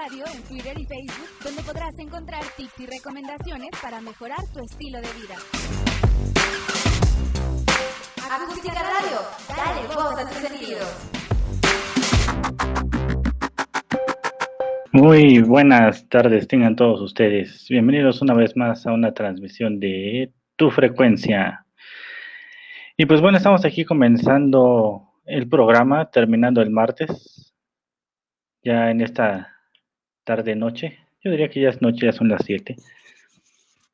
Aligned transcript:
Radio 0.00 0.24
en 0.32 0.42
Twitter 0.44 0.78
y 0.78 0.84
Facebook, 0.84 1.28
donde 1.42 1.62
podrás 1.62 1.98
encontrar 1.98 2.40
tips 2.56 2.78
y 2.78 2.86
recomendaciones 2.86 3.70
para 3.82 4.00
mejorar 4.00 4.38
tu 4.54 4.60
estilo 4.60 4.98
de 4.98 5.08
vida. 5.08 5.34
Acústica 8.30 8.80
Radio, 8.80 9.18
dale 9.48 9.86
voz 9.88 10.18
a 10.18 10.28
tus 10.28 10.38
sentidos. 10.38 11.10
Muy 14.92 15.40
buenas 15.42 16.08
tardes, 16.08 16.46
tengan 16.46 16.76
todos 16.76 17.00
ustedes. 17.00 17.66
Bienvenidos 17.68 18.22
una 18.22 18.34
vez 18.34 18.56
más 18.56 18.86
a 18.86 18.92
una 18.92 19.12
transmisión 19.12 19.80
de 19.80 20.32
Tu 20.54 20.70
Frecuencia. 20.70 21.66
Y 22.96 23.06
pues 23.06 23.20
bueno, 23.20 23.38
estamos 23.38 23.64
aquí 23.64 23.84
comenzando 23.84 25.10
el 25.24 25.48
programa, 25.48 26.08
terminando 26.08 26.62
el 26.62 26.70
martes, 26.70 27.52
ya 28.62 28.90
en 28.90 29.00
esta 29.00 29.57
tarde-noche. 30.28 30.98
Yo 31.24 31.30
diría 31.30 31.48
que 31.48 31.62
ya 31.62 31.70
es 31.70 31.80
noche, 31.80 32.04
ya 32.04 32.12
son 32.12 32.28
las 32.28 32.42
7. 32.44 32.76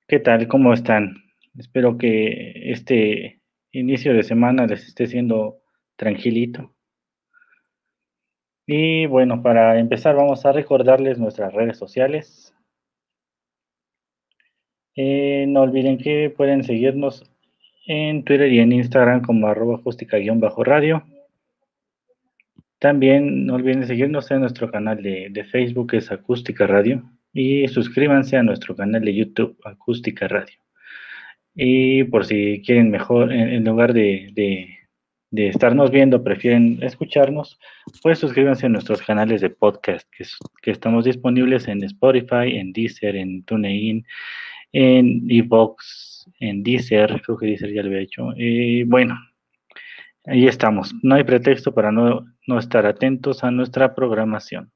¿Qué 0.09 0.19
tal? 0.19 0.49
¿Cómo 0.49 0.73
están? 0.73 1.23
Espero 1.57 1.97
que 1.97 2.73
este 2.73 3.41
inicio 3.71 4.13
de 4.13 4.25
semana 4.25 4.67
les 4.67 4.85
esté 4.89 5.07
siendo 5.07 5.61
tranquilito. 5.95 6.75
Y 8.67 9.07
bueno, 9.07 9.43
para 9.43 9.79
empezar 9.79 10.17
vamos 10.17 10.45
a 10.45 10.51
recordarles 10.51 11.19
nuestras 11.19 11.55
redes 11.55 11.79
sociales. 11.79 12.53
Eh, 14.97 15.45
no 15.47 15.61
olviden 15.61 15.99
que 15.99 16.31
pueden 16.37 16.65
seguirnos 16.65 17.31
en 17.87 18.25
Twitter 18.25 18.53
y 18.53 18.59
en 18.59 18.73
Instagram 18.73 19.23
como 19.23 19.47
arroba 19.47 19.77
acústica-radio. 19.77 21.05
También 22.85 23.47
no 23.47 23.55
olviden 23.55 23.87
seguirnos 23.87 24.31
en 24.31 24.41
nuestro 24.41 24.71
canal 24.71 25.03
de, 25.03 25.47
Facebook, 25.51 25.93
que 25.93 25.97
es 25.97 26.13
Acústica 26.13 26.67
Radio. 26.67 27.03
Y 27.33 27.67
suscríbanse 27.69 28.37
a 28.37 28.43
nuestro 28.43 28.77
canal 28.77 29.03
de 29.03 29.15
YouTube, 29.15 29.57
Acústica 29.65 30.29
Radio. 30.29 30.59
Y 31.55 32.05
por 32.05 32.27
si 32.27 32.61
quieren 32.61 32.91
mejor, 32.91 33.33
en, 33.33 33.65
lugar 33.65 33.95
de 33.95 34.85
de 35.31 35.49
estarnos 35.49 35.91
viendo, 35.91 36.23
prefieren 36.23 36.79
escucharnos, 36.83 37.59
pues 38.03 38.19
suscríbanse 38.19 38.67
a 38.67 38.69
nuestros 38.69 39.01
canales 39.01 39.41
de 39.41 39.49
podcast 39.49 40.07
que, 40.15 40.27
que 40.61 40.71
estamos 40.71 41.07
disponibles 41.07 41.67
en 41.69 41.83
Spotify, 41.85 42.59
en 42.59 42.75
Deezer, 42.75 43.17
en 43.17 43.45
TuneIn, 43.45 44.05
en 44.73 45.27
Evox, 45.31 46.31
en 46.39 46.63
Deezer, 46.63 47.23
creo 47.23 47.39
que 47.39 47.47
Deezer 47.47 47.73
ya 47.73 47.83
lo 47.83 47.89
había 47.89 48.03
hecho. 48.03 48.29
Y 48.37 48.83
bueno, 48.83 49.17
ahí 50.25 50.47
estamos. 50.47 50.95
No 51.03 51.15
hay 51.15 51.25
pretexto 51.25 51.75
para 51.75 51.93
no, 51.93 52.27
no 52.47 52.59
estar 52.59 52.87
atentos 52.87 53.45
a 53.45 53.51
nuestra 53.51 53.95
programación. 53.95 54.73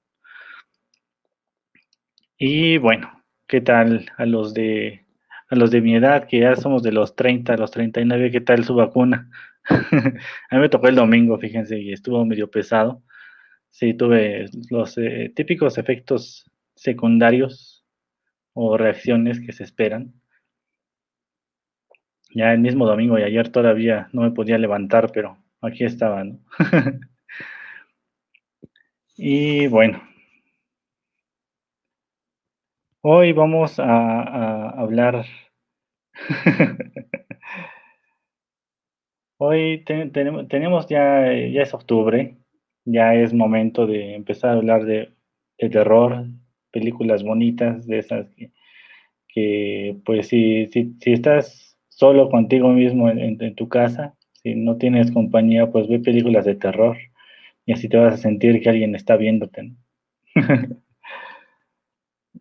Y 2.38 2.78
bueno, 2.78 3.24
¿qué 3.46 3.60
tal 3.60 4.10
a 4.16 4.26
los 4.26 4.54
de 4.54 5.04
a 5.50 5.56
los 5.56 5.70
de 5.70 5.80
mi 5.80 5.96
edad, 5.96 6.26
que 6.26 6.40
ya 6.40 6.56
somos 6.56 6.82
de 6.82 6.92
los 6.92 7.16
30, 7.16 7.56
los 7.56 7.70
39, 7.70 8.30
¿qué 8.30 8.40
tal 8.40 8.64
su 8.64 8.74
vacuna? 8.74 9.30
a 9.64 10.54
mí 10.54 10.60
me 10.60 10.68
tocó 10.68 10.88
el 10.88 10.94
domingo, 10.94 11.38
fíjense, 11.38 11.78
y 11.78 11.92
estuvo 11.92 12.24
medio 12.24 12.50
pesado. 12.50 13.02
Sí, 13.70 13.94
tuve 13.94 14.46
los 14.70 14.98
eh, 14.98 15.32
típicos 15.34 15.78
efectos 15.78 16.50
secundarios 16.74 17.86
o 18.52 18.76
reacciones 18.76 19.40
que 19.40 19.52
se 19.52 19.64
esperan. 19.64 20.14
Ya 22.30 22.52
el 22.52 22.60
mismo 22.60 22.86
domingo 22.86 23.18
y 23.18 23.22
ayer 23.22 23.50
todavía 23.50 24.08
no 24.12 24.22
me 24.22 24.30
podía 24.30 24.58
levantar, 24.58 25.10
pero 25.12 25.38
aquí 25.60 25.84
estaba, 25.84 26.24
¿no? 26.24 26.38
y 29.16 29.66
bueno, 29.68 30.02
hoy 33.02 33.32
vamos 33.32 33.78
a, 33.78 34.70
hablar 34.70 35.24
Hoy 39.40 39.84
tenemos 39.84 40.88
ya, 40.88 41.32
ya 41.32 41.62
es 41.62 41.72
octubre, 41.72 42.36
ya 42.84 43.14
es 43.14 43.32
momento 43.32 43.86
de 43.86 44.14
empezar 44.14 44.50
a 44.50 44.54
hablar 44.54 44.84
de, 44.84 45.12
terror, 45.58 46.26
películas 46.72 47.22
bonitas, 47.22 47.86
de 47.86 47.98
esas 47.98 48.26
que, 49.28 49.96
pues 50.04 50.28
si, 50.28 50.66
si, 50.66 50.96
si, 51.00 51.12
estás 51.12 51.67
solo 51.98 52.30
contigo 52.30 52.68
mismo 52.70 53.10
en, 53.10 53.54
tu 53.56 53.68
casa, 53.68 54.14
si 54.32 54.54
no 54.54 54.76
tienes 54.76 55.10
compañía, 55.10 55.66
pues 55.72 55.88
ve 55.88 55.98
películas 55.98 56.44
de 56.44 56.54
terror 56.54 56.96
y 57.66 57.72
así 57.72 57.88
te 57.88 57.96
vas 57.96 58.14
a 58.14 58.18
sentir 58.18 58.62
que 58.62 58.70
alguien 58.70 58.94
está 58.94 59.16
viéndote. 59.16 59.72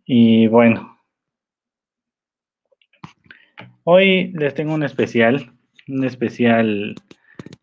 y 0.04 0.46
bueno, 0.46 0.96
hoy 3.82 4.32
les 4.34 4.54
tengo 4.54 4.74
un 4.74 4.84
especial 4.84 5.50
un 5.88 6.04
especial 6.04 6.94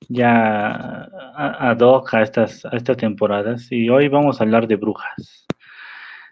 ya 0.10 1.08
ad 1.36 1.80
hoc 1.80 2.14
a 2.14 2.24
estas, 2.24 2.66
a 2.66 2.76
estas 2.76 2.98
temporadas. 2.98 3.72
Y 3.72 3.90
hoy 3.90 4.08
vamos 4.08 4.40
a 4.40 4.44
hablar 4.44 4.68
de 4.68 4.76
brujas, 4.76 5.46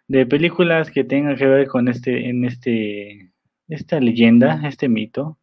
de 0.07 0.25
películas 0.25 0.91
que 0.91 1.03
tengan 1.03 1.35
que 1.35 1.45
ver 1.45 1.67
con 1.67 1.87
este, 1.87 2.29
en 2.29 2.45
este, 2.45 3.31
esta 3.67 3.99
leyenda, 3.99 4.61
este 4.65 4.89
mito, 4.89 5.37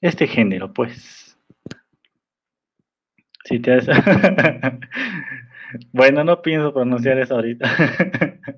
este 0.00 0.26
género, 0.26 0.72
pues. 0.72 1.38
Si 3.44 3.60
te 3.60 3.78
bueno, 5.92 6.24
no 6.24 6.40
pienso 6.40 6.72
pronunciar 6.72 7.18
eso 7.18 7.34
ahorita. 7.34 7.70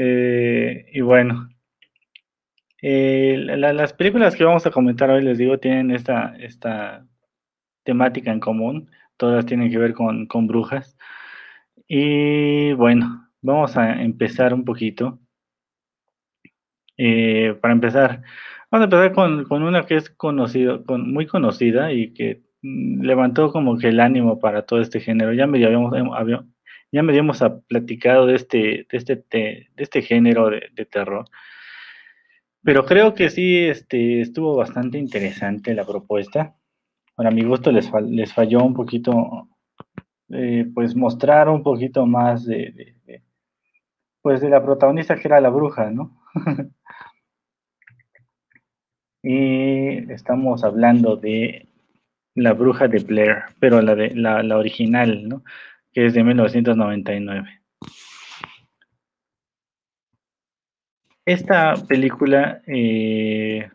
Eh, 0.00 0.86
y 0.92 1.00
bueno, 1.00 1.48
eh, 2.80 3.36
las 3.56 3.92
películas 3.92 4.36
que 4.36 4.44
vamos 4.44 4.64
a 4.66 4.70
comentar 4.70 5.10
hoy, 5.10 5.22
les 5.22 5.38
digo, 5.38 5.58
tienen 5.58 5.90
esta, 5.90 6.36
esta 6.38 7.04
temática 7.84 8.30
en 8.30 8.40
común. 8.40 8.90
Todas 9.16 9.46
tienen 9.46 9.70
que 9.70 9.78
ver 9.78 9.94
con, 9.94 10.26
con 10.26 10.46
brujas. 10.46 10.96
Y 11.88 12.72
bueno, 12.74 13.28
vamos 13.40 13.76
a 13.76 14.00
empezar 14.02 14.54
un 14.54 14.64
poquito. 14.64 15.18
Eh, 16.96 17.56
para 17.60 17.74
empezar, 17.74 18.22
vamos 18.70 18.82
a 18.82 18.84
empezar 18.84 19.12
con, 19.12 19.44
con 19.44 19.62
una 19.62 19.86
que 19.86 19.96
es 19.96 20.10
conocido, 20.10 20.84
con, 20.84 21.12
muy 21.12 21.26
conocida 21.26 21.92
y 21.92 22.12
que 22.12 22.42
mm, 22.62 23.02
levantó 23.02 23.52
como 23.52 23.78
que 23.78 23.88
el 23.88 24.00
ánimo 24.00 24.38
para 24.38 24.62
todo 24.66 24.80
este 24.80 25.00
género. 25.00 25.32
Ya 25.32 25.46
me 25.46 25.64
habíamos, 25.64 25.92
ya 26.92 27.02
me 27.02 27.12
habíamos 27.12 27.42
platicado 27.68 28.26
de 28.26 28.34
este, 28.36 28.58
de 28.90 28.98
este, 28.98 29.16
de 29.26 29.68
este 29.76 30.02
género 30.02 30.50
de, 30.50 30.68
de 30.74 30.84
terror. 30.86 31.26
Pero 32.62 32.84
creo 32.84 33.14
que 33.14 33.30
sí 33.30 33.56
este, 33.66 34.20
estuvo 34.20 34.56
bastante 34.56 34.98
interesante 34.98 35.74
la 35.74 35.86
propuesta. 35.86 36.54
Para 37.14 37.30
mi 37.30 37.42
gusto 37.42 37.72
les, 37.72 37.90
les 38.08 38.32
falló 38.34 38.62
un 38.62 38.74
poquito, 38.74 39.48
eh, 40.30 40.66
pues 40.74 40.94
mostrar 40.94 41.48
un 41.48 41.62
poquito 41.62 42.06
más 42.06 42.44
de, 42.44 42.94
pues 44.22 44.40
de 44.40 44.50
la 44.50 44.62
protagonista 44.62 45.16
que 45.16 45.28
era 45.28 45.40
la 45.40 45.48
bruja, 45.48 45.90
¿no? 45.90 46.20
y 49.22 50.10
estamos 50.12 50.64
hablando 50.64 51.16
de 51.16 51.68
la 52.34 52.52
bruja 52.52 52.88
de 52.88 53.00
Blair, 53.00 53.42
pero 53.60 53.82
la, 53.82 53.94
de, 53.94 54.14
la, 54.14 54.56
original, 54.56 55.28
¿no? 55.28 55.44
Que 55.92 56.06
es 56.06 56.14
de 56.14 56.24
1999. 56.24 57.60
Esta 61.26 61.74
película, 61.86 62.62
eh, 62.66 63.70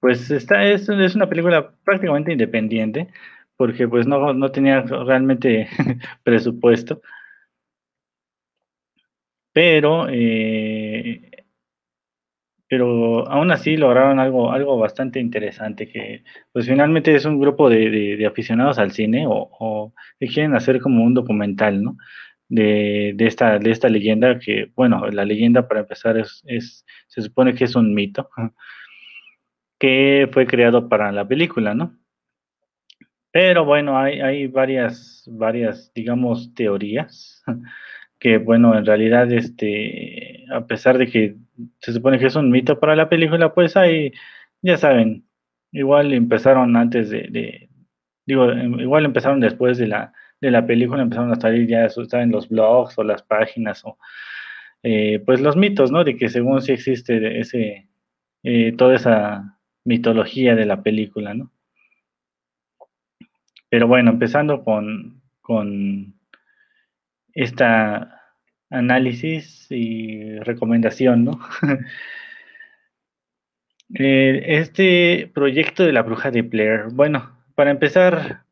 pues 0.00 0.30
está, 0.30 0.64
es, 0.64 0.88
es, 0.88 1.14
una 1.16 1.28
película 1.28 1.72
prácticamente 1.84 2.32
independiente, 2.32 3.08
porque 3.56 3.88
pues 3.88 4.06
no, 4.06 4.32
no 4.32 4.52
tenía 4.52 4.82
realmente 4.82 5.68
presupuesto. 6.22 7.00
Pero, 9.52 10.06
eh, 10.10 11.30
pero 12.68 13.28
aún 13.28 13.50
así 13.52 13.76
lograron 13.76 14.18
algo, 14.18 14.52
algo 14.52 14.78
bastante 14.78 15.20
interesante, 15.20 15.88
que 15.88 16.24
pues 16.52 16.66
finalmente 16.66 17.14
es 17.14 17.24
un 17.24 17.38
grupo 17.40 17.68
de, 17.70 18.24
aficionados 18.26 18.78
al 18.78 18.92
cine 18.92 19.26
o, 19.26 19.48
o, 19.58 19.94
que 20.18 20.26
quieren 20.26 20.54
hacer 20.54 20.80
como 20.80 21.04
un 21.04 21.14
documental, 21.14 21.82
¿no? 21.82 21.96
de, 22.48 23.12
de, 23.14 23.26
esta, 23.26 23.58
de 23.58 23.70
esta 23.70 23.88
leyenda 23.88 24.38
que, 24.38 24.70
bueno, 24.74 25.06
la 25.08 25.24
leyenda 25.24 25.68
para 25.68 25.80
empezar 25.80 26.16
es, 26.16 26.42
es, 26.46 26.84
se 27.08 27.22
supone 27.22 27.54
que 27.54 27.64
es 27.64 27.74
un 27.74 27.94
mito 27.94 28.28
que 29.78 30.28
fue 30.32 30.46
creado 30.46 30.88
para 30.88 31.12
la 31.12 31.26
película, 31.26 31.74
¿no? 31.74 31.96
Pero 33.30 33.66
bueno, 33.66 33.98
hay, 33.98 34.20
hay 34.20 34.46
varias, 34.46 35.28
varias, 35.30 35.92
digamos, 35.94 36.54
teorías 36.54 37.42
que, 38.18 38.38
bueno, 38.38 38.76
en 38.76 38.86
realidad, 38.86 39.30
este, 39.30 40.46
a 40.50 40.66
pesar 40.66 40.96
de 40.96 41.08
que 41.08 41.36
se 41.80 41.92
supone 41.92 42.18
que 42.18 42.26
es 42.26 42.36
un 42.36 42.50
mito 42.50 42.78
para 42.78 42.96
la 42.96 43.08
película, 43.08 43.52
pues 43.54 43.76
hay, 43.76 44.12
ya 44.62 44.76
saben, 44.76 45.26
igual 45.72 46.12
empezaron 46.12 46.76
antes 46.76 47.10
de, 47.10 47.68
digo, 48.26 48.52
igual 48.52 49.04
empezaron 49.04 49.40
después 49.40 49.78
de 49.78 49.88
la, 49.88 50.12
de 50.40 50.50
la 50.50 50.66
película 50.66 51.02
empezaron 51.02 51.32
a 51.32 51.40
salir 51.40 51.66
ya 51.66 51.84
eso 51.84 52.02
en 52.12 52.30
los 52.30 52.48
blogs 52.48 52.98
o 52.98 53.04
las 53.04 53.22
páginas 53.22 53.84
o 53.84 53.98
eh, 54.82 55.20
pues 55.24 55.40
los 55.40 55.56
mitos, 55.56 55.90
¿no? 55.90 56.04
De 56.04 56.16
que 56.16 56.28
según 56.28 56.62
sí 56.62 56.72
existe 56.72 57.40
ese, 57.40 57.88
eh, 58.42 58.72
toda 58.76 58.94
esa 58.94 59.58
mitología 59.84 60.54
de 60.54 60.66
la 60.66 60.82
película, 60.82 61.34
¿no? 61.34 61.50
Pero 63.68 63.88
bueno, 63.88 64.10
empezando 64.12 64.62
con, 64.62 65.22
con 65.40 66.14
esta 67.32 68.15
análisis 68.70 69.66
y 69.70 70.38
recomendación, 70.40 71.24
¿no? 71.24 71.40
Eh, 73.94 74.42
este 74.58 75.30
proyecto 75.32 75.84
de 75.84 75.92
la 75.92 76.02
bruja 76.02 76.32
de 76.32 76.42
Blair, 76.42 76.86
bueno, 76.92 77.38
para 77.54 77.70
empezar, 77.70 78.42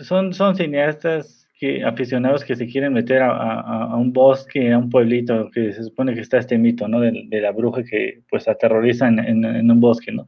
son, 0.00 0.32
son 0.32 0.56
cineastas 0.56 1.46
que, 1.58 1.84
aficionados 1.84 2.44
que 2.44 2.56
se 2.56 2.66
quieren 2.66 2.94
meter 2.94 3.22
a, 3.22 3.94
un 3.94 4.12
bosque, 4.12 4.72
a 4.72 4.78
un 4.78 4.90
pueblito, 4.90 5.50
que 5.50 5.72
se 5.72 5.84
supone 5.84 6.14
que 6.14 6.20
está 6.20 6.38
este 6.38 6.56
mito, 6.58 6.88
¿no? 6.88 7.00
De, 7.00 7.40
la 7.40 7.52
bruja 7.52 7.84
que 7.84 8.22
pues 8.28 8.48
aterroriza 8.48 9.08
en, 9.08 9.70
un 9.70 9.80
bosque, 9.80 10.12
¿no? 10.12 10.26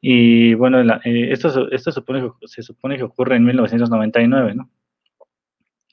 Y 0.00 0.54
bueno, 0.54 0.80
eh, 1.04 1.30
esto, 1.30 1.70
esto 1.70 1.92
supone, 1.92 2.28
se 2.46 2.62
supone 2.62 2.96
que 2.96 3.04
ocurre 3.04 3.36
en 3.36 3.44
1999, 3.44 4.54
¿no? 4.54 4.70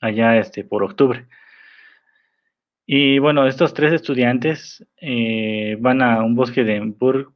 Allá 0.00 0.38
este, 0.38 0.64
por 0.64 0.82
octubre. 0.82 1.26
Y 2.86 3.18
bueno, 3.18 3.46
estos 3.46 3.72
tres 3.72 3.92
estudiantes 3.92 4.86
eh, 5.00 5.76
van 5.80 6.02
a 6.02 6.22
un 6.22 6.34
bosque 6.34 6.64
de 6.64 6.80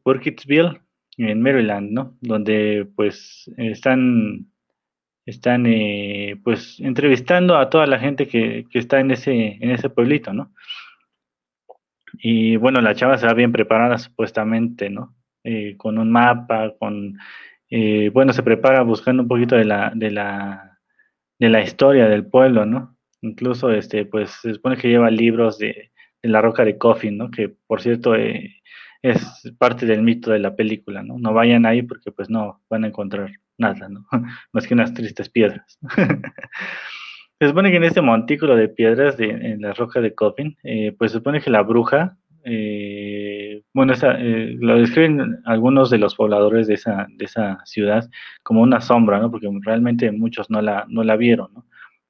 Burkittsville, 0.04 0.80
en 1.16 1.42
Maryland, 1.42 1.90
¿no? 1.90 2.16
Donde 2.20 2.86
pues 2.94 3.50
están, 3.56 4.52
están 5.24 5.66
eh, 5.66 6.38
pues 6.44 6.78
entrevistando 6.80 7.56
a 7.56 7.70
toda 7.70 7.86
la 7.86 7.98
gente 7.98 8.28
que, 8.28 8.66
está 8.72 9.00
en 9.00 9.10
ese, 9.10 9.58
en 9.60 9.70
ese 9.70 9.90
pueblito, 9.90 10.32
¿no? 10.32 10.52
Y 12.20 12.56
bueno, 12.56 12.80
la 12.80 12.94
chava 12.94 13.18
se 13.18 13.26
va 13.26 13.34
bien 13.34 13.50
preparada 13.50 13.98
supuestamente, 13.98 14.90
¿no? 14.90 15.16
Eh, 15.44 15.76
con 15.76 15.98
un 15.98 16.10
mapa, 16.10 16.74
con, 16.78 17.18
bueno, 18.12 18.32
se 18.32 18.42
prepara 18.42 18.82
buscando 18.82 19.22
un 19.22 19.28
poquito 19.28 19.56
de 19.56 19.64
la, 19.64 19.92
de 19.94 20.10
la, 20.10 20.78
de 21.38 21.48
la 21.48 21.62
historia 21.62 22.06
del 22.08 22.26
pueblo, 22.26 22.66
¿no? 22.66 22.97
Incluso, 23.20 23.70
este, 23.70 24.04
pues, 24.06 24.30
se 24.42 24.54
supone 24.54 24.76
que 24.76 24.88
lleva 24.88 25.10
libros 25.10 25.58
de, 25.58 25.90
la 26.22 26.40
roca 26.42 26.64
de 26.64 26.78
Coffin, 26.78 27.16
¿no? 27.18 27.30
Que, 27.30 27.48
por 27.66 27.80
cierto, 27.80 28.14
eh, 28.14 28.56
es 29.02 29.20
parte 29.58 29.86
del 29.86 30.02
mito 30.02 30.30
de 30.30 30.38
la 30.40 30.54
película, 30.56 31.02
¿no? 31.02 31.18
No 31.18 31.32
vayan 31.32 31.66
ahí 31.66 31.82
porque, 31.82 32.12
pues, 32.12 32.30
no 32.30 32.62
van 32.68 32.84
a 32.84 32.88
encontrar 32.88 33.30
nada, 33.56 33.88
¿no? 33.88 34.06
Más 34.52 34.66
que 34.66 34.74
unas 34.74 34.94
tristes 34.94 35.28
piedras. 35.28 35.78
se 37.40 37.48
supone 37.48 37.70
que 37.70 37.76
en 37.76 37.84
este 37.84 38.02
montículo 38.02 38.56
de 38.56 38.68
piedras 38.68 39.16
de, 39.16 39.30
en 39.30 39.62
la 39.62 39.72
roca 39.74 40.00
de 40.00 40.14
Coffin, 40.14 40.56
eh, 40.62 40.94
pues, 40.96 41.12
se 41.12 41.18
supone 41.18 41.40
que 41.40 41.50
la 41.50 41.62
bruja, 41.62 42.16
eh, 42.44 43.62
bueno, 43.74 43.92
esa, 43.92 44.16
lo 44.18 44.78
describen 44.78 45.38
algunos 45.44 45.90
de 45.90 45.98
los 45.98 46.14
pobladores 46.14 46.68
de 46.68 46.74
esa, 46.74 47.06
de 47.10 47.24
esa 47.24 47.58
ciudad 47.64 48.08
como 48.44 48.62
una 48.62 48.80
sombra, 48.80 49.18
¿no? 49.18 49.30
Porque 49.30 49.48
realmente 49.62 50.12
muchos 50.12 50.50
no 50.50 50.62
la, 50.62 50.84
no 50.88 51.02
la 51.02 51.16
vieron, 51.16 51.52
¿no? 51.52 51.67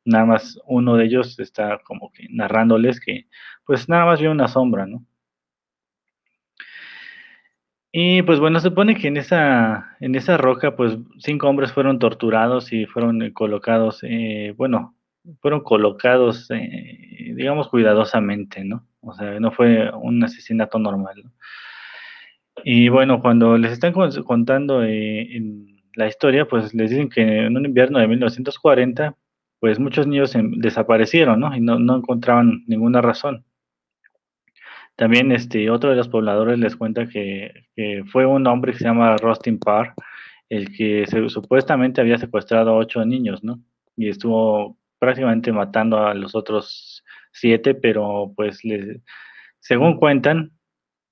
Nada 0.08 0.24
más 0.26 0.58
uno 0.66 0.96
de 0.96 1.04
ellos 1.06 1.38
está 1.38 1.78
como 1.84 2.10
que 2.12 2.26
narrándoles 2.30 3.00
que 3.00 3.26
pues 3.64 3.88
nada 3.88 4.06
más 4.06 4.20
vio 4.20 4.30
una 4.30 4.48
sombra, 4.48 4.86
¿no? 4.86 5.04
Y 7.92 8.22
pues 8.22 8.38
bueno, 8.38 8.60
supone 8.60 8.96
que 8.96 9.08
en 9.08 9.16
esa, 9.16 9.96
en 10.00 10.14
esa 10.14 10.36
roca, 10.36 10.76
pues 10.76 10.98
cinco 11.18 11.48
hombres 11.48 11.72
fueron 11.72 11.98
torturados 11.98 12.72
y 12.72 12.86
fueron 12.86 13.22
eh, 13.22 13.32
colocados, 13.32 14.00
eh, 14.02 14.54
bueno, 14.56 14.94
fueron 15.40 15.62
colocados, 15.62 16.50
eh, 16.50 17.32
digamos, 17.34 17.68
cuidadosamente, 17.68 18.62
¿no? 18.64 18.86
O 19.00 19.14
sea, 19.14 19.40
no 19.40 19.52
fue 19.52 19.90
un 19.94 20.22
asesinato 20.22 20.78
normal, 20.78 21.22
¿no? 21.24 21.32
Y 22.64 22.88
bueno, 22.88 23.20
cuando 23.20 23.56
les 23.56 23.72
están 23.72 23.92
contando 23.92 24.82
la 24.82 26.06
historia, 26.08 26.46
pues 26.46 26.74
les 26.74 26.90
dicen 26.90 27.08
que 27.08 27.22
en 27.46 27.56
un 27.56 27.64
invierno 27.66 27.98
de 28.00 28.08
1940, 28.08 29.16
pues 29.60 29.78
muchos 29.78 30.06
niños 30.06 30.34
desaparecieron, 30.56 31.40
¿no? 31.40 31.54
Y 31.56 31.60
no, 31.60 31.96
encontraban 31.96 32.64
ninguna 32.66 33.00
razón. 33.00 33.44
También 34.96 35.32
este, 35.32 35.70
otro 35.70 35.90
de 35.90 35.96
los 35.96 36.08
pobladores 36.08 36.58
les 36.58 36.76
cuenta 36.76 37.08
que, 37.08 37.52
fue 38.12 38.26
un 38.26 38.46
hombre 38.46 38.72
que 38.72 38.78
se 38.78 38.84
llama 38.84 39.16
Rustin 39.16 39.58
Parr, 39.58 39.94
el 40.48 40.74
que 40.76 41.06
supuestamente 41.28 42.00
había 42.00 42.18
secuestrado 42.18 42.70
a 42.70 42.76
ocho 42.76 43.04
niños, 43.04 43.44
¿no? 43.44 43.60
Y 43.96 44.08
estuvo 44.08 44.78
prácticamente 44.98 45.52
matando 45.52 45.98
a 46.04 46.14
los 46.14 46.34
otros 46.34 47.04
siete, 47.32 47.74
pero 47.74 48.32
pues 48.36 48.60
según 49.60 49.98
cuentan, 49.98 50.52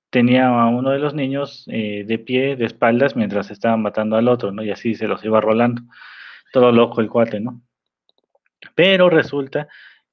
tenía 0.09 0.47
a 0.47 0.67
uno 0.67 0.91
de 0.91 0.99
los 0.99 1.13
niños 1.13 1.65
eh, 1.67 2.03
de 2.07 2.19
pie, 2.19 2.55
de 2.55 2.65
espaldas, 2.65 3.15
mientras 3.15 3.51
estaba 3.51 3.77
matando 3.77 4.15
al 4.17 4.27
otro, 4.27 4.51
¿no? 4.51 4.63
Y 4.63 4.71
así 4.71 4.95
se 4.95 5.07
los 5.07 5.23
iba 5.23 5.41
rolando. 5.41 5.83
Todo 6.53 6.71
loco 6.71 7.01
el 7.01 7.09
cuate, 7.09 7.39
¿no? 7.39 7.61
Pero 8.77 9.09
resulta 9.09 9.67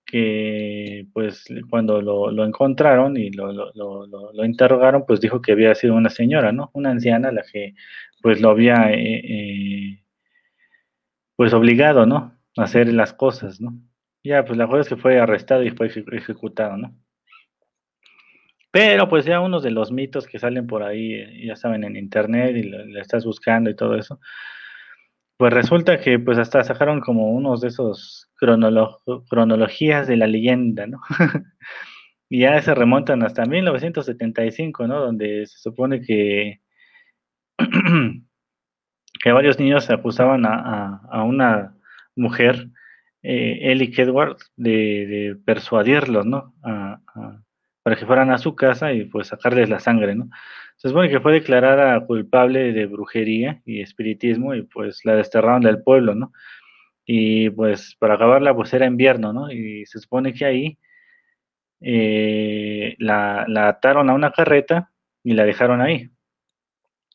que 0.06 1.06
pues 1.12 1.44
cuando 1.69 2.00
lo, 2.00 2.46
encontraron 2.46 3.19
y 3.19 3.31
lo, 3.31 3.52
lo, 3.52 4.44
interrogaron, 4.44 5.05
pues 5.06 5.20
dijo 5.20 5.43
que 5.43 5.52
había 5.52 5.75
sido 5.75 5.94
una 5.94 6.08
señora, 6.08 6.50
¿no? 6.50 6.70
Una 6.72 6.90
anciana 6.90 7.31
la 7.31 7.43
que 7.43 7.75
pues 8.22 8.40
lo 8.40 8.49
había 8.49 8.90
eh, 8.90 9.20
eh, 9.22 10.05
pues 11.37 11.52
obligado, 11.52 12.06
¿no? 12.06 12.38
A 12.56 12.62
hacer 12.62 12.90
las 12.90 13.12
cosas, 13.12 13.61
¿no? 13.61 13.75
Ya, 14.22 14.46
pues 14.46 14.56
la 14.56 14.66
cosa 14.66 14.81
es 14.81 14.88
que 14.88 14.96
fue 14.96 15.20
arrestado 15.20 15.62
y 15.62 15.70
fue 15.70 15.88
ejecutado, 16.12 16.78
¿no? 16.78 16.96
Pero 18.70 19.11
pues 19.11 19.26
ya 19.26 19.40
unos 19.40 19.62
de 19.62 19.72
los 19.72 19.93
mitos 19.93 20.26
que 20.26 20.38
salen 20.38 20.66
por 20.66 20.84
ahí, 20.84 21.46
ya 21.46 21.56
saben, 21.56 21.84
en 21.84 21.96
internet 21.96 22.56
y 22.56 22.62
le 22.62 23.00
estás 23.00 23.26
buscando 23.26 23.69
y 23.69 23.76
todo 23.76 23.94
eso, 23.94 24.20
pues 25.36 25.52
resulta 25.52 26.00
que 26.00 26.19
pues 26.19 26.38
hasta 26.38 26.62
sacaron 26.62 27.00
como 27.00 27.32
unos 27.32 27.60
de 27.60 27.69
esos 27.69 28.31
cronologías 28.36 30.06
de 30.06 30.16
la 30.16 30.26
leyenda, 30.26 30.86
¿no? 30.86 31.00
y 32.28 32.40
ya 32.40 32.60
se 32.62 32.75
remontan 32.75 33.22
hasta 33.22 33.44
1975, 33.44 34.86
¿no? 34.86 35.00
Donde 35.00 35.46
se 35.46 35.58
supone 35.58 36.00
que, 36.00 36.60
que 39.22 39.32
varios 39.32 39.58
niños 39.58 39.84
se 39.84 39.94
acusaban 39.94 40.44
a, 40.46 41.25
una 41.25 41.76
mujer, 42.16 42.68
eh, 43.23 43.73
Ellie 43.73 43.92
Edwards, 43.97 44.52
de, 44.56 45.37
persuadirlos, 45.44 46.26
¿no? 46.26 46.54
Para 47.85 47.97
que 47.97 48.07
fueran 48.07 48.31
a 48.33 48.38
su 48.38 48.57
casa 48.57 48.95
y 48.95 49.05
pues 49.05 49.29
sacarles 49.29 49.69
la 49.69 49.79
sangre, 49.79 50.14
¿no? 50.14 50.31
Se 50.76 50.88
supone 50.88 51.11
que 51.11 51.21
fue 51.21 51.35
declarada 51.35 52.00
culpable 52.07 52.73
de 52.73 52.87
brujería 52.87 53.61
y 53.67 53.83
espiritismo 53.83 54.55
y 54.55 54.62
pues 54.62 55.05
la 55.05 55.14
desterraron 55.17 55.61
del 55.61 55.83
pueblo, 55.83 56.14
¿no? 56.14 56.33
Y 57.05 57.50
pues 57.50 57.95
para 57.99 58.14
acabarla 58.14 58.55
pues 58.55 58.73
era 58.73 58.87
invierno, 58.87 59.35
¿no? 59.35 59.53
Y 59.53 59.85
se 59.85 59.99
supone 60.00 60.33
que 60.33 60.47
ahí 60.47 60.79
eh, 61.83 62.97
la, 62.99 63.45
ataron 63.69 64.09
a 64.09 64.14
una 64.14 64.33
carreta 64.33 64.91
y 65.23 65.35
la 65.35 65.45
dejaron 65.45 65.83
ahí. 65.83 66.11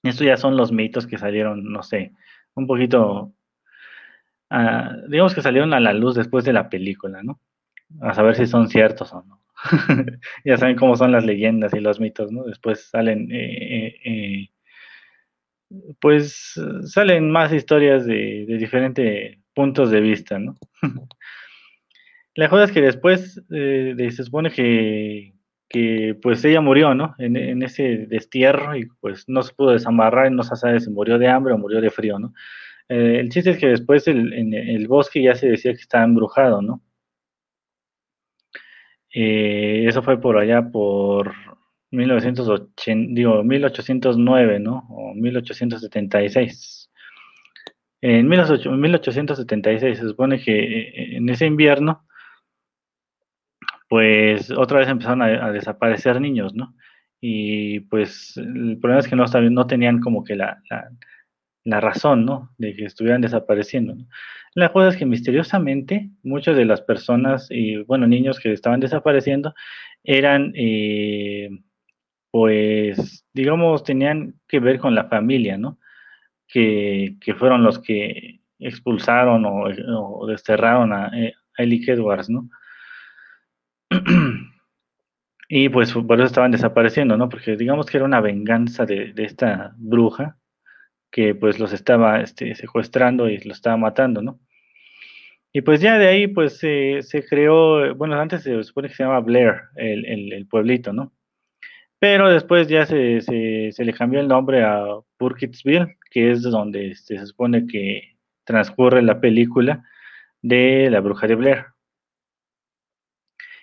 Estos 0.04 0.28
ya 0.28 0.38
son 0.38 0.56
los 0.56 0.72
mitos 0.72 1.08
que 1.08 1.18
salieron, 1.18 1.64
no 1.64 1.82
sé, 1.82 2.14
un 2.54 2.68
poquito, 2.68 3.34
ah, 4.52 4.96
digamos 5.10 5.34
que 5.34 5.42
salieron 5.42 5.74
a 5.74 5.80
la 5.80 5.94
luz 5.94 6.16
después 6.16 6.46
de 6.46 6.54
la 6.54 6.70
película, 6.70 7.24
¿no? 7.24 7.40
A 8.02 8.14
saber 8.14 8.36
si 8.36 8.46
son 8.46 8.70
ciertos 8.70 9.12
o 9.14 9.24
no. 9.24 9.39
ya 10.46 10.58
saben 10.58 10.76
cómo 10.76 10.96
son 10.96 11.12
las 11.12 11.26
leyendas 11.26 11.74
y 11.74 11.80
los 11.80 12.00
mitos, 12.00 12.32
¿no? 12.32 12.44
Después 12.44 12.90
salen, 12.90 13.32
eh, 13.32 13.88
eh, 13.88 13.96
eh, 14.06 14.50
pues 16.00 16.60
salen 16.86 17.32
más 17.32 17.54
historias 17.54 18.06
de, 18.06 18.46
diferentes 18.48 19.38
puntos 19.54 19.92
de 19.92 20.02
vista, 20.02 20.40
¿no? 20.40 20.56
La 22.36 22.48
cosa 22.48 22.66
es 22.66 22.72
que 22.72 22.82
después 22.82 23.42
se 23.50 24.24
supone 24.24 24.50
que, 24.52 25.34
pues 26.22 26.46
ella 26.46 26.62
murió, 26.62 26.94
¿no? 26.94 27.14
En, 27.18 27.62
ese 27.64 28.06
destierro 28.08 28.78
y 28.78 28.86
pues 29.02 29.26
no 29.28 29.44
se 29.44 29.54
pudo 29.54 29.72
desamarrar 29.72 30.32
y 30.32 30.36
no 30.36 30.44
se 30.44 30.56
sabe 30.56 30.80
si 30.80 30.90
murió 30.90 31.18
de 31.18 31.28
hambre 31.28 31.54
o 31.54 31.58
murió 31.58 31.82
de 31.82 31.90
frío, 31.90 32.18
¿no? 32.18 32.34
el 32.88 33.30
chiste 33.30 33.52
es 33.52 33.58
que 33.60 33.68
después 33.68 34.08
en 34.08 34.54
el 34.54 34.88
bosque 34.88 35.22
ya 35.22 35.36
se 35.36 35.48
decía 35.48 35.74
que 35.74 35.82
estaba 35.82 36.06
embrujado, 36.06 36.64
¿no? 36.64 36.82
Eh, 39.14 39.86
eso 39.88 40.04
fue 40.04 40.20
por 40.22 40.38
allá 40.38 40.70
por 40.72 41.34
1980, 41.92 43.14
digo, 43.14 43.44
1809, 43.44 44.60
¿no? 44.60 44.86
O 44.90 45.14
1876. 45.16 46.90
En 48.02 48.28
1876 48.30 49.98
se 49.98 50.08
supone 50.08 50.42
que 50.42 50.54
eh, 50.54 51.18
en 51.18 51.30
ese 51.30 51.46
invierno, 51.46 52.06
pues 53.90 54.52
otra 54.52 54.80
vez 54.80 54.88
empezaron 54.88 55.22
a, 55.22 55.52
desaparecer 55.52 56.22
niños, 56.22 56.54
¿no? 56.54 56.76
Y 57.20 57.82
pues 57.82 58.38
el 58.38 58.78
problema 58.80 59.00
es 59.00 59.08
que 59.08 59.16
no, 59.16 59.26
no 59.26 59.68
tenían 59.68 60.00
como 60.00 60.24
que 60.24 60.36
la 60.36 60.62
razón, 61.66 62.26
¿no? 62.26 62.54
De 62.58 62.76
que 62.76 62.86
estuvieran 62.86 63.22
desapareciendo. 63.22 63.96
La 64.56 64.72
cosa 64.72 64.90
es 64.90 64.98
que 64.98 65.06
misteriosamente 65.06 66.10
muchas 66.24 66.58
de 66.58 66.66
las 66.66 66.82
personas 66.82 67.48
y, 67.50 67.78
bueno, 67.84 68.08
niños 68.08 68.40
que 68.40 68.52
estaban 68.52 68.80
desapareciendo 68.80 69.54
eran, 70.04 70.54
eh, 70.56 71.50
pues, 72.32 73.26
digamos, 73.34 73.84
tenían 73.84 74.40
que 74.48 74.60
ver 74.60 74.80
con 74.80 74.96
la 74.96 75.06
familia, 75.06 75.58
¿no? 75.58 75.80
Que, 76.48 77.18
fueron 77.38 77.64
los 77.64 77.80
que 77.80 78.42
expulsaron 78.60 79.46
o, 79.46 80.26
desterraron 80.28 80.94
a, 80.94 81.12
eh, 81.16 81.34
a 81.58 81.64
Edwards, 81.64 82.30
¿no? 82.30 82.50
y 85.50 85.70
pues 85.70 85.94
por 85.94 86.18
eso 86.18 86.26
estaban 86.26 86.52
desapareciendo, 86.52 87.18
¿no? 87.18 87.30
Porque 87.30 87.56
digamos 87.56 87.86
que 87.88 87.98
era 87.98 88.06
una 88.06 88.22
venganza 88.22 88.86
de, 88.86 89.14
de 89.14 89.26
esta 89.26 89.74
bruja 89.78 90.39
que 91.12 91.36
pues 91.36 91.60
los 91.60 91.74
estaba 91.74 92.22
este, 92.22 92.56
secuestrando 92.56 93.30
y 93.30 93.38
los 93.40 93.58
estaba 93.58 93.78
matando, 93.78 94.22
¿no? 94.22 94.40
Y 95.52 95.62
pues 95.62 95.82
ya 95.82 95.98
de 95.98 96.08
ahí 96.08 96.28
pues 96.28 96.60
se 96.60 97.26
creó, 97.28 97.96
bueno, 97.96 98.20
antes 98.20 98.44
se 98.44 98.64
supone 98.64 98.88
que 98.88 98.94
se 98.96 99.04
llama 99.04 99.20
Blair, 99.20 99.62
el, 99.76 100.48
pueblito, 100.48 100.94
¿no? 100.94 101.12
Pero 102.00 102.30
después 102.30 102.68
ya 102.68 102.86
se, 102.86 103.22
se, 103.22 103.84
le 103.84 103.94
cambió 103.94 104.20
el 104.20 104.28
nombre 104.28 104.64
a 104.64 104.86
Burkittsville, 105.20 105.98
que 106.12 106.32
es 106.32 106.44
donde 106.44 106.92
este, 106.92 107.18
se 107.20 107.26
supone 107.26 107.66
que 107.68 108.16
transcurre 108.46 109.02
la 109.02 109.20
película 109.20 109.84
de 110.42 110.90
la 110.92 111.02
bruja 111.02 111.28
de 111.28 111.36
Blair. 111.36 111.66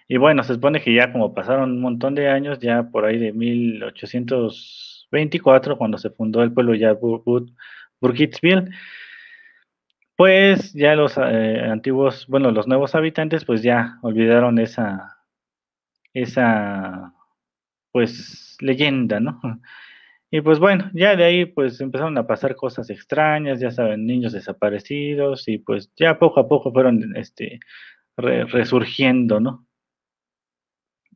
Y 0.08 0.18
bueno, 0.18 0.42
se 0.44 0.54
supone 0.54 0.80
que 0.80 0.94
ya 0.94 1.12
como 1.12 1.34
pasaron 1.34 1.72
un 1.72 1.80
montón 1.80 2.14
de 2.14 2.28
años, 2.28 2.58
ya 2.60 2.84
por 2.90 3.04
ahí 3.04 3.18
de 3.18 3.32
1800 3.32 4.95
24, 5.10 5.78
cuando 5.78 5.98
se 5.98 6.10
fundó 6.10 6.42
el 6.42 6.52
pueblo 6.52 6.74
ya 6.74 6.96
Burkittsville, 8.00 8.70
pues 10.16 10.72
ya 10.72 10.94
los 10.94 11.16
eh, 11.18 11.60
antiguos, 11.70 12.26
bueno, 12.26 12.50
los 12.50 12.66
nuevos 12.66 12.94
habitantes, 12.94 13.44
pues 13.44 13.62
ya 13.62 13.98
olvidaron 14.02 14.58
esa, 14.58 15.16
esa, 16.14 17.12
pues, 17.92 18.56
leyenda, 18.60 19.20
¿no? 19.20 19.40
Y 20.30 20.40
pues 20.40 20.58
bueno, 20.58 20.90
ya 20.92 21.14
de 21.14 21.24
ahí 21.24 21.46
pues 21.46 21.80
empezaron 21.80 22.18
a 22.18 22.26
pasar 22.26 22.56
cosas 22.56 22.90
extrañas, 22.90 23.60
ya 23.60 23.70
saben, 23.70 24.06
niños 24.06 24.32
desaparecidos 24.32 25.46
y 25.48 25.58
pues 25.58 25.92
ya 25.96 26.18
poco 26.18 26.40
a 26.40 26.48
poco 26.48 26.72
fueron 26.72 27.16
este, 27.16 27.60
resurgiendo, 28.16 29.40
¿no? 29.40 29.66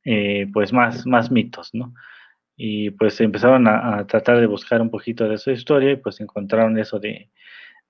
Eh, 0.05 0.47
pues 0.53 0.73
más, 0.73 1.07
más 1.07 1.31
mitos, 1.31 1.71
¿no? 1.75 1.93
Y 2.62 2.90
pues 2.90 3.19
empezaron 3.23 3.67
a, 3.67 4.07
tratar 4.07 4.38
de 4.38 4.45
buscar 4.45 4.83
un 4.83 4.90
poquito 4.90 5.26
de 5.26 5.38
su 5.38 5.50
historia 5.50 5.93
y 5.93 5.97
pues 5.97 6.21
encontraron 6.21 6.79
eso 6.79 6.99
de, 6.99 7.31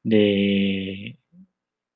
de, 0.04 1.18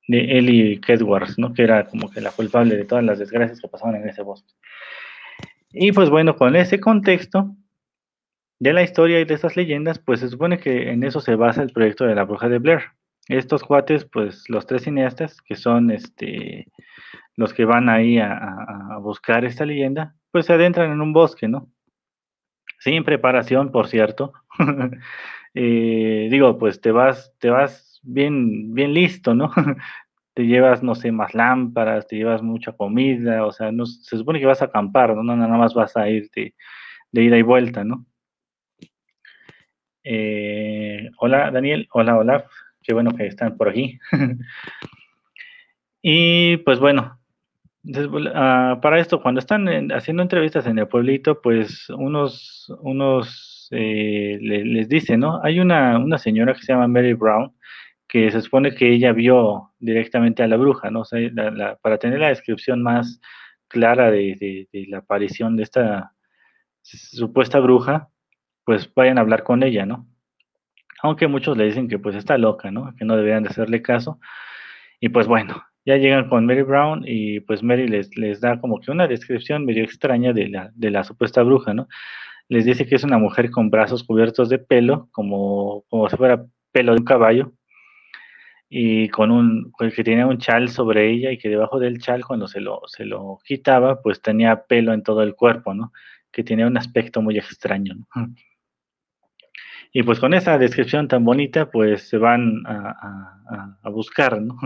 de 0.08 0.38
Ellie 0.38 0.80
Kedwards, 0.80 1.38
¿no? 1.38 1.54
Que 1.54 1.62
era 1.62 1.86
como 1.86 2.10
que 2.10 2.20
la 2.20 2.32
culpable 2.32 2.74
de 2.74 2.84
todas 2.84 3.04
las 3.04 3.20
desgracias 3.20 3.60
que 3.60 3.68
pasaban 3.68 3.94
en 3.94 4.08
ese 4.08 4.22
bosque. 4.22 4.52
Y 5.70 5.92
pues 5.92 6.10
bueno, 6.10 6.34
con 6.34 6.56
ese 6.56 6.80
contexto 6.80 7.54
de 8.58 8.72
la 8.72 8.82
historia 8.82 9.20
y 9.20 9.24
de 9.24 9.34
esas 9.34 9.56
leyendas, 9.56 10.00
pues 10.00 10.18
se 10.18 10.28
supone 10.28 10.58
que 10.58 10.90
en 10.90 11.04
eso 11.04 11.20
se 11.20 11.36
basa 11.36 11.62
el 11.62 11.70
proyecto 11.70 12.04
de 12.06 12.16
la 12.16 12.24
bruja 12.24 12.48
de 12.48 12.58
Blair. 12.58 12.82
Estos 13.28 13.62
cuates, 13.62 14.04
pues 14.04 14.42
los 14.48 14.66
tres 14.66 14.82
cineastas, 14.82 15.40
que 15.42 15.54
son 15.54 15.92
este 15.92 16.66
los 17.36 17.54
que 17.54 17.66
van 17.66 17.88
ahí 17.88 18.18
a, 18.18 18.36
a 18.36 18.98
buscar 18.98 19.44
esta 19.44 19.64
leyenda, 19.64 20.16
pues 20.32 20.46
se 20.46 20.54
adentran 20.54 20.90
en 20.90 21.00
un 21.00 21.12
bosque, 21.12 21.46
¿no? 21.46 21.68
Sin 22.84 23.02
preparación, 23.02 23.72
por 23.72 23.88
cierto. 23.88 24.32
Eh, 25.56 26.26
digo, 26.32 26.58
pues 26.58 26.80
te 26.80 26.90
vas, 26.90 27.32
te 27.38 27.48
vas 27.48 28.00
bien, 28.02 28.74
bien 28.74 28.92
listo, 28.92 29.36
¿no? 29.36 29.52
te 30.34 30.48
llevas, 30.48 30.82
no 30.82 30.96
sé, 30.96 31.12
más 31.12 31.32
lámparas, 31.32 32.08
te 32.08 32.16
llevas 32.16 32.42
mucha 32.42 32.72
comida, 32.72 33.46
o 33.46 33.52
sea, 33.52 33.70
no, 33.70 33.86
se 33.86 34.18
supone 34.18 34.40
que 34.40 34.46
vas 34.46 34.62
a 34.62 34.64
acampar, 34.64 35.14
¿no? 35.14 35.22
Nada 35.22 35.56
más 35.56 35.72
vas 35.72 35.96
a 35.96 36.08
ir 36.10 36.28
de, 36.34 36.54
ida 37.12 37.38
y 37.38 37.42
vuelta, 37.42 37.84
¿no? 37.84 38.04
Eh, 40.02 41.08
hola 41.18 41.52
Daniel, 41.52 41.86
hola 41.92 42.16
Olaf, 42.16 42.50
qué 42.82 42.92
bueno 42.92 43.12
que 43.12 43.28
están 43.28 43.56
por 43.56 43.68
aquí. 43.68 44.00
y 46.02 46.56
pues 46.56 46.80
bueno, 46.80 47.20
para 47.92 48.98
esto, 48.98 49.20
cuando 49.20 49.40
están 49.40 49.92
haciendo 49.92 50.22
entrevistas 50.22 50.66
en 50.66 50.78
el 50.78 50.88
pueblito, 50.88 51.40
pues 51.40 51.88
unos, 51.90 52.72
unos 52.80 53.68
eh, 53.70 54.38
les 54.40 54.88
dicen, 54.88 55.20
¿no? 55.20 55.40
Hay 55.42 55.60
una, 55.60 55.98
una 55.98 56.18
señora 56.18 56.54
que 56.54 56.62
se 56.62 56.72
llama 56.72 56.88
Mary 56.88 57.12
Brown, 57.12 57.52
que 58.08 58.30
se 58.30 58.40
supone 58.40 58.74
que 58.74 58.92
ella 58.92 59.12
vio 59.12 59.72
directamente 59.78 60.42
a 60.42 60.46
la 60.46 60.56
bruja, 60.56 60.90
¿no? 60.90 61.02
para 61.82 61.98
tener 61.98 62.20
la 62.20 62.28
descripción 62.28 62.82
más 62.82 63.20
clara 63.68 64.10
de, 64.10 64.68
la 64.88 64.98
aparición 64.98 65.56
de 65.56 65.64
esta 65.64 66.12
supuesta 66.82 67.58
bruja, 67.60 68.08
pues 68.64 68.92
vayan 68.94 69.18
a 69.18 69.22
hablar 69.22 69.42
con 69.42 69.62
ella, 69.62 69.84
¿no? 69.84 70.06
Aunque 71.02 71.26
muchos 71.26 71.56
le 71.56 71.64
dicen 71.64 71.88
que 71.88 71.98
pues 71.98 72.14
está 72.14 72.38
loca, 72.38 72.70
¿no? 72.70 72.94
Que 72.96 73.04
no 73.04 73.16
deberían 73.16 73.42
de 73.42 73.50
hacerle 73.50 73.82
caso. 73.82 74.20
Y 75.00 75.08
pues 75.08 75.26
bueno, 75.26 75.64
ya 75.84 75.96
llegan 75.96 76.28
con 76.28 76.46
Mary 76.46 76.62
Brown 76.62 77.04
y 77.06 77.40
pues 77.40 77.62
Mary 77.62 77.86
les, 77.88 78.16
les 78.16 78.40
da 78.40 78.60
como 78.60 78.80
que 78.80 78.90
una 78.90 79.06
descripción 79.06 79.64
medio 79.64 79.84
extraña 79.84 80.32
de 80.32 80.48
la, 80.48 80.70
de 80.74 80.90
la 80.90 81.04
supuesta 81.04 81.42
bruja, 81.42 81.74
¿no? 81.74 81.88
Les 82.48 82.64
dice 82.64 82.86
que 82.86 82.94
es 82.94 83.04
una 83.04 83.18
mujer 83.18 83.50
con 83.50 83.70
brazos 83.70 84.04
cubiertos 84.04 84.48
de 84.48 84.58
pelo, 84.58 85.08
como, 85.12 85.84
como 85.88 86.08
si 86.08 86.16
fuera 86.16 86.44
pelo 86.72 86.92
de 86.92 87.00
un 87.00 87.04
caballo, 87.04 87.52
y 88.68 89.08
con 89.08 89.30
un, 89.30 89.72
que 89.94 90.04
tenía 90.04 90.26
un 90.26 90.38
chal 90.38 90.68
sobre 90.68 91.10
ella 91.10 91.30
y 91.30 91.38
que 91.38 91.48
debajo 91.48 91.78
del 91.78 91.98
chal 91.98 92.24
cuando 92.24 92.48
se 92.48 92.60
lo, 92.60 92.80
se 92.86 93.04
lo 93.04 93.38
quitaba, 93.44 94.02
pues 94.02 94.20
tenía 94.20 94.64
pelo 94.64 94.92
en 94.92 95.02
todo 95.02 95.22
el 95.22 95.34
cuerpo, 95.34 95.74
¿no? 95.74 95.92
Que 96.32 96.42
tenía 96.42 96.66
un 96.66 96.76
aspecto 96.76 97.22
muy 97.22 97.38
extraño. 97.38 97.94
Y 99.92 100.02
pues 100.02 100.18
con 100.18 100.34
esa 100.34 100.58
descripción 100.58 101.06
tan 101.08 101.24
bonita, 101.24 101.70
pues 101.70 102.08
se 102.08 102.18
van 102.18 102.62
a, 102.66 102.90
a, 103.50 103.78
a 103.82 103.88
buscar, 103.90 104.40
¿no? 104.42 104.56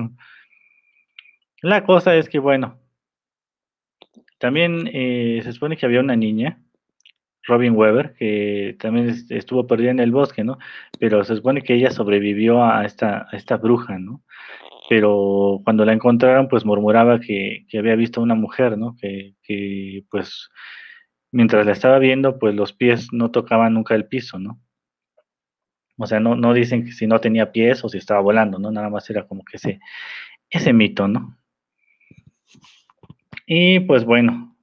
La 1.63 1.85
cosa 1.85 2.15
es 2.15 2.29
que, 2.29 2.39
bueno, 2.39 2.79
también 4.39 4.89
eh, 4.93 5.41
se 5.43 5.53
supone 5.53 5.77
que 5.77 5.87
había 5.87 6.01
una 6.01 6.17
niña, 6.17 6.63
Robin 7.43 7.75
Weber, 7.75 8.15
que 8.15 8.77
también 8.79 9.09
estuvo 9.31 9.67
perdida 9.67 9.91
en 9.91 10.01
el 10.01 10.13
bosque, 10.13 10.45
¿no? 10.45 10.59
Pero 11.01 11.25
se 11.25 11.35
supone 11.37 11.63
que 11.63 11.75
ella 11.75 11.91
sobrevivió 11.91 12.63
a 12.65 12.85
esta, 12.85 13.27
a 13.31 13.37
esta 13.37 13.57
bruja, 13.57 13.99
¿no? 13.99 14.23
Pero 14.89 15.61
cuando 15.65 15.85
la 15.85 15.93
encontraron, 15.93 16.49
pues 16.49 16.65
murmuraba 16.65 17.21
que, 17.21 17.67
había 17.77 17.97
visto 17.97 18.21
a 18.21 18.25
una 18.25 18.35
mujer, 18.35 18.79
¿no? 18.79 18.97
Que, 19.01 19.35
que, 19.43 20.05
pues, 20.11 20.51
mientras 21.33 21.67
la 21.67 21.73
estaba 21.73 21.99
viendo, 21.99 22.39
pues 22.39 22.55
los 22.55 22.73
pies 22.73 23.09
no 23.13 23.31
tocaban 23.31 23.75
nunca 23.75 23.95
el 23.95 24.07
piso, 24.07 24.39
¿no? 24.39 24.61
O 25.99 26.07
sea, 26.07 26.21
no, 26.21 26.37
no 26.37 26.55
dicen 26.55 26.85
que 26.85 26.93
si 26.93 27.07
no 27.07 27.21
tenía 27.21 27.51
pies 27.53 27.85
o 27.85 27.89
si 27.89 27.99
estaba 27.99 28.21
volando, 28.21 28.59
¿no? 28.59 28.71
Nada 28.71 28.89
más 28.91 29.11
era 29.11 29.27
como 29.27 29.45
que 29.45 29.57
ese, 29.57 29.81
ese 30.51 30.73
mito, 30.73 31.09
¿no? 31.09 31.38
Y 33.47 33.81
pues 33.81 34.05
bueno, 34.05 34.57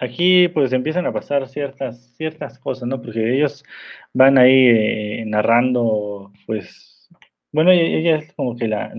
aquí 0.00 0.48
pues 0.48 0.72
empiezan 0.72 1.06
a 1.06 1.12
pasar 1.12 1.48
ciertas, 1.48 2.14
ciertas 2.16 2.58
cosas, 2.58 2.88
¿no? 2.88 3.00
Porque 3.00 3.34
ellos 3.34 3.64
van 4.12 4.38
ahí 4.38 4.68
eh, 4.68 5.24
narrando, 5.26 6.32
pues, 6.46 7.08
bueno, 7.52 7.70
e-, 7.72 7.98
ella 7.98 8.16
es 8.16 8.32
como 8.34 8.56
que 8.56 8.68
la, 8.68 8.92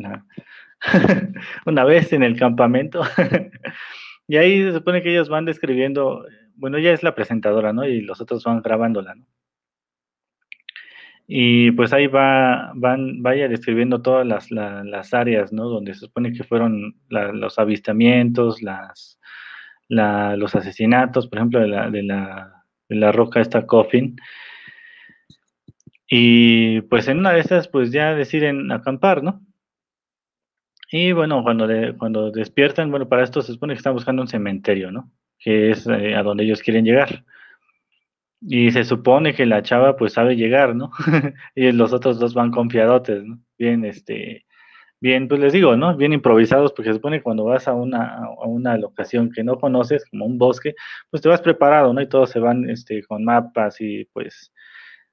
una 1.65 1.83
vez 1.85 2.13
en 2.13 2.23
el 2.23 2.37
campamento, 2.37 3.03
y 4.27 4.37
ahí 4.37 4.63
se 4.63 4.73
supone 4.73 5.01
que 5.01 5.11
ellos 5.11 5.29
van 5.29 5.45
describiendo, 5.45 6.25
bueno, 6.55 6.77
ella 6.77 6.93
es 6.93 7.03
la 7.03 7.15
presentadora, 7.15 7.73
¿no? 7.73 7.85
Y 7.85 8.01
los 8.01 8.21
otros 8.21 8.43
van 8.43 8.61
grabándola, 8.61 9.15
¿no? 9.15 9.25
Y 11.27 11.71
pues 11.71 11.91
ahí 11.91 12.07
va, 12.07 12.71
van, 12.75 13.23
vaya 13.23 13.47
describiendo 13.47 14.01
todas 14.01 14.25
las, 14.27 14.51
las 14.51 15.13
áreas, 15.13 15.51
¿no? 15.51 15.65
Donde 15.69 15.93
se 15.93 16.01
supone 16.01 16.33
que 16.33 16.43
fueron 16.43 16.95
los 17.09 17.57
avistamientos, 17.57 18.61
las, 18.61 19.19
los 19.89 20.55
asesinatos, 20.55 21.27
por 21.27 21.39
ejemplo, 21.39 21.59
de 21.59 21.67
la, 21.67 21.89
de 21.89 22.03
la, 22.03 22.63
de 22.89 22.95
la 22.95 23.11
roca 23.11 23.41
esta 23.41 23.65
Coffin. 23.65 24.15
Y 26.07 26.81
pues 26.81 27.07
en 27.07 27.19
una 27.19 27.31
de 27.31 27.39
esas, 27.39 27.67
pues 27.67 27.91
ya 27.91 28.13
deciden 28.13 28.71
acampar, 28.71 29.23
¿no? 29.23 29.41
Y 30.91 31.11
bueno, 31.11 31.41
cuando, 31.43 31.67
cuando 31.97 32.29
despiertan, 32.29 32.91
bueno, 32.91 33.09
para 33.09 33.23
esto 33.23 33.41
se 33.41 33.53
supone 33.53 33.73
que 33.73 33.79
están 33.79 33.95
buscando 33.95 34.21
un 34.21 34.27
cementerio, 34.27 34.91
¿no? 34.91 35.11
Que 35.39 35.71
es 35.71 35.87
eh, 35.87 36.15
a 36.15 36.21
donde 36.21 36.43
ellos 36.43 36.61
quieren 36.61 36.85
llegar. 36.85 37.25
Y 38.47 38.71
se 38.71 38.83
supone 38.83 39.33
que 39.33 39.45
la 39.45 39.63
chava 39.63 39.97
pues 39.97 40.13
sabe 40.13 40.35
llegar, 40.35 40.75
¿no? 40.75 40.91
y 41.55 41.71
los 41.71 41.93
otros 41.93 42.19
dos 42.19 42.33
van 42.33 42.51
confiadotes, 42.51 43.23
¿no? 43.23 43.39
Bien, 43.57 43.83
este, 43.85 44.45
bien, 45.01 45.27
pues 45.27 45.41
les 45.41 45.53
digo, 45.53 45.75
¿no? 45.75 45.95
Bien 45.97 46.13
improvisados, 46.13 46.71
porque 46.73 46.89
se 46.89 46.95
supone 46.95 47.17
que 47.17 47.23
cuando 47.23 47.45
vas 47.45 47.67
a 47.67 47.73
una, 47.73 48.17
a 48.17 48.45
una 48.45 48.77
locación 48.77 49.31
que 49.31 49.43
no 49.43 49.59
conoces, 49.59 50.05
como 50.05 50.25
un 50.25 50.37
bosque, 50.37 50.75
pues 51.09 51.23
te 51.23 51.29
vas 51.29 51.41
preparado, 51.41 51.93
¿no? 51.93 52.01
Y 52.01 52.09
todos 52.09 52.29
se 52.29 52.39
van 52.39 52.69
este, 52.69 53.03
con 53.03 53.23
mapas 53.25 53.81
y 53.81 54.05
pues 54.13 54.53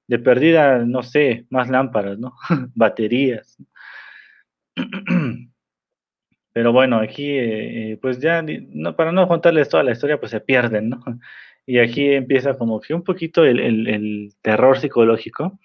de 0.08 0.18
perdida, 0.18 0.78
no 0.84 1.02
sé, 1.02 1.46
más 1.50 1.70
lámparas, 1.70 2.18
¿no? 2.18 2.34
Baterías. 2.74 3.56
Pero 6.54 6.72
bueno, 6.72 6.98
aquí, 6.98 7.30
eh, 7.30 7.98
pues 8.02 8.18
ya, 8.20 8.42
no, 8.42 8.94
para 8.94 9.10
no 9.10 9.26
contarles 9.26 9.70
toda 9.70 9.82
la 9.82 9.92
historia, 9.92 10.20
pues 10.20 10.32
se 10.32 10.40
pierden, 10.40 10.90
¿no? 10.90 11.02
Y 11.66 11.78
aquí 11.78 12.12
empieza 12.12 12.58
como 12.58 12.80
que 12.80 12.94
un 12.94 13.04
poquito 13.04 13.44
el, 13.44 13.60
el 13.60 14.34
terror 14.42 14.78
psicológico, 14.78 15.58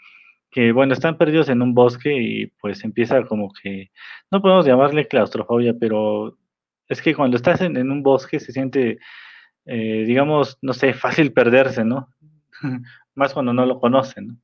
que 0.51 0.71
bueno, 0.71 0.93
están 0.93 1.17
perdidos 1.17 1.49
en 1.49 1.61
un 1.61 1.73
bosque 1.73 2.13
y 2.13 2.47
pues 2.47 2.83
empieza 2.83 3.23
como 3.25 3.51
que, 3.51 3.91
no 4.31 4.41
podemos 4.41 4.65
llamarle 4.65 5.07
claustrofobia, 5.07 5.73
pero 5.79 6.37
es 6.87 7.01
que 7.01 7.15
cuando 7.15 7.37
estás 7.37 7.61
en, 7.61 7.77
un 7.91 8.03
bosque 8.03 8.39
se 8.39 8.51
siente, 8.51 8.99
eh, 9.65 10.03
digamos, 10.05 10.57
no 10.61 10.73
sé, 10.73 10.93
fácil 10.93 11.33
perderse, 11.33 11.83
¿no? 11.83 12.09
Más 13.15 13.33
cuando 13.33 13.53
no 13.53 13.65
lo 13.65 13.79
conocen, 13.79 14.27
¿no? 14.27 14.37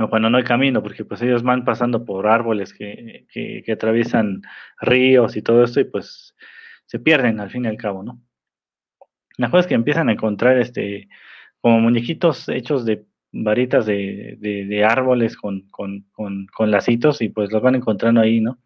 O 0.00 0.08
cuando 0.08 0.30
no 0.30 0.38
hay 0.38 0.44
camino, 0.44 0.82
porque 0.82 1.04
pues 1.04 1.20
ellos 1.22 1.42
van 1.42 1.64
pasando 1.64 2.04
por 2.04 2.28
árboles 2.28 2.72
que, 2.72 3.26
que, 3.32 3.62
que 3.66 3.72
atraviesan 3.72 4.42
ríos 4.80 5.36
y 5.36 5.42
todo 5.42 5.64
esto 5.64 5.80
y 5.80 5.84
pues 5.84 6.36
se 6.86 7.00
pierden 7.00 7.40
al 7.40 7.50
fin 7.50 7.64
y 7.64 7.68
al 7.68 7.76
cabo, 7.76 8.04
¿no? 8.04 8.22
La 9.38 9.50
cosa 9.50 9.60
es 9.60 9.66
que 9.66 9.74
empiezan 9.74 10.10
a 10.10 10.12
encontrar 10.12 10.58
este 10.58 11.08
como 11.60 11.80
muñequitos 11.80 12.48
hechos 12.48 12.84
de 12.84 13.04
varitas 13.32 13.86
de, 13.86 14.36
de, 14.38 14.84
árboles 14.84 15.36
con, 15.36 15.62
con, 15.70 16.06
con, 16.12 16.46
con, 16.46 16.70
lacitos 16.70 17.20
y 17.20 17.28
pues 17.30 17.50
los 17.52 17.62
van 17.62 17.74
encontrando 17.74 18.20
ahí, 18.20 18.40
¿no? 18.40 18.58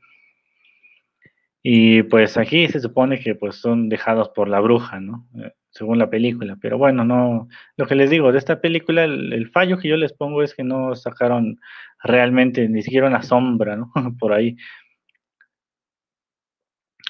Y 1.63 2.03
pues 2.05 2.37
aquí 2.37 2.69
se 2.69 2.81
supone 2.81 3.21
que 3.21 3.35
pues 3.35 3.57
son 3.57 3.89
dejados 3.89 4.31
por 4.31 4.49
la 4.49 4.61
bruja, 4.61 5.01
¿no? 5.01 5.29
Eh, 5.39 5.53
según 5.71 5.99
la 5.99 6.11
película. 6.11 6.57
Pero 6.61 6.77
bueno, 6.77 7.05
no, 7.05 7.49
lo 7.77 7.87
que 7.87 7.95
les 7.95 8.11
digo, 8.11 8.33
de 8.33 8.39
esta 8.39 8.61
película, 8.61 9.05
el, 9.05 9.51
fallo 9.51 9.79
que 9.79 9.89
yo 9.89 9.97
les 9.97 10.13
pongo 10.13 10.43
es 10.43 10.55
que 10.55 10.65
no 10.65 10.95
sacaron 10.97 11.61
realmente 12.03 12.69
ni 12.69 12.83
siquiera 12.83 13.07
una 13.07 13.23
sombra, 13.23 13.77
¿no? 13.77 13.93
por 14.19 14.33
ahí. 14.33 14.57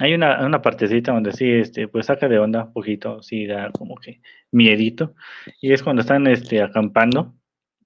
Hay 0.01 0.15
una, 0.15 0.45
una, 0.47 0.63
partecita 0.63 1.13
donde 1.13 1.33
sí, 1.33 1.51
este, 1.51 1.87
pues 1.89 2.07
saca 2.07 2.29
de 2.29 2.39
onda 2.39 2.65
un 2.65 2.73
poquito, 2.73 3.23
sí 3.23 3.47
da 3.47 3.71
como 3.73 3.97
que 3.97 4.21
miedito. 4.51 5.15
Y 5.61 5.73
es 5.73 5.83
cuando 5.83 6.01
están 6.01 6.27
este, 6.27 6.63
acampando 6.63 7.35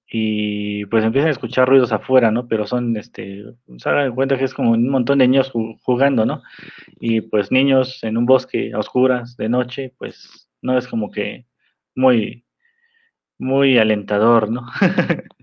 y 0.09 0.87
pues 0.87 1.05
empiezan 1.05 1.29
a 1.29 1.33
escuchar 1.33 1.69
ruidos 1.69 1.93
afuera, 1.93 2.31
¿no? 2.31 2.47
Pero 2.47 2.67
son, 2.67 2.97
este, 2.97 3.45
se 3.79 3.91
dan 3.91 4.15
cuenta 4.15 4.39
que 4.39 4.45
es 4.45 4.55
como 4.55 4.73
un 4.73 4.89
montón 4.89 5.19
de 5.19 5.27
niños 5.27 5.53
jugando, 5.83 6.25
¿no? 6.25 6.43
Y 7.01 7.23
pues 7.23 7.51
niños 7.51 8.03
en 8.05 8.17
un 8.17 8.27
bosque 8.27 8.73
a 8.73 8.79
oscuras, 8.79 9.37
de 9.37 9.49
noche, 9.49 9.95
pues 9.99 10.49
no 10.63 10.79
es 10.79 10.87
como 10.87 11.11
que 11.11 11.47
muy, 11.95 12.45
muy 13.39 13.79
alentador, 13.79 14.51
¿no? 14.51 14.67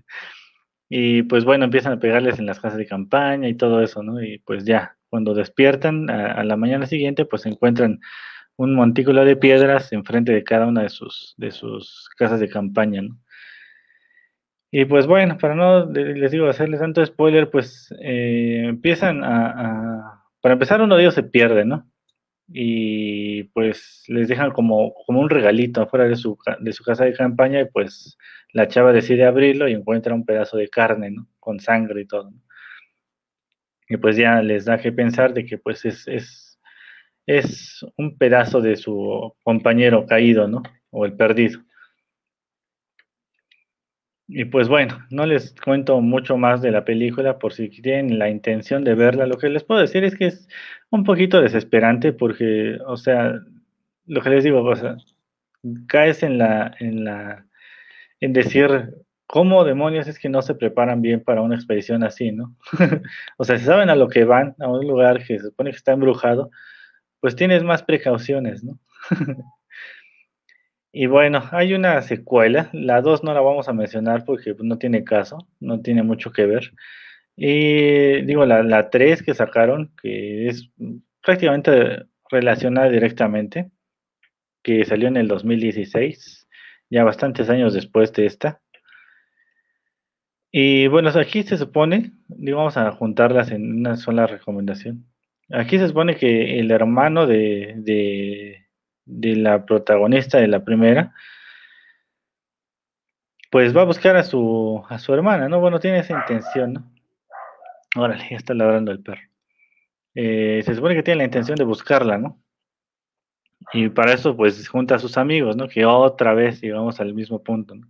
y 0.88 1.22
pues 1.24 1.44
bueno, 1.44 1.64
empiezan 1.66 1.92
a 1.94 2.00
pegarles 2.00 2.38
en 2.38 2.46
las 2.46 2.60
casas 2.60 2.78
de 2.78 2.86
campaña 2.86 3.48
y 3.48 3.54
todo 3.54 3.82
eso, 3.82 4.02
¿no? 4.02 4.22
Y 4.22 4.38
pues 4.38 4.64
ya, 4.64 4.96
cuando 5.14 5.32
despiertan 5.32 6.10
a, 6.10 6.42
la 6.42 6.56
mañana 6.56 6.86
siguiente, 6.86 7.24
pues 7.24 7.46
encuentran 7.46 8.00
un 8.56 8.74
montículo 8.74 9.24
de 9.24 9.36
piedras 9.36 9.92
enfrente 9.92 10.32
de 10.32 10.42
cada 10.42 10.66
una 10.66 10.82
de 10.82 10.88
sus, 10.88 11.34
de 11.36 11.52
sus 11.52 12.10
casas 12.16 12.40
de 12.40 12.48
campaña, 12.48 13.02
¿no? 13.02 13.16
Y 14.72 14.86
pues 14.86 15.06
bueno, 15.06 15.38
para 15.38 15.54
no, 15.54 15.86
les 15.88 16.32
digo, 16.32 16.48
hacerles 16.48 16.80
tanto 16.80 17.06
spoiler, 17.06 17.48
pues 17.48 17.94
eh, 18.02 18.64
empiezan 18.66 19.22
a, 19.22 20.24
Para 20.40 20.54
empezar, 20.54 20.82
uno 20.82 20.96
de 20.96 21.02
ellos 21.02 21.14
se 21.14 21.22
pierde, 21.22 21.64
¿no? 21.64 21.88
Y 22.48 23.44
pues 23.54 24.02
les 24.08 24.26
dejan 24.26 24.50
como, 24.50 24.94
como 25.06 25.20
un 25.20 25.30
regalito 25.30 25.80
afuera 25.80 26.08
de 26.08 26.16
su, 26.16 26.36
de 26.58 26.72
su 26.72 26.82
casa 26.82 27.04
de 27.04 27.12
campaña 27.12 27.60
y 27.60 27.66
pues 27.66 28.18
la 28.52 28.66
chava 28.66 28.92
decide 28.92 29.26
abrirlo 29.26 29.68
y 29.68 29.74
encuentra 29.74 30.12
un 30.12 30.24
pedazo 30.24 30.56
de 30.56 30.68
carne, 30.68 31.12
¿no? 31.12 31.28
Con 31.38 31.60
sangre 31.60 32.00
y 32.00 32.06
todo. 32.06 32.32
Y 33.88 33.96
pues 33.96 34.16
ya 34.16 34.42
les 34.42 34.64
da 34.64 34.78
que 34.78 34.92
pensar 34.92 35.34
de 35.34 35.44
que 35.44 35.58
pues 35.58 35.84
es, 35.84 36.08
es, 36.08 36.60
es 37.26 37.84
un 37.96 38.16
pedazo 38.16 38.60
de 38.60 38.76
su 38.76 39.34
compañero 39.42 40.06
caído, 40.06 40.48
¿no? 40.48 40.62
O 40.90 41.04
el 41.04 41.14
perdido. 41.14 41.60
Y 44.26 44.46
pues 44.46 44.68
bueno, 44.68 44.98
no 45.10 45.26
les 45.26 45.54
cuento 45.54 46.00
mucho 46.00 46.38
más 46.38 46.62
de 46.62 46.70
la 46.70 46.84
película 46.84 47.38
por 47.38 47.52
si 47.52 47.68
tienen 47.68 48.18
la 48.18 48.30
intención 48.30 48.82
de 48.82 48.94
verla. 48.94 49.26
Lo 49.26 49.36
que 49.36 49.50
les 49.50 49.64
puedo 49.64 49.80
decir 49.80 50.02
es 50.04 50.16
que 50.16 50.26
es 50.26 50.48
un 50.90 51.04
poquito 51.04 51.42
desesperante 51.42 52.12
porque, 52.12 52.78
o 52.86 52.96
sea, 52.96 53.34
lo 54.06 54.22
que 54.22 54.30
les 54.30 54.44
digo, 54.44 54.62
o 54.62 54.76
sea, 54.76 54.96
caes 55.88 56.22
en 56.22 56.38
la, 56.38 56.74
en 56.80 57.04
la, 57.04 57.46
en 58.20 58.32
decir, 58.32 58.94
¿cómo 59.26 59.64
demonios 59.64 60.06
es 60.06 60.18
que 60.18 60.28
no 60.28 60.42
se 60.42 60.54
preparan 60.54 61.02
bien 61.02 61.22
para 61.22 61.42
una 61.42 61.54
expedición 61.54 62.02
así, 62.04 62.32
no? 62.32 62.56
o 63.38 63.44
sea, 63.44 63.58
si 63.58 63.64
saben 63.64 63.90
a 63.90 63.96
lo 63.96 64.08
que 64.08 64.24
van, 64.24 64.54
a 64.60 64.68
un 64.68 64.86
lugar 64.86 65.18
que 65.24 65.38
se 65.38 65.46
supone 65.46 65.70
que 65.70 65.76
está 65.76 65.92
embrujado, 65.92 66.50
pues 67.20 67.36
tienes 67.36 67.62
más 67.62 67.82
precauciones, 67.82 68.64
¿no? 68.64 68.78
Y 70.96 71.06
bueno, 71.06 71.42
hay 71.50 71.74
una 71.74 72.00
secuela, 72.02 72.70
la 72.72 73.00
2 73.00 73.24
no 73.24 73.34
la 73.34 73.40
vamos 73.40 73.68
a 73.68 73.72
mencionar 73.72 74.24
porque 74.24 74.54
no 74.60 74.78
tiene 74.78 75.02
caso, 75.02 75.38
no 75.58 75.80
tiene 75.80 76.04
mucho 76.04 76.30
que 76.30 76.46
ver. 76.46 76.72
Y 77.34 78.22
digo, 78.22 78.46
la, 78.46 78.62
la 78.62 78.90
3 78.90 79.24
que 79.24 79.34
sacaron, 79.34 79.92
que 80.00 80.46
es 80.46 80.70
prácticamente 81.20 82.06
relacionada 82.30 82.90
directamente, 82.90 83.72
que 84.62 84.84
salió 84.84 85.08
en 85.08 85.16
el 85.16 85.26
2016, 85.26 86.46
ya 86.90 87.02
bastantes 87.02 87.50
años 87.50 87.74
después 87.74 88.12
de 88.12 88.26
esta. 88.26 88.62
Y 90.56 90.86
bueno, 90.86 91.10
aquí 91.10 91.42
se 91.42 91.58
supone, 91.58 92.12
digo, 92.28 92.58
vamos 92.58 92.76
a 92.76 92.92
juntarlas 92.92 93.50
en 93.50 93.76
una 93.76 93.96
sola 93.96 94.28
recomendación. 94.28 95.04
Aquí 95.50 95.78
se 95.78 95.88
supone 95.88 96.14
que 96.14 96.60
el 96.60 96.70
hermano 96.70 97.26
de, 97.26 98.62
de 99.04 99.36
la 99.36 99.66
protagonista 99.66 100.38
de 100.38 100.46
la 100.46 100.64
primera, 100.64 101.12
pues 103.50 103.76
va 103.76 103.82
a 103.82 103.86
buscar 103.86 104.14
a 104.14 104.22
su, 104.22 104.80
a 104.88 105.00
su 105.00 105.12
hermana, 105.12 105.48
¿no? 105.48 105.58
Bueno, 105.58 105.80
tiene 105.80 105.98
esa 105.98 106.16
intención, 106.20 106.74
¿no? 106.74 106.92
Órale, 107.96 108.24
ya 108.30 108.36
está 108.36 108.54
ladrando 108.54 108.92
el 108.92 109.02
perro. 109.02 109.22
Eh, 110.14 110.62
se 110.64 110.76
supone 110.76 110.94
que 110.94 111.02
tiene 111.02 111.18
la 111.18 111.24
intención 111.24 111.56
de 111.56 111.64
buscarla, 111.64 112.16
¿no? 112.16 112.40
Y 113.72 113.88
para 113.88 114.12
eso, 114.12 114.36
pues, 114.36 114.68
junta 114.68 114.94
a 114.94 115.00
sus 115.00 115.18
amigos, 115.18 115.56
¿no? 115.56 115.66
Que 115.66 115.84
otra 115.84 116.32
vez 116.32 116.60
llegamos 116.60 117.00
al 117.00 117.12
mismo 117.12 117.42
punto, 117.42 117.74
¿no? 117.74 117.88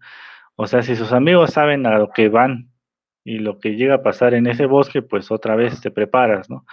O 0.57 0.67
sea, 0.67 0.83
si 0.83 0.97
sus 0.97 1.13
amigos 1.13 1.53
saben 1.53 1.87
a 1.87 1.99
lo 1.99 2.11
que 2.11 2.29
van 2.29 2.71
y 3.25 3.39
lo 3.39 3.59
que 3.59 3.77
llega 3.77 3.97
a 3.97 4.03
pasar 4.03 4.35
en 4.35 4.47
ese 4.47 4.67
bosque, 4.67 5.03
pues 5.03 5.31
otra 5.31 5.57
vez 5.57 5.81
te 5.81 5.91
preparas, 5.91 6.51
¿no? 6.51 6.65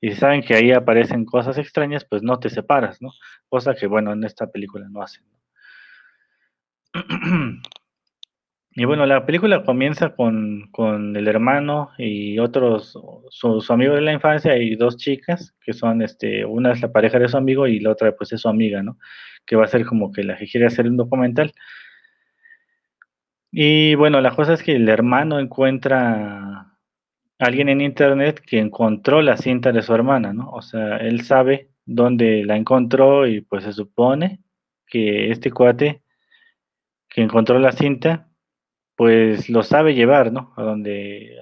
y 0.00 0.12
saben 0.12 0.42
que 0.42 0.54
ahí 0.54 0.72
aparecen 0.72 1.24
cosas 1.24 1.58
extrañas, 1.58 2.04
pues 2.04 2.22
no 2.22 2.38
te 2.38 2.50
separas, 2.50 3.00
¿no? 3.00 3.10
Cosa 3.48 3.74
que, 3.74 3.86
bueno, 3.86 4.12
en 4.12 4.24
esta 4.24 4.50
película 4.50 4.86
no 4.90 5.02
hacen. 5.02 5.24
Y 8.78 8.84
bueno, 8.84 9.06
la 9.06 9.24
película 9.24 9.64
comienza 9.64 10.14
con, 10.14 10.68
con 10.70 11.16
el 11.16 11.28
hermano 11.28 11.92
y 11.96 12.38
otros, 12.38 12.92
su, 13.30 13.62
su, 13.62 13.72
amigo 13.72 13.94
de 13.94 14.02
la 14.02 14.12
infancia 14.12 14.58
y 14.58 14.76
dos 14.76 14.98
chicas, 14.98 15.54
que 15.62 15.72
son, 15.72 16.02
este, 16.02 16.44
una 16.44 16.72
es 16.72 16.82
la 16.82 16.92
pareja 16.92 17.18
de 17.18 17.26
su 17.26 17.38
amigo 17.38 17.66
y 17.66 17.80
la 17.80 17.92
otra 17.92 18.14
pues 18.14 18.34
es 18.34 18.42
su 18.42 18.50
amiga, 18.50 18.82
¿no? 18.82 18.98
Que 19.46 19.56
va 19.56 19.64
a 19.64 19.68
ser 19.68 19.86
como 19.86 20.12
que 20.12 20.24
la 20.24 20.36
que 20.36 20.46
quiere 20.46 20.66
hacer 20.66 20.86
un 20.88 20.98
documental. 20.98 21.54
Y 23.58 23.94
bueno, 23.94 24.20
la 24.20 24.36
cosa 24.36 24.52
es 24.52 24.62
que 24.62 24.76
el 24.76 24.86
hermano 24.86 25.40
encuentra 25.40 26.76
alguien 27.38 27.70
en 27.70 27.80
internet 27.80 28.38
que 28.46 28.58
encontró 28.58 29.22
la 29.22 29.38
cinta 29.38 29.72
de 29.72 29.80
su 29.80 29.94
hermana, 29.94 30.34
¿no? 30.34 30.50
O 30.50 30.60
sea, 30.60 30.98
él 30.98 31.22
sabe 31.22 31.70
dónde 31.86 32.44
la 32.44 32.54
encontró 32.58 33.26
y 33.26 33.40
pues 33.40 33.64
se 33.64 33.72
supone 33.72 34.40
que 34.86 35.30
este 35.30 35.50
cuate 35.52 36.02
que 37.08 37.22
encontró 37.22 37.58
la 37.58 37.72
cinta, 37.72 38.28
pues 38.94 39.48
lo 39.48 39.62
sabe 39.62 39.94
llevar, 39.94 40.32
¿no? 40.32 40.52
A 40.58 40.62
donde, 40.62 41.38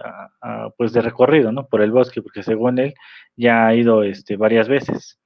pues 0.77 0.93
de 0.93 1.03
recorrido, 1.03 1.51
¿no? 1.51 1.67
Por 1.67 1.83
el 1.83 1.91
bosque, 1.91 2.23
porque 2.23 2.45
según 2.45 2.79
él 2.79 2.95
ya 3.35 3.67
ha 3.67 3.75
ido 3.75 4.05
este, 4.05 4.37
varias 4.37 4.69
veces. 4.69 5.21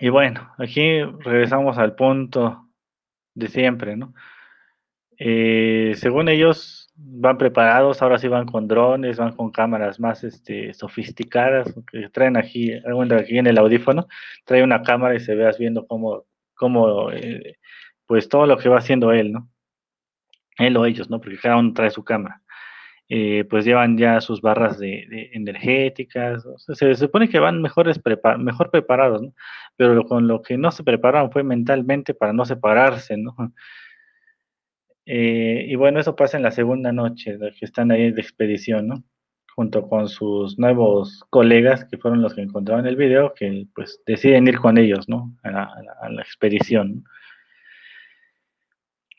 Y 0.00 0.08
bueno, 0.08 0.54
aquí 0.56 1.02
regresamos 1.02 1.76
al 1.76 1.94
punto 1.94 2.70
de 3.34 3.48
siempre, 3.48 3.94
¿no? 3.94 4.14
Eh, 5.18 5.94
según 5.96 6.28
ellos, 6.28 6.92
van 6.96 7.38
preparados, 7.38 8.02
ahora 8.02 8.18
sí 8.18 8.28
van 8.28 8.46
con 8.46 8.68
drones, 8.68 9.18
van 9.18 9.34
con 9.34 9.50
cámaras 9.50 9.98
más 10.00 10.24
este, 10.24 10.74
sofisticadas, 10.74 11.74
que 11.90 12.08
traen 12.10 12.36
aquí, 12.36 12.72
aquí 12.72 13.38
en 13.38 13.46
el 13.46 13.58
audífono, 13.58 14.06
trae 14.44 14.62
una 14.62 14.82
cámara 14.82 15.14
y 15.14 15.20
se 15.20 15.34
veas 15.34 15.58
viendo 15.58 15.86
cómo, 15.86 16.24
cómo 16.54 17.10
eh, 17.10 17.58
pues 18.06 18.28
todo 18.28 18.46
lo 18.46 18.56
que 18.58 18.68
va 18.68 18.78
haciendo 18.78 19.12
él, 19.12 19.32
¿no? 19.32 19.48
Él 20.58 20.76
o 20.76 20.86
ellos, 20.86 21.10
¿no? 21.10 21.20
Porque 21.20 21.38
cada 21.38 21.56
uno 21.56 21.72
trae 21.72 21.90
su 21.90 22.04
cámara. 22.04 22.40
Eh, 23.08 23.44
pues 23.50 23.66
llevan 23.66 23.98
ya 23.98 24.20
sus 24.20 24.40
barras 24.40 24.78
de, 24.78 25.30
energéticas, 25.34 26.42
se, 26.56 26.94
supone 26.94 27.28
que 27.28 27.38
van 27.38 27.60
mejores 27.60 28.00
mejor 28.38 28.70
preparados, 28.70 29.20
¿no? 29.22 29.34
Pero 29.76 30.04
con 30.06 30.26
lo 30.26 30.40
que 30.40 30.56
no 30.56 30.70
se 30.70 30.84
prepararon 30.84 31.30
fue 31.30 31.42
mentalmente 31.42 32.14
para 32.14 32.32
no 32.32 32.46
separarse, 32.46 33.16
¿no? 33.18 33.34
Eh, 35.06 35.66
y 35.68 35.74
bueno, 35.76 36.00
eso 36.00 36.16
pasa 36.16 36.36
en 36.36 36.42
la 36.42 36.50
segunda 36.50 36.92
noche, 36.92 37.38
que 37.38 37.64
están 37.64 37.90
ahí 37.90 38.10
de 38.10 38.20
expedición, 38.20 38.88
¿no? 38.88 39.04
Junto 39.54 39.88
con 39.88 40.08
sus 40.08 40.58
nuevos 40.58 41.24
colegas, 41.30 41.84
que 41.84 41.98
fueron 41.98 42.22
los 42.22 42.34
que 42.34 42.42
encontraron 42.42 42.86
el 42.86 42.96
video, 42.96 43.34
que 43.34 43.66
pues 43.74 44.00
deciden 44.06 44.48
ir 44.48 44.58
con 44.58 44.78
ellos, 44.78 45.08
¿no? 45.08 45.36
A 45.42 45.50
la, 46.10 46.22
expedición. 46.22 47.04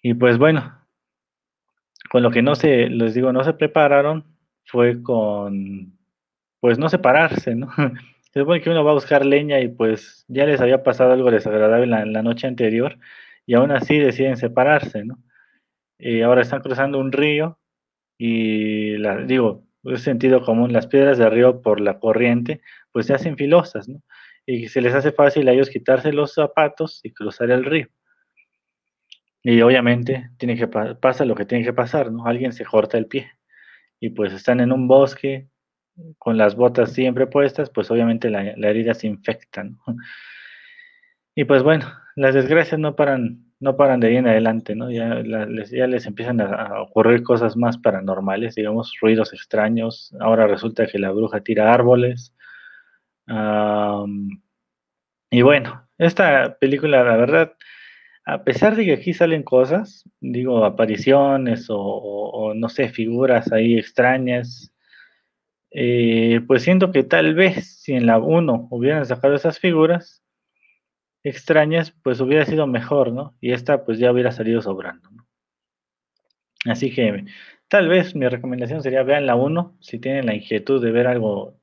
Y 0.02 0.14
pues 0.16 0.38
bueno, 0.38 0.80
con 2.10 2.24
lo 2.24 2.32
que 2.32 2.42
no 2.42 2.56
se, 2.56 2.90
les 2.90 3.14
digo, 3.14 3.32
no 3.32 3.44
se 3.44 3.54
prepararon, 3.54 4.26
fue 4.66 5.02
con, 5.04 5.98
pues 6.60 6.80
no 6.80 6.90
separarse, 6.90 7.56
¿no? 7.56 7.70
Se 8.34 8.42
supone 8.42 8.62
que 8.62 8.70
uno 8.70 8.84
va 8.84 8.92
a 8.92 8.96
buscar 8.96 9.26
leña 9.26 9.62
y 9.62 9.70
pues 9.70 10.26
ya 10.28 10.46
les 10.46 10.60
había 10.60 10.84
pasado 10.84 11.14
algo 11.14 11.32
desagradable 11.32 11.88
la, 11.88 12.06
la 12.06 12.22
noche 12.22 12.48
anterior 12.48 12.98
y 13.46 13.54
aún 13.54 13.72
así 13.72 13.98
deciden 13.98 14.36
separarse, 14.36 15.06
¿no? 15.06 15.18
Y 15.98 16.22
ahora 16.22 16.42
están 16.42 16.62
cruzando 16.62 17.00
un 17.00 17.12
río 17.12 17.60
y, 18.18 18.98
la, 18.98 19.18
digo, 19.18 19.64
es 19.84 20.02
sentido 20.02 20.42
común, 20.42 20.74
las 20.74 20.88
piedras 20.88 21.18
del 21.18 21.32
río 21.32 21.62
por 21.62 21.80
la 21.80 22.00
corriente, 22.00 22.62
pues 22.92 23.06
se 23.08 23.14
hacen 23.14 23.38
filosas, 23.38 23.88
¿no? 23.88 24.02
Y 24.46 24.68
se 24.68 24.82
les 24.82 24.94
hace 24.94 25.12
fácil 25.12 25.48
a 25.48 25.54
ellos 25.54 25.70
quitarse 25.70 26.14
los 26.14 26.34
zapatos 26.34 27.00
y 27.04 27.12
cruzar 27.12 27.52
el 27.52 27.66
río. 27.66 27.88
Y 29.44 29.62
obviamente 29.62 30.32
tiene 30.38 30.58
que 30.58 30.68
pasa 30.68 31.26
lo 31.26 31.36
que 31.36 31.46
tiene 31.46 31.64
que 31.64 31.74
pasar, 31.74 32.12
¿no? 32.12 32.26
Alguien 32.26 32.52
se 32.52 32.66
corta 32.66 32.98
el 32.98 33.08
pie 33.08 33.32
y 34.00 34.10
pues 34.10 34.34
están 34.34 34.60
en 34.60 34.72
un 34.72 34.88
bosque 34.88 35.48
con 36.18 36.38
las 36.38 36.56
botas 36.56 36.92
siempre 36.94 37.28
puestas, 37.28 37.70
pues 37.70 37.90
obviamente 37.92 38.30
la, 38.30 38.42
herida 38.42 38.94
se 38.94 39.08
infecta. 39.08 39.66
Y 41.36 41.46
pues 41.46 41.64
bueno, 41.64 41.86
las 42.16 42.34
desgracias 42.34 42.80
no 42.80 42.96
paran, 42.96 43.45
no 43.66 43.76
paran 43.76 44.00
de 44.00 44.08
ahí 44.10 44.18
en 44.18 44.28
adelante, 44.28 44.76
¿no? 44.76 44.92
Ya, 44.92 45.16
les, 45.16 46.06
empiezan 46.06 46.40
a, 46.40 46.82
ocurrir 46.84 47.24
cosas 47.24 47.58
más 47.58 47.80
paranormales, 47.80 48.54
digamos, 48.54 48.94
ruidos 49.02 49.34
extraños. 49.34 50.16
Ahora 50.20 50.46
resulta 50.46 50.86
que 50.86 51.00
la 51.00 51.12
bruja 51.12 51.42
tira 51.42 51.74
árboles. 51.74 52.34
y 55.32 55.42
bueno, 55.42 55.88
esta 55.98 56.58
película, 56.60 57.04
la 57.04 57.18
verdad, 57.18 57.54
a 58.26 58.44
pesar 58.44 58.76
de 58.76 58.86
que 58.86 58.94
aquí 58.94 59.14
salen 59.14 59.44
cosas, 59.44 60.04
digo, 60.22 60.64
apariciones 60.64 61.66
o, 61.70 62.54
no 62.56 62.70
sé, 62.70 62.90
figuras 62.90 63.52
ahí 63.52 63.80
extrañas, 63.80 64.72
eh, 65.72 66.42
pues 66.48 66.64
siento 66.64 66.92
que 66.92 67.04
tal 67.04 67.34
vez 67.34 67.82
si 67.82 67.94
en 67.94 68.06
la 68.06 68.20
1 68.20 68.68
hubieran 68.72 69.06
sacado 69.06 69.36
esas 69.36 69.60
figuras, 69.60 70.24
extrañas, 71.26 71.92
pues 72.04 72.22
hubiera 72.22 72.46
sido 72.46 72.68
mejor, 72.68 73.12
¿no? 73.12 73.36
Y 73.42 73.52
esta 73.52 73.84
pues 73.84 73.98
ya 73.98 74.12
hubiera 74.12 74.32
salido 74.32 74.62
sobrando, 74.62 75.10
¿no? 75.10 75.28
Así 76.66 76.94
que 76.94 77.26
tal 77.68 77.88
vez 77.88 78.16
mi 78.16 78.28
recomendación 78.28 78.84
sería 78.84 79.04
vean 79.04 79.26
la 79.26 79.36
1 79.36 79.78
si 79.82 80.00
tienen 80.00 80.28
la 80.28 80.36
inquietud 80.36 80.82
de 80.84 80.92
ver 80.92 81.08
algo 81.08 81.60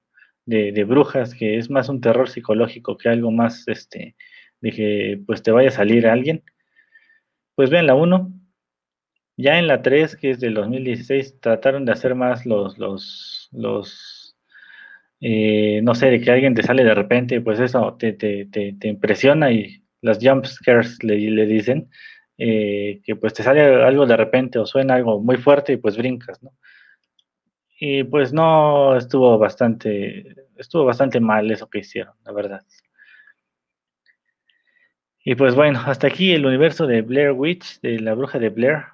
de, 0.47 0.85
brujas, 0.85 1.35
que 1.35 1.59
es 1.59 1.71
más 1.71 1.89
un 1.89 2.01
terror 2.01 2.29
psicológico 2.29 2.97
que 2.97 3.09
algo 3.09 3.31
más, 3.31 3.69
este, 3.69 4.17
de 4.61 4.71
que 4.73 5.23
pues 5.27 5.43
te 5.43 5.53
vaya 5.53 5.69
a 5.69 5.73
salir 5.73 6.09
alguien. 6.09 6.43
Pues 7.55 7.71
vean 7.71 7.87
la 7.87 7.95
1. 7.95 8.33
Ya 9.37 9.59
en 9.59 9.69
la 9.69 9.83
3, 9.83 10.17
que 10.17 10.31
es 10.31 10.41
del 10.41 10.55
2016, 10.55 11.41
trataron 11.41 11.85
de 11.85 11.93
hacer 11.93 12.15
más 12.17 12.47
los, 12.47 12.79
los, 12.79 13.49
los 13.53 14.12
eh, 15.25 15.81
no 15.83 15.95
sé, 15.95 16.11
de 16.11 16.21
que 16.21 16.33
alguien 16.33 16.55
te 16.55 16.65
sale 16.65 16.83
de 16.83 16.95
repente, 16.95 17.41
pues 17.41 17.61
eso 17.61 17.97
te, 17.97 18.13
te, 18.13 18.47
te, 18.47 18.89
impresiona 18.89 19.53
y 19.53 19.85
las 20.01 20.19
jump 20.21 20.45
scares 20.47 21.03
le, 21.05 21.17
le 21.17 21.47
dicen, 21.47 21.89
eh, 22.39 23.01
que 23.05 23.15
pues 23.15 23.33
te 23.33 23.45
sale 23.45 23.63
algo 23.85 24.05
de 24.05 24.17
repente 24.17 24.59
o 24.59 24.67
suena 24.67 24.95
algo 24.95 25.21
muy 25.23 25.37
fuerte 25.37 25.75
y 25.75 25.77
pues 25.77 25.97
brincas, 25.97 26.43
¿no? 26.43 26.51
Y 27.79 28.03
pues 28.05 28.33
no, 28.33 28.97
estuvo 28.97 29.39
bastante, 29.39 30.35
estuvo 30.57 30.85
bastante 30.85 31.21
mal 31.21 31.51
eso 31.53 31.71
que 31.71 31.81
hicieron, 31.81 32.15
la 32.25 32.33
verdad. 32.33 32.63
Y 35.25 35.37
pues 35.37 35.55
bueno, 35.55 35.81
hasta 35.87 36.09
aquí 36.09 36.33
el 36.33 36.47
universo 36.47 36.89
de 36.89 37.03
Blair 37.03 37.31
Witch, 37.31 37.81
de 37.81 38.01
la 38.01 38.15
bruja 38.15 38.41
de 38.41 38.49
Blair. 38.49 38.87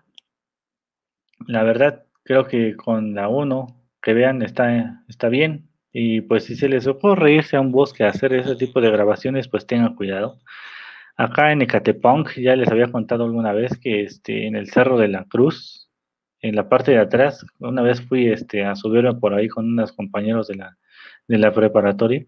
La 1.46 1.62
verdad, 1.62 2.04
creo 2.22 2.46
que 2.46 2.76
con 2.76 3.14
la 3.14 3.28
1 3.28 3.66
que 4.02 4.12
vean 4.12 4.42
está, 4.42 5.04
está 5.08 5.28
bien. 5.30 5.67
Y 5.92 6.20
pues 6.22 6.44
si 6.44 6.56
se 6.56 6.68
les 6.68 6.86
ocurre 6.86 7.32
irse 7.32 7.56
a 7.56 7.60
un 7.60 7.72
bosque 7.72 8.04
a 8.04 8.08
hacer 8.08 8.32
ese 8.34 8.56
tipo 8.56 8.80
de 8.80 8.90
grabaciones, 8.90 9.48
pues 9.48 9.66
tengan 9.66 9.94
cuidado. 9.94 10.38
Acá 11.16 11.50
en 11.52 11.62
Ecatepunk, 11.62 12.36
ya 12.36 12.54
les 12.54 12.68
había 12.68 12.92
contado 12.92 13.24
alguna 13.24 13.52
vez 13.52 13.76
que 13.78 14.02
este, 14.02 14.46
en 14.46 14.54
el 14.54 14.70
Cerro 14.70 14.98
de 14.98 15.08
la 15.08 15.24
Cruz, 15.24 15.90
en 16.40 16.54
la 16.54 16.68
parte 16.68 16.92
de 16.92 16.98
atrás, 16.98 17.44
una 17.58 17.82
vez 17.82 18.00
fui 18.02 18.28
este, 18.28 18.64
a 18.64 18.76
subirme 18.76 19.14
por 19.14 19.34
ahí 19.34 19.48
con 19.48 19.66
unos 19.66 19.92
compañeros 19.92 20.46
de 20.46 20.56
la, 20.56 20.78
de 21.26 21.38
la 21.38 21.52
preparatoria. 21.52 22.24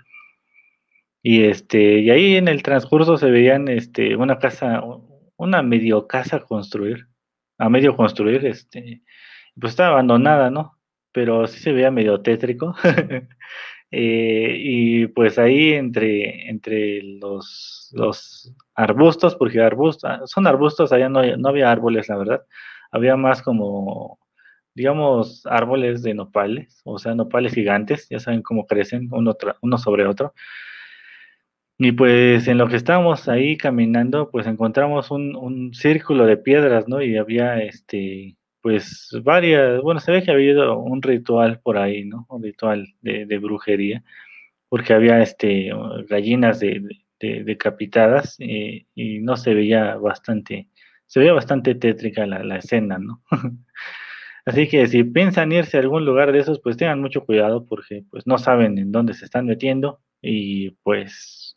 Y 1.23 1.45
este, 1.45 2.01
y 2.01 2.11
ahí 2.11 2.37
en 2.37 2.49
el 2.49 2.63
transcurso 2.63 3.17
se 3.19 3.31
veían 3.31 3.69
este, 3.69 4.17
una 4.17 4.39
casa, 4.39 4.83
una 5.37 5.63
medio 5.63 6.07
casa 6.07 6.41
construir, 6.41 7.07
a 7.59 7.69
medio 7.69 7.95
construir, 7.95 8.45
este, 8.47 9.03
pues 9.59 9.73
estaba 9.73 9.91
abandonada, 9.91 10.51
¿no? 10.51 10.80
Pero 11.13 11.47
sí 11.47 11.61
se 11.61 11.73
veía 11.73 11.91
medio 11.91 12.21
tétrico. 12.23 12.75
Eh, 13.93 14.55
y 14.57 15.07
pues 15.09 15.37
ahí 15.39 15.73
entre, 15.73 16.49
entre 16.49 17.03
los, 17.03 17.91
los 17.93 18.55
arbustos, 18.75 19.35
porque 19.35 19.61
arbustos, 19.61 20.09
ah, 20.09 20.21
son 20.27 20.47
arbustos, 20.47 20.93
allá 20.93 21.09
no, 21.09 21.23
no 21.37 21.49
había 21.49 21.73
árboles, 21.73 22.09
la 22.09 22.17
verdad. 22.17 22.47
Había 22.93 23.17
más 23.17 23.43
como, 23.43 24.21
digamos, 24.75 25.45
árboles 25.47 26.03
de 26.03 26.15
nopales, 26.15 26.81
o 26.85 26.99
sea, 26.99 27.15
nopales 27.15 27.55
gigantes, 27.55 28.09
ya 28.09 28.21
saben 28.21 28.43
cómo 28.43 28.67
crecen 28.67 29.09
uno, 29.13 29.37
uno 29.61 29.79
sobre 29.79 30.07
otro. 30.07 30.35
Y 31.79 31.93
pues 31.93 32.47
en 32.47 32.59
lo 32.59 32.69
que 32.69 32.77
estábamos 32.77 33.29
ahí 33.29 33.57
caminando, 33.57 34.31
pues 34.31 34.47
encontramos 34.47 35.11
un, 35.11 35.35
un 35.35 35.73
círculo 35.75 36.27
de 36.27 36.37
piedras, 36.37 36.87
¿no? 36.89 37.03
Y 37.03 37.17
había 37.17 37.59
este 37.63 38.37
pues 38.63 39.11
varias, 39.23 39.81
bueno, 39.83 40.01
se 40.01 40.13
ve 40.13 40.23
que 40.23 40.31
había 40.31 40.51
habido 40.51 40.79
un 40.79 41.03
ritual 41.03 41.61
por 41.61 41.79
ahí, 41.79 42.05
¿no? 42.05 42.27
Un 42.29 42.43
ritual 42.43 42.87
de, 43.01 43.39
brujería, 43.39 44.03
porque 44.69 44.95
había 44.95 45.23
este, 45.23 45.71
gallinas 46.09 46.61
de, 46.61 46.83
decapitadas 47.21 48.37
y, 48.39 48.87
no 49.21 49.37
se 49.37 49.55
veía 49.55 49.97
bastante, 49.97 50.69
se 51.07 51.21
veía 51.21 51.33
bastante 51.33 51.75
tétrica 51.75 52.27
la, 52.27 52.57
escena, 52.57 52.99
¿no? 52.99 53.23
Así 54.47 54.69
que 54.69 54.87
si 54.87 55.05
piensan 55.05 55.53
irse 55.53 55.77
a 55.77 55.81
algún 55.81 56.05
lugar 56.05 56.33
de 56.33 56.41
esos, 56.41 56.61
pues 56.61 56.77
tengan 56.77 57.01
mucho 57.01 57.25
cuidado 57.25 57.67
porque 57.67 58.05
pues 58.11 58.27
no 58.27 58.39
saben 58.39 58.79
en 58.79 58.91
dónde 58.91 59.15
se 59.15 59.27
están 59.27 59.47
metiendo 59.47 60.01
y 60.23 60.71
pues 60.83 61.55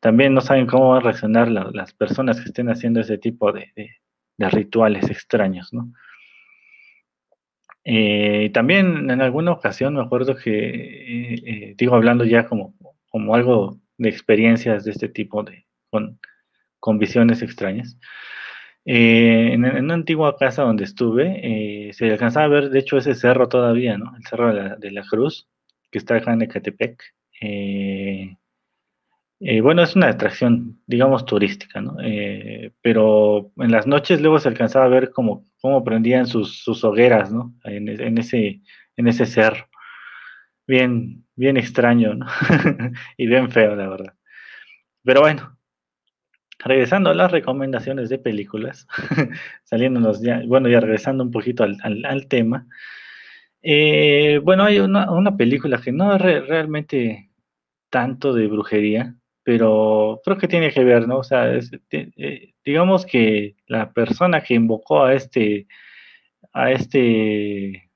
también 0.00 0.34
no 0.34 0.40
saben 0.42 0.66
cómo 0.66 0.90
van 0.90 0.98
a 0.98 1.04
reaccionar 1.04 1.50
las 1.50 1.94
personas 1.94 2.40
que 2.40 2.46
estén 2.48 2.68
haciendo 2.68 3.00
ese 3.00 3.18
tipo 3.18 3.52
de, 3.52 3.72
de 3.74 4.50
rituales 4.50 5.10
extraños, 5.10 5.72
¿no? 5.72 5.92
Eh, 7.84 8.50
también 8.52 9.10
en 9.10 9.20
alguna 9.20 9.52
ocasión 9.52 9.94
me 9.94 10.02
acuerdo 10.02 10.36
que, 10.36 10.50
eh, 10.50 11.34
eh, 11.46 11.74
digo, 11.76 11.94
hablando 11.94 12.24
ya 12.24 12.46
como, 12.46 12.74
como 13.08 13.34
algo 13.34 13.78
de 13.98 14.08
experiencias 14.08 14.84
de 14.84 14.92
este 14.92 15.08
tipo, 15.08 15.42
de, 15.42 15.66
con, 15.90 16.18
con 16.78 16.98
visiones 16.98 17.42
extrañas, 17.42 17.98
en, 18.84 19.64
una 19.64 19.94
antigua 19.94 20.36
casa 20.36 20.62
donde 20.62 20.84
estuve, 20.84 21.90
se 21.92 22.10
alcanzaba 22.10 22.46
a 22.46 22.48
ver, 22.48 22.70
de 22.70 22.78
hecho, 22.80 22.96
ese 22.98 23.14
cerro 23.14 23.48
todavía, 23.48 23.98
¿no? 23.98 24.16
El 24.16 24.24
cerro 24.24 24.48
de 24.48 24.62
la, 24.62 24.76
de 24.76 24.90
la 24.90 25.02
Cruz, 25.02 25.48
que 25.90 25.98
está 25.98 26.16
acá 26.16 26.32
en 26.32 26.42
Ecatepec. 26.42 27.02
Eh, 27.40 28.36
bueno, 29.62 29.82
es 29.82 29.96
una 29.96 30.08
atracción, 30.08 30.80
digamos, 30.86 31.24
turística, 31.24 31.80
¿no? 31.80 31.96
Eh, 32.02 32.72
pero 32.82 33.52
en 33.56 33.72
las 33.72 33.86
noches 33.86 34.20
luego 34.20 34.38
se 34.38 34.48
alcanzaba 34.48 34.84
a 34.84 34.88
ver 34.88 35.10
cómo, 35.10 35.46
cómo 35.60 35.82
prendían 35.82 36.26
sus, 36.26 36.84
hogueras, 36.84 37.32
¿no? 37.32 37.54
En, 37.64 38.18
ese, 38.18 38.60
en 38.96 39.08
ese 39.08 39.24
cerro. 39.26 39.66
Bien, 40.66 41.24
bien 41.36 41.56
extraño, 41.56 42.14
¿no? 42.14 42.26
y 43.16 43.26
bien 43.26 43.50
feo, 43.50 43.74
la 43.74 43.88
verdad. 43.88 44.14
Pero 45.02 45.22
bueno, 45.22 45.58
regresando 46.58 47.10
a 47.10 47.14
las 47.14 47.30
recomendaciones 47.32 48.08
de 48.08 48.18
películas, 48.18 48.86
saliéndonos 49.64 50.20
ya, 50.20 50.42
bueno, 50.46 50.68
ya 50.68 50.80
regresando 50.80 51.24
un 51.24 51.30
poquito 51.30 51.64
al, 51.64 52.26
tema. 52.28 52.66
Eh, 53.62 54.40
bueno, 54.42 54.64
hay 54.64 54.78
una, 54.80 55.36
película 55.36 55.80
que 55.80 55.92
no 55.92 56.14
es 56.14 56.20
realmente 56.20 57.30
tanto 57.90 58.32
de 58.32 58.46
brujería, 58.46 59.16
pero 59.50 60.20
creo 60.24 60.38
que 60.38 60.46
tiene 60.46 60.70
que 60.70 60.84
ver, 60.84 61.08
¿no? 61.08 61.18
O 61.18 61.24
sea, 61.24 61.52
eh, 61.90 62.54
digamos 62.64 63.04
que 63.04 63.56
la 63.66 63.92
persona 63.92 64.42
que 64.42 64.54
invocó 64.54 65.02
a 65.02 65.14
este, 65.14 65.66
a 66.52 66.70
este, 66.70 67.90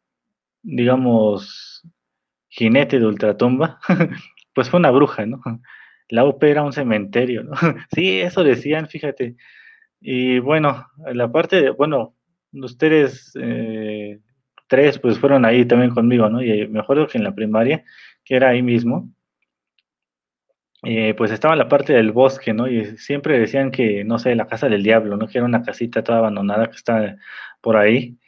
digamos, 0.65 1.87
jinete 2.49 2.99
de 2.99 3.07
ultratumba, 3.07 3.79
pues 4.53 4.69
fue 4.69 4.81
una 4.81 4.91
bruja, 4.91 5.27
¿no? 5.27 5.41
La 6.09 6.25
UP 6.25 6.43
era 6.43 6.65
un 6.65 6.73
cementerio, 6.73 7.45
¿no? 7.45 7.53
Sí, 7.95 8.21
eso 8.21 8.43
decían, 8.43 8.89
fíjate. 8.89 9.37
Y 10.01 10.41
bueno, 10.41 10.89
la 11.13 11.31
parte 11.31 11.63
de, 11.63 11.71
bueno, 11.71 12.17
ustedes 12.51 13.31
eh, 13.41 14.19
tres 14.67 14.99
pues 14.99 15.21
fueron 15.21 15.45
ahí 15.45 15.65
también 15.67 15.95
conmigo, 15.95 16.29
¿no? 16.29 16.43
Y 16.43 16.67
me 16.67 16.81
acuerdo 16.81 17.07
que 17.07 17.19
en 17.19 17.23
la 17.23 17.33
primaria, 17.37 17.85
que 18.25 18.35
era 18.35 18.49
ahí 18.49 18.63
mismo, 18.63 19.09
eh, 20.85 21.15
pues 21.17 21.31
estaba 21.31 21.57
la 21.57 21.69
parte 21.69 21.93
del 21.93 22.13
bosque, 22.13 22.53
¿no? 22.53 22.69
Y 22.69 22.97
siempre 22.99 23.39
decían 23.39 23.71
que, 23.71 24.05
no 24.05 24.19
sé, 24.19 24.35
la 24.35 24.47
casa 24.47 24.69
del 24.69 24.83
diablo, 24.83 25.17
¿no? 25.17 25.27
Que 25.27 25.39
era 25.39 25.47
una 25.47 25.63
casita 25.63 26.03
toda 26.03 26.19
abandonada 26.19 26.67
que 26.69 26.77
está 26.77 27.17
por 27.61 27.77
ahí. 27.77 28.19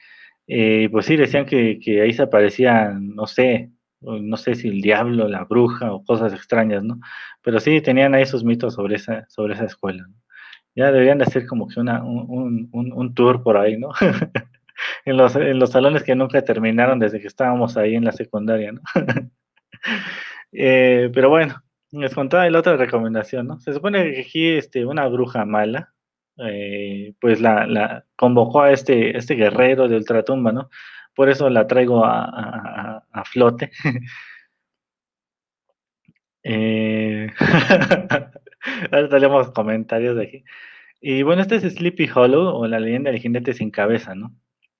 Eh, 0.47 0.89
pues 0.91 1.07
sí, 1.07 1.17
decían 1.17 1.47
que, 1.47 1.79
ahí 2.03 2.13
se 2.13 2.23
aparecían, 2.23 3.15
no 3.15 3.27
sé, 3.27 3.71
no 4.01 4.37
sé 4.37 4.55
si 4.55 4.69
el 4.69 4.81
diablo, 4.83 5.29
la 5.29 5.45
bruja 5.45 5.93
o 5.93 6.05
cosas 6.05 6.33
extrañas, 6.33 6.83
¿no? 6.85 7.01
Pero 7.43 7.61
sí 7.61 7.81
tenían 7.81 8.15
ahí 8.15 8.27
sus 8.27 8.45
mitos 8.45 8.75
sobre 8.75 8.97
esa, 8.97 9.27
sobre 9.29 9.55
esa 9.55 9.65
escuela. 9.65 10.05
¿no? 10.07 10.15
Ya 10.77 10.93
deberían 10.93 11.19
de 11.19 11.25
hacer 11.25 11.47
como 11.47 11.69
que 11.69 11.81
una, 11.81 12.05
un, 12.05 12.69
un, 12.73 12.93
un 12.93 13.15
tour 13.15 13.43
por 13.43 13.57
ahí, 13.57 13.79
¿no? 13.79 13.91
en, 15.05 15.17
los, 15.17 15.37
en 15.37 15.59
los 15.59 15.71
salones 15.71 16.03
que 16.03 16.15
nunca 16.15 16.43
terminaron 16.43 16.99
desde 16.99 17.21
que 17.21 17.27
estábamos 17.27 17.77
ahí 17.77 17.95
en 17.95 18.05
la 18.05 18.13
secundaria, 18.13 18.73
¿no? 18.73 18.83
eh, 20.53 21.11
pero 21.13 21.31
bueno, 21.31 21.63
les 21.93 22.15
contaba 22.15 22.49
la 22.51 22.59
otra 22.61 22.77
recomendación, 22.77 23.47
¿no? 23.47 23.61
Se 23.61 23.73
supone 23.73 24.13
que 24.13 24.21
aquí 24.21 24.49
este, 24.49 24.85
una 24.87 25.07
bruja 25.09 25.45
mala, 25.45 25.93
eh, 26.39 27.15
pues 27.21 27.41
la, 27.41 27.67
la, 27.67 28.05
convocó 28.17 28.63
a 28.63 28.73
este, 28.73 29.17
este 29.17 29.35
guerrero 29.35 29.89
de 29.89 29.97
ultratumba, 29.97 30.53
¿no? 30.53 30.71
Por 31.15 31.29
eso 31.31 31.49
la 31.51 31.67
traigo 31.67 32.05
a, 32.05 32.25
a, 32.25 33.05
a 33.13 33.25
flote. 33.25 33.71
eh... 36.45 37.31
Ahora 38.91 39.09
tenemos 39.09 39.51
comentarios 39.53 40.17
de 40.17 40.23
aquí. 40.25 40.45
Y 41.01 41.23
bueno, 41.23 41.43
este 41.43 41.57
es 41.57 41.75
Sleepy 41.75 42.09
Hollow 42.13 42.57
o 42.57 42.67
la 42.67 42.81
leyenda 42.81 43.11
del 43.11 43.21
jinete 43.21 43.55
sin 43.55 43.71
cabeza, 43.71 44.15
¿no? 44.15 44.33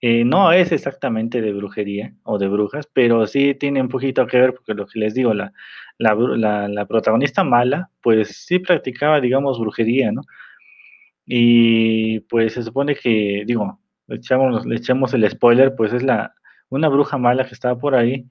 Eh, 0.09 0.25
no 0.25 0.53
es 0.53 0.71
exactamente 0.71 1.43
de 1.43 1.53
brujería 1.53 2.15
o 2.23 2.39
de 2.39 2.47
brujas, 2.47 2.89
pero 2.93 3.27
sí 3.27 3.57
tiene 3.57 3.81
un 3.81 3.89
poquito 3.89 4.25
que 4.29 4.39
ver, 4.39 4.55
porque 4.55 4.73
lo 4.75 4.87
que 4.87 5.01
les 5.01 5.15
digo, 5.15 5.35
la, 5.35 5.53
la, 5.99 6.69
la, 6.69 6.87
protagonista 6.87 7.43
mala, 7.43 7.91
pues 8.03 8.45
sí 8.47 8.61
practicaba, 8.61 9.21
digamos, 9.21 9.59
brujería, 9.59 10.13
¿no? 10.13 10.23
Y 11.27 12.21
pues 12.21 12.53
se 12.55 12.63
supone 12.63 12.95
que, 12.95 13.43
digo, 13.47 13.81
le 14.07 14.17
echamos, 14.17 14.65
echamos 14.71 15.13
el 15.15 15.29
spoiler, 15.29 15.75
pues 15.75 15.93
es 15.93 16.05
la, 16.05 16.35
una 16.69 16.89
bruja 16.89 17.19
mala 17.19 17.45
que 17.45 17.55
estaba 17.55 17.77
por 17.77 17.97
ahí, 17.97 18.29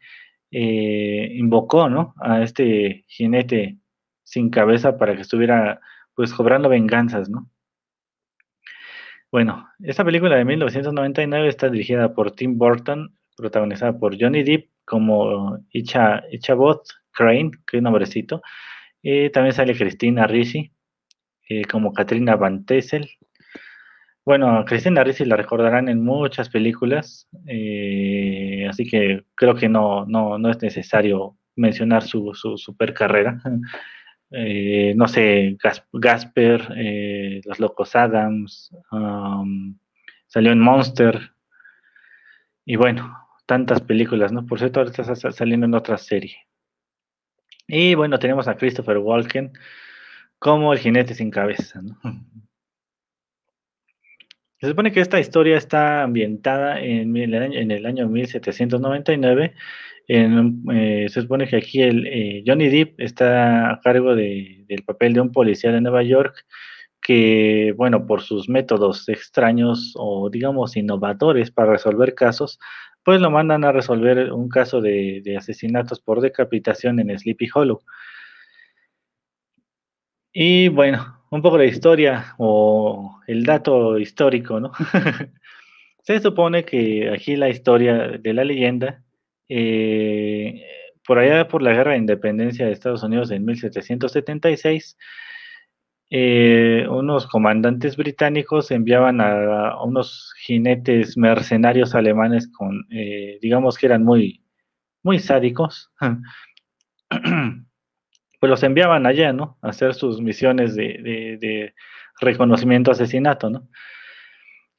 eh, 0.52 1.30
invocó, 1.34 1.90
¿no? 1.90 2.14
A 2.22 2.42
este 2.42 3.04
jinete 3.10 3.80
sin 4.24 4.50
cabeza 4.50 4.98
para 4.98 5.16
que 5.16 5.24
estuviera, 5.24 5.82
pues, 6.16 6.34
cobrando 6.34 6.70
venganzas, 6.70 7.30
¿no? 7.30 7.50
Bueno, 9.36 9.68
esta 9.84 10.06
película 10.06 10.38
de 10.38 10.46
1999 10.46 11.50
está 11.50 11.68
dirigida 11.70 12.14
por 12.14 12.32
Tim 12.32 12.58
Burton, 12.58 13.18
protagonizada 13.36 14.00
por 14.00 14.16
Johnny 14.18 14.44
Depp 14.44 14.70
como 14.86 15.60
Icha, 15.72 16.24
Ichabod 16.32 16.80
Crane, 17.12 17.52
que 17.68 17.76
es 17.76 17.84
nombrecito. 17.84 18.42
y 19.02 19.30
también 19.32 19.54
sale 19.54 19.76
Cristina 19.76 20.26
Ricci 20.26 20.72
eh, 21.50 21.66
como 21.66 21.92
Katrina 21.92 22.38
Van 22.38 22.66
Tessel. 22.66 23.10
Bueno, 24.24 24.64
Cristina 24.64 25.04
Ricci 25.04 25.26
la 25.26 25.36
recordarán 25.36 25.90
en 25.90 26.02
muchas 26.02 26.48
películas, 26.48 27.28
eh, 27.46 28.66
así 28.70 28.88
que 28.90 29.26
creo 29.36 29.54
que 29.56 29.68
no, 29.68 30.06
no, 30.06 30.38
no 30.38 30.50
es 30.50 30.62
necesario 30.62 31.38
mencionar 31.58 32.04
su, 32.04 32.34
su 32.34 32.58
super 32.58 32.94
carrera. 32.94 33.42
Eh, 34.38 34.94
no 34.96 35.08
sé, 35.08 35.58
Gasper, 35.94 36.74
eh, 36.76 37.42
Los 37.46 37.60
Locos 37.60 37.96
Adams, 37.96 38.70
um, 38.92 39.78
salió 40.28 40.52
en 40.52 40.60
Monster, 40.60 41.32
y 42.66 42.76
bueno, 42.76 43.18
tantas 43.46 43.82
películas, 43.82 44.32
¿no? 44.32 44.46
Por 44.46 44.58
cierto, 44.60 44.80
ahora 44.80 44.92
está 44.92 45.32
saliendo 45.32 45.68
en 45.68 45.76
otra 45.76 45.98
serie. 45.98 46.48
Y 47.68 47.96
bueno, 47.96 48.20
tenemos 48.20 48.48
a 48.48 48.58
Christopher 48.58 48.98
Walken 48.98 49.54
como 50.40 50.74
el 50.74 50.80
jinete 50.80 51.14
sin 51.14 51.32
cabeza, 51.32 51.82
¿no? 51.82 51.98
Se 54.60 54.70
supone 54.70 54.92
que 54.92 55.02
esta 55.02 55.20
historia 55.20 55.58
está 55.58 56.04
ambientada 56.04 56.80
en 56.80 57.16
el 57.16 57.36
año, 57.36 57.60
en 57.60 57.72
el 57.72 57.86
año 57.86 58.08
1799 58.08 59.54
eh, 60.08 61.08
se 61.10 61.22
supone 61.22 61.48
que 61.48 61.58
aquí 61.58 61.82
el, 61.82 62.06
eh, 62.08 62.44
Johnny 62.46 62.70
Depp 62.70 63.00
está 63.00 63.72
a 63.72 63.80
cargo 63.82 64.16
de, 64.16 64.66
del 64.68 64.84
papel 64.84 65.14
de 65.14 65.22
un 65.22 65.32
policía 65.32 65.72
de 65.72 65.82
Nueva 65.82 66.04
York 66.04 66.46
que, 67.02 67.74
bueno, 67.78 68.08
por 68.08 68.22
sus 68.22 68.50
métodos 68.50 69.08
extraños 69.10 69.94
o 69.96 70.30
digamos 70.30 70.76
innovadores 70.76 71.52
para 71.52 71.74
resolver 71.74 72.16
casos, 72.16 72.60
pues 73.04 73.22
lo 73.22 73.30
mandan 73.30 73.64
a 73.64 73.72
resolver 73.72 74.32
un 74.34 74.50
caso 74.50 74.82
de, 74.82 75.22
de 75.24 75.38
asesinatos 75.38 76.02
por 76.02 76.22
decapitación 76.22 77.00
en 77.00 77.18
Sleepy 77.18 77.48
Hollow. 77.54 77.82
Y 80.34 80.68
bueno, 80.70 81.24
un 81.30 81.42
poco 81.42 81.58
de 81.58 81.68
historia 81.68 82.36
o 82.38 83.22
el 83.28 83.44
dato 83.44 83.98
histórico, 84.00 84.60
¿no? 84.60 84.72
Se 86.04 86.20
supone 86.20 86.66
que 86.66 87.10
aquí 87.10 87.36
la 87.36 87.50
historia 87.50 88.10
de 88.20 88.34
la 88.34 88.44
leyenda 88.44 89.05
eh, 89.50 90.64
por 91.06 91.20
allá 91.20 91.48
por 91.48 91.62
la 91.62 91.74
guerra 91.74 91.92
de 91.92 92.00
independencia 92.00 92.66
de 92.66 92.72
Estados 92.72 93.04
Unidos 93.04 93.32
en 93.32 93.46
1776, 93.46 94.98
eh, 96.12 96.88
unos 96.90 97.28
comandantes 97.28 97.98
británicos 97.98 98.72
enviaban 98.72 99.22
a, 99.22 99.84
unos 99.84 100.34
jinetes 100.38 101.18
mercenarios 101.18 101.96
alemanes 101.96 102.48
con, 102.52 102.86
eh, 102.92 103.40
digamos 103.42 103.78
que 103.78 103.88
eran 103.88 104.04
muy, 104.04 104.44
muy 105.04 105.20
sádicos, 105.20 105.92
pues 107.10 108.50
los 108.50 108.64
enviaban 108.64 109.06
allá, 109.06 109.34
¿no? 109.34 109.58
A 109.62 109.70
hacer 109.70 109.94
sus 109.94 110.22
misiones 110.22 110.76
de, 110.76 111.00
de, 111.02 111.38
de 111.40 111.74
reconocimiento, 112.20 112.92
asesinato, 112.92 113.50
¿no? 113.50 113.68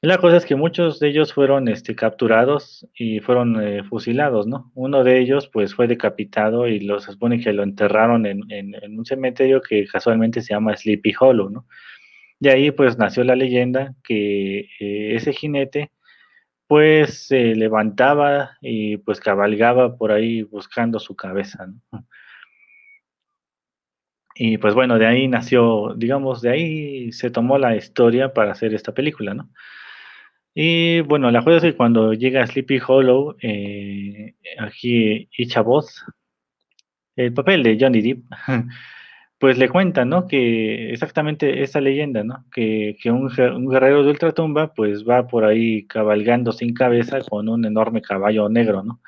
La 0.01 0.19
cosa 0.19 0.37
es 0.37 0.45
que 0.45 0.55
muchos 0.55 0.99
de 0.99 1.07
ellos 1.09 1.33
fueron 1.33 1.67
este, 1.67 1.95
capturados 1.95 2.87
y 2.93 3.19
fueron 3.19 3.59
eh, 3.59 3.83
fusilados, 3.83 4.45
¿no? 4.45 4.71
Uno 4.75 5.03
de 5.03 5.19
ellos, 5.19 5.49
pues, 5.51 5.73
fue 5.73 5.87
decapitado 5.87 6.67
y 6.67 6.79
se 6.99 7.11
supone 7.13 7.39
que 7.39 7.51
lo 7.51 7.63
enterraron 7.63 8.27
en, 8.27 8.43
en, 8.51 8.75
un 8.99 9.05
cementerio 9.05 9.59
que 9.61 9.87
casualmente 9.87 10.41
se 10.41 10.53
llama 10.53 10.77
Sleepy 10.77 11.13
Hollow, 11.19 11.49
¿no? 11.49 11.65
De 12.39 12.51
ahí, 12.51 12.71
pues, 12.71 12.97
nació 12.99 13.23
la 13.23 13.35
leyenda 13.35 13.95
que 14.03 14.69
eh, 14.79 15.15
ese 15.15 15.33
jinete, 15.33 15.91
pues, 16.67 17.27
se 17.27 17.55
levantaba 17.55 18.57
y, 18.61 18.97
pues, 18.97 19.19
cabalgaba 19.19 19.97
por 19.97 20.11
ahí 20.11 20.43
buscando 20.43 20.99
su 20.99 21.15
cabeza, 21.15 21.67
¿no? 21.91 22.05
Y, 24.35 24.57
pues, 24.59 24.75
bueno, 24.75 24.99
de 24.99 25.07
ahí 25.07 25.27
nació, 25.27 25.95
digamos, 25.97 26.41
de 26.41 26.49
ahí 26.51 27.11
se 27.11 27.31
tomó 27.31 27.57
la 27.57 27.75
historia 27.75 28.33
para 28.33 28.51
hacer 28.51 28.73
esta 28.75 28.93
película, 28.93 29.33
¿no? 29.33 29.49
Y 30.59 31.01
bueno, 31.01 31.29
la 31.29 31.43
cosa 31.43 31.57
es 31.57 31.61
que 31.61 31.75
cuando 31.75 32.13
llega 32.13 32.41
a 32.41 32.47
Sleepy 32.47 32.79
Hollow, 32.87 33.37
eh, 33.43 34.33
aquí 34.57 35.29
Ichabod, 35.37 35.85
el 37.15 37.31
papel 37.31 37.61
de 37.61 37.77
Johnny 37.79 38.01
Depp, 38.01 38.23
pues 39.37 39.59
le 39.59 39.69
cuenta, 39.69 40.03
¿no? 40.03 40.25
Que 40.27 40.91
exactamente 40.91 41.61
esa 41.61 41.79
leyenda, 41.79 42.23
¿no? 42.23 42.43
Que, 42.51 42.97
que 42.99 43.11
un, 43.11 43.31
un, 43.39 43.69
guerrero 43.69 44.03
de 44.03 44.09
ultratumba, 44.09 44.73
pues 44.73 45.07
va 45.07 45.27
por 45.27 45.45
ahí 45.45 45.85
cabalgando 45.85 46.51
sin 46.51 46.73
cabeza 46.73 47.19
con 47.21 47.49
un 47.49 47.63
enorme 47.63 48.01
caballo 48.01 48.49
negro, 48.49 48.81
¿no? 48.81 48.99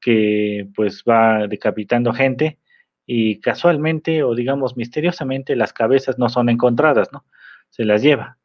Que 0.00 0.66
pues 0.74 1.04
va 1.08 1.46
decapitando 1.46 2.12
gente 2.14 2.58
y 3.06 3.38
casualmente 3.38 4.24
o 4.24 4.34
digamos 4.34 4.76
misteriosamente 4.76 5.54
las 5.54 5.72
cabezas 5.72 6.18
no 6.18 6.28
son 6.28 6.48
encontradas, 6.48 7.12
¿no? 7.12 7.24
Se 7.70 7.84
las 7.84 8.02
lleva. 8.02 8.38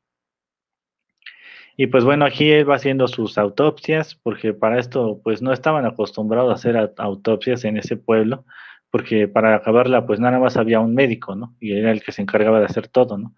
Y 1.81 1.87
pues 1.87 2.03
bueno, 2.03 2.25
aquí 2.25 2.51
él 2.51 2.69
va 2.69 2.75
haciendo 2.75 3.07
sus 3.07 3.39
autopsias, 3.39 4.13
porque 4.13 4.53
para 4.53 4.77
esto 4.77 5.19
pues 5.23 5.41
no 5.41 5.51
estaban 5.51 5.83
acostumbrados 5.87 6.51
a 6.51 6.53
hacer 6.53 6.93
autopsias 6.99 7.63
en 7.63 7.75
ese 7.75 7.97
pueblo, 7.97 8.45
porque 8.91 9.27
para 9.27 9.55
acabarla 9.55 10.05
pues 10.05 10.19
nada 10.19 10.37
más 10.37 10.57
había 10.57 10.79
un 10.79 10.93
médico, 10.93 11.35
¿no? 11.35 11.55
Y 11.59 11.71
era 11.73 11.91
el 11.91 12.03
que 12.03 12.11
se 12.11 12.21
encargaba 12.21 12.59
de 12.59 12.65
hacer 12.65 12.87
todo, 12.87 13.17
¿no? 13.17 13.33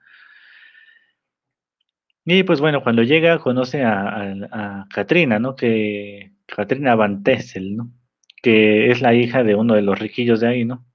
Y 2.26 2.44
pues 2.44 2.60
bueno, 2.60 2.84
cuando 2.84 3.04
llega 3.04 3.40
conoce 3.40 3.82
a, 3.86 4.34
a, 4.52 4.88
Katrina, 4.94 5.40
¿no? 5.40 5.56
Que 5.56 6.34
Katrina 6.46 6.96
Van 6.96 7.24
Tessel, 7.24 7.78
¿no? 7.78 7.92
Que 8.42 8.92
es 8.92 9.02
la 9.02 9.14
hija 9.14 9.46
de 9.46 9.56
uno 9.56 9.74
de 9.74 9.84
los 9.84 9.98
riquillos 9.98 10.42
de 10.42 10.50
ahí, 10.50 10.66
¿no? 10.66 10.86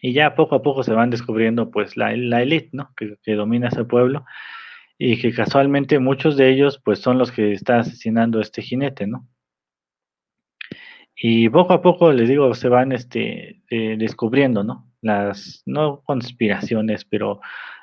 Y 0.00 0.12
ya 0.12 0.36
poco 0.36 0.54
a 0.54 0.62
poco 0.62 0.84
se 0.84 0.92
van 0.92 1.10
descubriendo 1.10 1.72
pues 1.72 1.96
la, 1.96 2.16
la 2.16 2.44
¿no? 2.70 2.92
Que, 2.96 3.16
que 3.24 3.34
domina 3.34 3.66
ese 3.66 3.84
pueblo 3.84 4.24
y 4.98 5.20
que 5.20 5.32
casualmente 5.32 5.98
muchos 5.98 6.36
de 6.36 6.50
ellos 6.50 6.80
pues 6.84 7.00
son 7.00 7.18
los 7.18 7.32
que 7.32 7.52
está 7.52 7.78
asesinando 7.80 8.40
este 8.40 8.62
jinete, 8.62 9.06
¿no? 9.06 9.28
Y 11.16 11.48
poco 11.48 11.72
a 11.72 11.82
poco, 11.82 12.12
les 12.12 12.28
digo, 12.28 12.54
se 12.54 12.68
van 12.68 12.92
este, 12.92 13.62
eh, 13.70 13.96
descubriendo, 13.96 14.64
¿no? 14.64 14.90
Las, 15.00 15.62
no 15.66 16.02
conspiraciones, 16.02 17.04
pero 17.04 17.40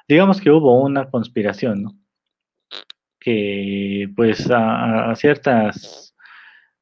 digamos 0.08 0.42
que 0.42 0.52
hubo 0.52 0.82
una 0.82 1.10
conspiración, 1.10 1.84
¿no? 1.84 2.02
que 3.22 4.12
pues 4.16 4.50
a, 4.52 5.14
ciertas, 5.16 6.14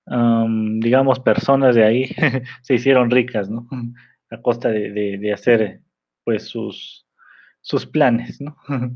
digamos, 0.08 1.20
personas 1.20 1.76
de 1.76 1.84
ahí 1.84 2.06
se 2.63 2.76
hicieron 2.76 3.12
ricas, 3.12 3.50
¿no? 3.50 3.68
A 4.32 4.42
costa 4.44 4.70
de, 4.70 5.32
hacer 5.34 5.82
pues 6.24 6.48
sus, 6.48 7.08
sus 7.62 7.86
planes, 7.86 8.39
¿no? 8.39 8.58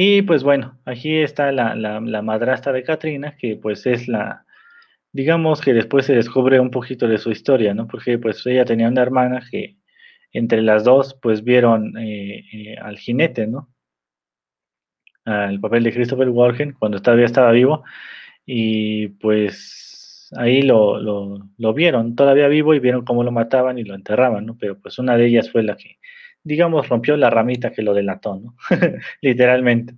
Y 0.00 0.22
pues 0.22 0.44
bueno, 0.44 0.78
aquí 0.84 1.16
está 1.16 1.50
la, 1.50 1.74
la, 1.74 2.22
madrastra 2.22 2.72
de 2.72 2.84
Katrina, 2.84 3.36
que 3.36 3.56
pues 3.56 3.84
es 3.84 4.06
la, 4.06 4.46
digamos 5.12 5.60
que 5.60 5.74
después 5.74 6.06
se 6.06 6.14
descubre 6.14 6.60
un 6.60 6.70
poquito 6.70 7.08
de 7.08 7.18
su 7.18 7.32
historia, 7.32 7.74
¿no? 7.74 7.88
Porque 7.88 8.16
pues 8.16 8.46
ella 8.46 8.64
tenía 8.64 8.86
una 8.86 9.02
hermana 9.02 9.42
que 9.50 9.76
entre 10.32 10.62
las 10.62 10.84
dos 10.84 11.18
pues 11.20 11.42
vieron 11.42 11.98
eh, 11.98 12.44
eh, 12.52 12.76
al 12.80 12.96
jinete, 12.96 13.48
¿no? 13.48 13.70
Al 15.24 15.58
papel 15.58 15.82
de 15.82 15.92
Christopher 15.92 16.28
Walken 16.28 16.74
cuando 16.74 17.02
todavía 17.02 17.26
estaba 17.26 17.50
vivo 17.50 17.82
y 18.46 19.08
pues 19.08 20.30
ahí 20.36 20.62
lo, 20.62 21.00
lo, 21.00 21.40
lo, 21.56 21.74
vieron 21.74 22.14
todavía 22.14 22.46
vivo 22.46 22.72
y 22.72 22.78
vieron 22.78 23.04
cómo 23.04 23.24
lo 23.24 23.32
mataban 23.32 23.78
y 23.78 23.82
lo 23.82 23.96
enterraban, 23.96 24.46
¿no? 24.46 24.56
Pero 24.60 24.78
pues 24.78 25.00
una 25.00 25.16
de 25.16 25.26
ellas 25.26 25.50
fue 25.50 25.64
la 25.64 25.76
que 25.76 25.98
digamos, 26.48 26.88
rompió 26.88 27.16
la 27.16 27.28
ramita 27.28 27.70
que 27.70 27.82
lo 27.82 27.92
delató, 27.92 28.36
¿no? 28.36 28.56
Literalmente. 29.20 29.94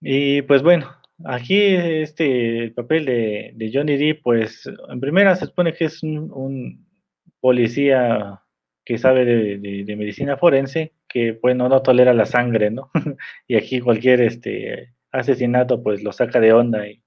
Y 0.00 0.42
pues 0.42 0.62
bueno, 0.62 0.94
aquí 1.24 1.58
este 1.58 2.64
el 2.64 2.74
papel 2.74 3.06
de, 3.06 3.70
Johnny 3.72 3.96
Depp, 3.96 4.22
pues 4.22 4.70
en 4.88 5.00
primera 5.00 5.34
se 5.34 5.46
supone 5.46 5.72
que 5.72 5.86
es 5.86 6.02
un, 6.02 6.86
policía 7.40 8.42
que 8.84 8.98
sabe 8.98 9.24
de, 9.24 9.96
medicina 9.96 10.36
forense, 10.36 10.92
que 11.08 11.32
bueno, 11.32 11.68
no 11.68 11.82
tolera 11.82 12.12
la 12.12 12.26
sangre, 12.26 12.70
¿no? 12.70 12.90
y 13.48 13.56
aquí 13.56 13.80
cualquier 13.80 14.20
este 14.20 14.94
asesinato 15.10 15.82
pues 15.82 16.02
lo 16.02 16.12
saca 16.12 16.38
de 16.38 16.52
onda 16.52 16.86
y 16.86 17.02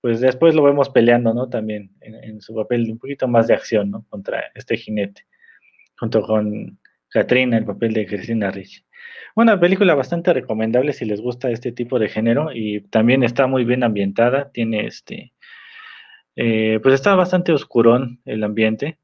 pues 0.00 0.20
después 0.20 0.56
lo 0.56 0.64
vemos 0.64 0.90
peleando, 0.90 1.32
¿no? 1.32 1.48
También 1.48 1.92
en, 2.00 2.16
en 2.16 2.40
su 2.40 2.54
papel 2.54 2.90
un 2.90 2.98
poquito 2.98 3.28
más 3.28 3.46
de 3.46 3.54
acción, 3.54 3.92
¿no? 3.92 4.04
Contra 4.08 4.50
este 4.54 4.76
jinete, 4.76 5.26
junto 5.96 6.22
con 6.22 6.80
Katrina, 7.12 7.58
el 7.58 7.64
papel 7.64 7.92
de 7.92 8.06
Cristina 8.06 8.50
Ricci. 8.50 8.84
Una 9.34 9.58
película 9.58 9.94
bastante 9.94 10.32
recomendable 10.32 10.92
si 10.92 11.04
les 11.04 11.20
gusta 11.20 11.50
este 11.50 11.72
tipo 11.72 11.98
de 11.98 12.08
género 12.08 12.50
y 12.52 12.80
también 12.82 13.22
está 13.22 13.46
muy 13.46 13.64
bien 13.64 13.82
ambientada, 13.82 14.50
tiene 14.50 14.86
este, 14.86 15.32
eh, 16.36 16.80
pues 16.82 16.94
está 16.94 17.14
bastante 17.14 17.52
oscurón 17.52 18.20
el 18.24 18.44
ambiente, 18.44 18.98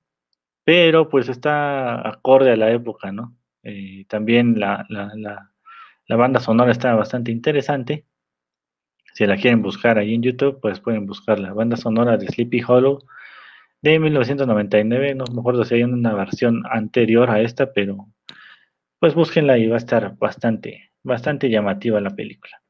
pero 0.65 1.09
pues 1.09 1.29
está 1.29 2.07
acorde 2.07 2.53
a 2.53 2.57
la 2.57 2.71
época, 2.71 3.13
¿no? 3.13 3.37
Eh, 3.63 4.05
también 4.09 4.59
la, 4.59 4.87
la, 4.89 6.17
banda 6.17 6.41
sonora 6.41 6.73
está 6.73 6.95
bastante 6.95 7.31
interesante. 7.33 8.07
Si 9.15 9.27
la 9.27 9.37
quieren 9.37 9.63
buscar 9.63 9.99
ahí 9.99 10.15
en 10.15 10.23
YouTube, 10.23 10.61
pues 10.61 10.81
pueden 10.81 11.07
buscar 11.07 11.39
la 11.41 11.53
banda 11.53 11.77
sonora 11.77 12.17
de 12.17 12.27
Sleepy 12.29 12.63
Hollow 12.67 13.01
de 13.83 13.99
1999, 13.99 15.15
no 15.15 15.25
me 15.33 15.41
acuerdo 15.41 15.65
si 15.65 15.77
hay 15.77 15.85
una 15.85 16.15
versión 16.15 16.63
anterior 16.71 17.31
a 17.31 17.41
esta, 17.41 17.73
pero 17.73 18.09
pues 18.99 19.15
búsquenla 19.15 19.59
y 19.59 19.69
va 19.69 19.77
a 19.77 19.79
estar 19.79 20.17
bastante, 20.17 20.91
bastante 21.03 21.49
llamativa 21.49 22.01
la 22.01 22.11
película. 22.11 22.61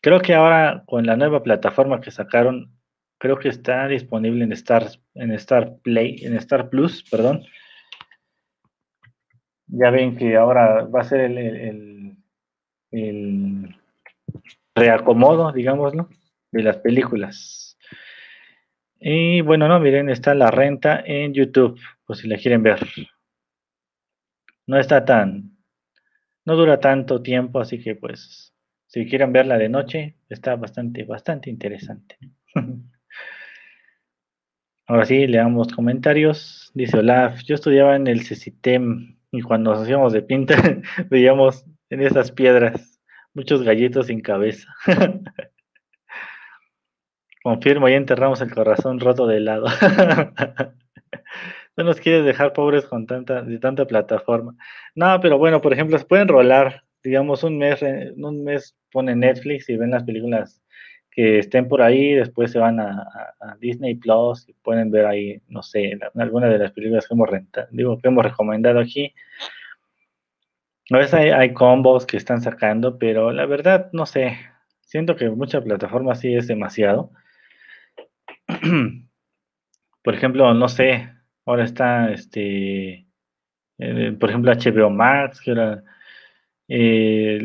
Creo 0.00 0.20
que 0.20 0.34
ahora 0.34 0.82
con 0.86 1.06
la 1.06 1.16
nueva 1.16 1.42
plataforma 1.42 2.00
que 2.00 2.10
sacaron, 2.10 2.72
creo 3.18 3.38
que 3.38 3.48
está 3.48 3.86
disponible 3.88 4.44
en 4.44 4.52
Star, 4.52 4.88
en 5.14 5.32
Star 5.32 5.76
Play, 5.82 6.16
en 6.22 6.36
Star 6.36 6.68
Plus, 6.68 7.02
perdón. 7.10 7.42
Ya 9.66 9.90
ven 9.90 10.16
que 10.16 10.36
ahora 10.36 10.84
va 10.84 11.00
a 11.00 11.04
ser 11.04 11.20
el, 11.20 11.38
el, 11.38 12.16
el 12.90 13.76
reacomodo, 14.74 15.52
digámoslo, 15.52 16.08
de 16.52 16.62
las 16.62 16.76
películas. 16.78 17.63
Y 19.06 19.42
bueno, 19.42 19.68
no, 19.68 19.78
miren, 19.80 20.08
está 20.08 20.34
la 20.34 20.50
renta 20.50 20.98
en 21.04 21.34
YouTube, 21.34 21.78
por 22.06 22.16
si 22.16 22.26
la 22.26 22.38
quieren 22.38 22.62
ver. 22.62 22.80
No 24.66 24.78
está 24.78 25.04
tan, 25.04 25.58
no 26.46 26.56
dura 26.56 26.80
tanto 26.80 27.20
tiempo, 27.20 27.60
así 27.60 27.78
que 27.82 27.96
pues, 27.96 28.54
si 28.86 29.04
quieren 29.06 29.30
verla 29.30 29.58
de 29.58 29.68
noche, 29.68 30.16
está 30.30 30.56
bastante, 30.56 31.04
bastante 31.04 31.50
interesante. 31.50 32.16
Ahora 34.86 35.04
sí, 35.04 35.26
leamos 35.26 35.68
comentarios. 35.68 36.70
Dice 36.72 36.96
Olaf, 36.96 37.42
yo 37.42 37.56
estudiaba 37.56 37.96
en 37.96 38.06
el 38.06 38.24
CECITEM 38.24 39.18
y 39.32 39.42
cuando 39.42 39.72
nos 39.72 39.82
hacíamos 39.82 40.14
de 40.14 40.22
pinta 40.22 40.56
veíamos 41.10 41.66
en 41.90 42.00
esas 42.00 42.32
piedras 42.32 42.98
muchos 43.34 43.62
gallitos 43.64 44.06
sin 44.06 44.22
cabeza. 44.22 44.74
Confirmo, 47.44 47.90
ya 47.90 47.96
enterramos 47.96 48.40
el 48.40 48.54
corazón 48.54 49.00
roto 49.00 49.26
de 49.26 49.38
lado. 49.38 49.66
no 51.76 51.84
nos 51.84 52.00
quieres 52.00 52.24
dejar 52.24 52.54
pobres 52.54 52.86
con 52.86 53.06
tanta, 53.06 53.42
de 53.42 53.58
tanta 53.58 53.86
plataforma. 53.86 54.56
No, 54.94 55.20
pero 55.20 55.36
bueno, 55.36 55.60
por 55.60 55.74
ejemplo, 55.74 55.98
se 55.98 56.06
pueden 56.06 56.28
rolar, 56.28 56.84
digamos, 57.02 57.44
un 57.44 57.58
mes, 57.58 57.82
un 57.82 58.44
mes 58.44 58.74
ponen 58.90 59.20
Netflix 59.20 59.68
y 59.68 59.76
ven 59.76 59.90
las 59.90 60.04
películas 60.04 60.62
que 61.10 61.40
estén 61.40 61.68
por 61.68 61.82
ahí, 61.82 62.14
después 62.14 62.50
se 62.50 62.58
van 62.58 62.80
a, 62.80 63.06
Disney 63.60 63.96
Plus 63.96 64.48
y 64.48 64.54
pueden 64.54 64.90
ver 64.90 65.04
ahí, 65.04 65.42
no 65.48 65.62
sé, 65.62 65.98
algunas 66.14 66.48
de 66.48 66.58
las 66.58 66.72
películas 66.72 67.06
que 67.06 67.12
hemos 67.12 67.28
rentado, 67.28 67.68
digo, 67.72 67.98
que 67.98 68.08
hemos 68.08 68.24
recomendado 68.24 68.80
aquí. 68.80 69.14
A 70.90 70.96
veces 70.96 71.12
hay, 71.12 71.28
hay, 71.28 71.52
combos 71.52 72.06
que 72.06 72.16
están 72.16 72.40
sacando, 72.40 72.98
pero 72.98 73.32
la 73.32 73.44
verdad, 73.44 73.90
no 73.92 74.06
sé, 74.06 74.38
siento 74.80 75.14
que 75.14 75.28
mucha 75.28 75.60
plataforma 75.60 76.14
sí 76.14 76.34
es 76.34 76.46
demasiado. 76.46 77.10
por 80.02 80.14
ejemplo, 80.14 80.52
no 80.54 80.68
sé, 80.68 81.10
ahora 81.46 81.64
está 81.64 82.10
este, 82.12 83.06
eh, 83.78 84.16
por 84.18 84.30
ejemplo, 84.30 84.52
HBO 84.52 84.90
Max, 84.90 85.40
que 85.40 85.50
era, 85.52 85.82
eh, 86.68 87.40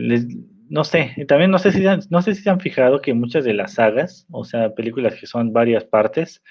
no 0.70 0.84
sé, 0.84 1.16
también 1.28 1.52
no 1.52 1.60
sé, 1.60 1.72
si, 1.72 1.84
no 2.10 2.22
sé 2.22 2.36
si 2.36 2.44
se 2.44 2.50
han 2.50 2.60
fijado 2.60 3.02
que 3.02 3.14
muchas 3.14 3.44
de 3.44 3.54
las 3.54 3.74
sagas, 3.76 4.28
o 4.32 4.44
sea, 4.44 4.76
películas 4.76 5.16
que 5.20 5.28
son 5.28 5.54
varias 5.54 5.86
partes, 5.86 6.44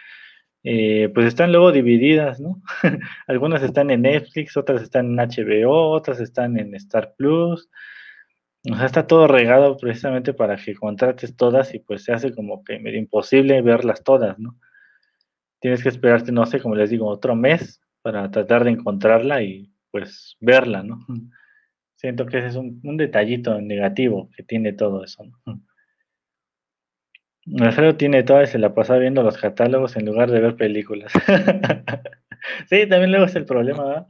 eh, 0.65 1.09
pues 1.15 1.27
están 1.27 1.53
luego 1.53 1.73
divididas, 1.73 2.41
¿no? 2.41 2.61
Algunas 3.29 3.63
están 3.63 3.91
en 3.91 4.03
Netflix, 4.03 4.57
otras 4.57 4.83
están 4.83 5.07
en 5.07 5.17
HBO, 5.17 5.91
otras 5.91 6.21
están 6.21 6.59
en 6.59 6.75
Star 6.75 7.15
Plus, 7.17 7.71
o 8.71 8.77
sea, 8.77 8.87
está 8.87 9.07
todo 9.07 9.27
regado 9.27 9.77
precisamente 9.77 10.35
para 10.35 10.57
que 10.57 10.75
contrates 10.75 11.37
todas 11.37 11.75
y 11.75 11.79
pues 11.79 12.05
se 12.05 12.13
hace 12.13 12.35
como 12.35 12.65
que 12.65 12.79
medio 12.79 12.99
imposible 12.99 13.63
verlas 13.63 14.03
todas, 14.03 14.39
¿no? 14.39 14.57
Tienes 15.61 15.83
que 15.83 15.89
esperarte, 15.89 16.33
no 16.33 16.47
sé, 16.47 16.61
como 16.61 16.75
les 16.75 16.91
digo, 16.91 17.07
otro 17.07 17.35
mes 17.35 17.81
para 18.03 18.31
tratar 18.31 18.65
de 18.65 18.71
encontrarla 18.71 19.43
y 19.43 19.73
pues 19.91 20.37
verla, 20.41 20.83
¿no? 20.83 21.05
Siento 21.97 22.27
que 22.27 22.39
ese 22.39 22.49
es 22.49 22.57
un, 22.57 22.81
detallito 22.97 23.61
negativo 23.61 24.31
que 24.37 24.43
tiene 24.43 24.73
todo 24.73 25.05
eso, 25.05 25.25
¿no? 25.25 25.61
Alfredo 27.61 27.97
tiene 27.97 28.23
toda 28.23 28.43
y 28.43 28.47
se 28.47 28.59
la 28.59 28.75
pasa 28.75 28.99
viendo 28.99 29.23
los 29.23 29.39
catálogos 29.39 29.97
en 29.97 30.05
lugar 30.05 30.31
de 30.31 30.41
ver 30.41 30.57
películas. 30.57 31.13
sí, 32.69 32.87
también 32.87 33.11
luego 33.11 33.25
es 33.25 33.35
el 33.37 33.47
problema, 33.47 33.85
¿verdad? 33.85 34.07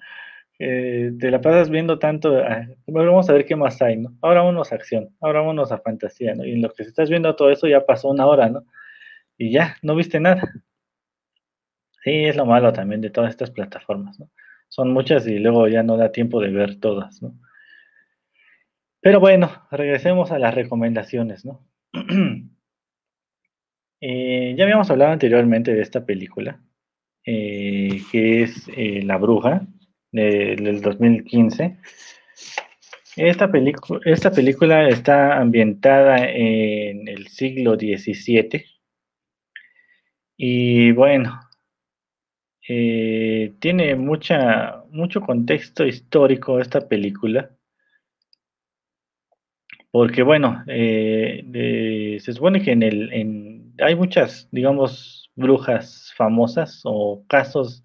Eh, 0.61 1.13
te 1.21 1.31
la 1.31 1.41
pasas 1.41 1.71
viendo 1.71 2.01
tanto, 2.01 2.37
ah, 2.39 2.67
vamos 2.89 3.31
a 3.31 3.33
ver 3.33 3.47
qué 3.47 3.55
más 3.55 3.81
hay, 3.81 3.97
¿no? 3.97 4.17
Ahora 4.21 4.41
vámonos 4.41 4.73
a 4.73 4.75
acción, 4.75 5.15
ahora 5.21 5.41
vámonos 5.41 5.71
a 5.71 5.79
fantasía, 5.79 6.35
¿no? 6.35 6.45
Y 6.45 6.53
en 6.53 6.63
lo 6.63 6.71
que 6.71 6.83
estás 6.83 7.09
viendo 7.09 7.35
todo 7.37 7.51
eso 7.51 7.69
ya 7.69 7.87
pasó 7.87 8.09
una 8.09 8.27
hora, 8.27 8.49
¿no? 8.49 8.65
Y 9.39 9.53
ya, 9.53 9.77
no 9.83 9.95
viste 9.95 10.21
nada. 10.21 10.43
Sí, 12.03 12.25
es 12.25 12.37
lo 12.37 12.47
malo 12.47 12.73
también 12.73 13.01
de 13.01 13.11
todas 13.11 13.31
estas 13.31 13.51
plataformas, 13.51 14.19
¿no? 14.19 14.31
Son 14.69 14.93
muchas 14.93 15.27
y 15.27 15.39
luego 15.39 15.69
ya 15.69 15.83
no 15.83 15.97
da 15.97 16.13
tiempo 16.13 16.41
de 16.41 16.51
ver 16.51 16.81
todas, 16.81 17.23
¿no? 17.23 17.35
Pero 19.01 19.21
bueno, 19.21 19.51
regresemos 19.71 20.33
a 20.33 20.39
las 20.39 20.55
recomendaciones, 20.55 21.45
¿no? 21.45 21.65
Eh, 24.01 24.55
ya 24.57 24.63
habíamos 24.63 24.89
hablado 24.93 25.11
anteriormente 25.11 25.75
de 25.75 25.83
esta 25.83 26.07
película, 26.07 26.61
eh, 27.25 28.01
que 28.13 28.45
es 28.45 28.69
La 28.77 29.17
Bruja, 29.17 29.67
del 30.13 30.81
2015. 30.81 31.77
Esta, 33.17 33.51
esta 34.05 34.31
película 34.31 34.89
está 34.89 35.39
ambientada 35.39 36.19
en 36.29 37.09
el 37.09 37.27
siglo 37.29 37.75
XVII 37.75 38.65
y 40.37 40.93
bueno, 40.93 41.41
eh, 42.69 43.55
tiene 43.59 43.97
mucha, 43.97 44.85
mucho 44.91 45.21
contexto 45.21 45.85
histórico 45.85 46.61
esta 46.61 46.87
película 46.87 47.51
porque 49.91 50.23
bueno, 50.23 50.63
eh, 50.67 52.19
se 52.21 52.33
supone 52.33 52.63
que 52.63 52.73
en 52.73 52.83
el, 52.83 53.13
en, 53.13 53.75
hay 53.81 53.95
muchas, 53.95 54.49
digamos, 54.53 55.31
brujas 55.35 56.13
famosas 56.17 56.83
o 56.85 57.25
casos 57.27 57.83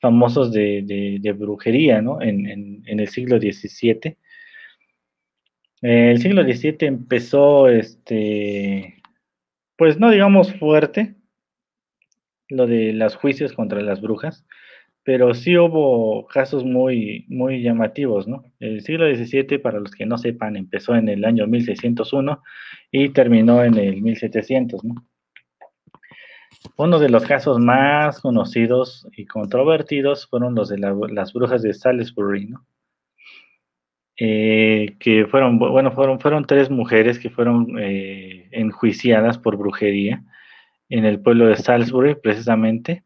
famosos 0.00 0.52
de, 0.52 1.34
brujería, 1.36 2.00
¿no? 2.02 2.20
En, 2.22 2.82
el 2.86 3.08
siglo 3.08 3.38
XVII. 3.38 4.16
el 5.82 6.20
siglo 6.20 6.42
XVII 6.42 6.76
empezó, 6.80 7.68
este, 7.68 9.02
pues 9.76 9.98
no 9.98 10.10
digamos 10.10 10.52
fuerte, 10.54 11.14
lo 12.48 12.66
de 12.66 12.92
los 12.92 13.16
juicios 13.16 13.52
contra 13.52 13.80
las 13.82 14.00
brujas, 14.00 14.44
pero 15.04 15.32
sí 15.34 15.56
hubo 15.56 16.26
casos 16.26 16.64
muy, 16.64 17.24
muy 17.28 17.62
llamativos, 17.62 18.28
¿no? 18.28 18.44
El 18.60 18.82
siglo 18.82 19.06
XVII, 19.06 19.58
para 19.58 19.80
los 19.80 19.92
que 19.92 20.06
no 20.06 20.18
sepan, 20.18 20.56
empezó 20.56 20.94
en 20.94 21.08
el 21.08 21.24
año 21.24 21.46
1601 21.46 22.42
y 22.90 23.08
terminó 23.10 23.64
en 23.64 23.78
el 23.78 24.02
1700, 24.02 24.84
¿no? 24.84 24.94
Uno 26.76 26.98
de 26.98 27.08
los 27.08 27.24
casos 27.24 27.58
más 27.58 28.20
conocidos 28.20 29.06
y 29.16 29.26
controvertidos 29.26 30.26
fueron 30.26 30.54
los 30.54 30.68
de 30.68 30.78
las 30.78 31.32
brujas 31.32 31.62
de 31.62 31.74
Salisbury, 31.74 32.46
¿no? 32.46 32.66
Eh, 34.20 34.96
que 34.98 35.26
fueron, 35.26 35.60
bueno, 35.60 35.92
fueron, 35.92 36.18
fueron 36.18 36.44
tres 36.44 36.70
mujeres 36.70 37.20
que 37.20 37.30
fueron 37.30 37.78
eh, 37.78 38.48
enjuiciadas 38.50 39.38
por 39.38 39.56
brujería 39.56 40.24
en 40.88 41.04
el 41.04 41.20
pueblo 41.20 41.46
de 41.46 41.56
Salisbury, 41.56 42.16
precisamente. 42.16 43.04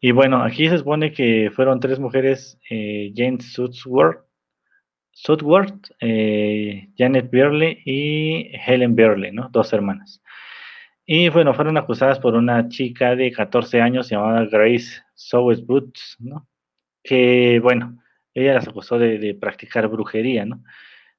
Y 0.00 0.12
bueno, 0.12 0.44
aquí 0.44 0.68
se 0.68 0.78
supone 0.78 1.12
que 1.12 1.50
fueron 1.52 1.80
tres 1.80 1.98
mujeres, 1.98 2.58
eh, 2.70 3.12
Jane 3.16 3.38
Sudworth, 3.40 4.24
Janet 6.96 7.30
Birley 7.30 7.82
y 7.84 8.52
Helen 8.64 8.94
Birley, 8.94 9.32
¿no? 9.32 9.48
Dos 9.50 9.72
hermanas. 9.72 10.22
Y 11.06 11.28
bueno, 11.28 11.54
fueron 11.54 11.76
acusadas 11.76 12.18
por 12.20 12.34
una 12.34 12.68
chica 12.68 13.16
de 13.16 13.32
14 13.32 13.80
años 13.80 14.08
llamada 14.08 14.46
Grace 14.46 15.02
Sowes 15.14 15.64
Boots, 15.66 16.16
¿no? 16.20 16.48
Que, 17.02 17.60
bueno, 17.62 17.98
ella 18.34 18.54
las 18.54 18.68
acusó 18.68 18.98
de, 18.98 19.36
practicar 19.40 19.88
brujería, 19.88 20.44
¿no? 20.44 20.62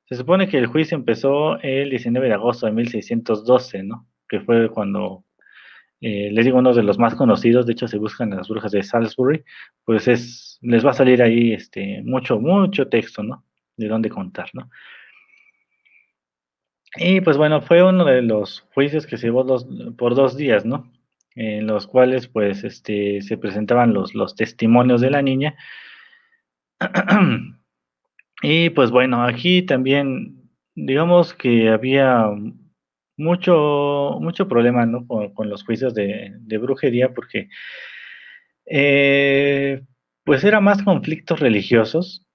Se 0.06 0.16
supone 0.16 0.48
que 0.48 0.58
el 0.58 0.68
juicio 0.68 0.98
empezó 0.98 1.60
el 1.62 1.90
19 1.90 2.28
de 2.28 2.34
agosto 2.34 2.66
de 2.66 2.74
1612, 2.74 3.84
¿no? 3.84 4.08
Que 4.30 4.42
fue 4.42 4.70
cuando, 4.70 5.26
eh, 6.02 6.30
les 6.32 6.46
digo, 6.46 6.60
uno 6.60 6.74
de 6.74 6.84
los 6.84 6.98
más 7.00 7.16
conocidos, 7.16 7.66
de 7.66 7.74
hecho 7.74 7.88
se 7.88 7.98
buscan 7.98 8.30
las 8.32 8.50
brujas 8.50 8.72
de 8.72 8.84
Salisbury, 8.84 9.44
pues 9.86 10.08
es, 10.08 10.60
les 10.62 10.86
va 10.86 10.92
a 10.92 10.94
salir 10.94 11.22
ahí 11.22 11.54
este, 11.54 12.02
mucho, 12.04 12.40
mucho 12.40 12.88
texto, 12.88 13.24
¿no? 13.24 13.46
De 13.78 13.88
dónde 13.88 14.10
contar, 14.10 14.50
¿no? 14.54 14.70
Y 16.96 17.22
pues 17.22 17.38
bueno, 17.38 17.62
fue 17.62 17.84
uno 17.84 18.04
de 18.06 18.22
los 18.22 18.62
juicios 18.74 19.06
que 19.08 19.18
se 19.18 19.28
llevó 19.28 19.46
por 19.98 20.16
dos 20.16 20.36
días, 20.36 20.66
¿no? 20.66 20.92
En 21.36 21.66
los 21.68 21.88
cuales 21.88 22.28
pues 22.28 22.64
este, 22.64 23.22
se 23.22 23.38
presentaban 23.38 23.94
los, 23.94 24.14
los 24.14 24.36
testimonios 24.36 25.00
de 25.00 25.12
la 25.12 25.22
niña. 25.22 25.56
y 28.42 28.70
pues 28.72 28.92
bueno, 28.92 29.24
aquí 29.24 29.62
también 29.62 30.50
digamos 30.76 31.34
que 31.34 31.70
había 31.70 32.28
mucho, 33.18 34.18
mucho 34.20 34.48
problema 34.48 34.86
¿no? 34.86 35.06
con, 35.08 35.50
los 35.50 35.64
juicios 35.64 35.94
de, 35.94 36.34
brujería 36.60 37.14
porque 37.14 37.50
eh, 38.66 39.82
pues 40.24 40.44
era 40.44 40.60
más 40.60 40.84
conflictos 40.84 41.40
religiosos. 41.40 42.26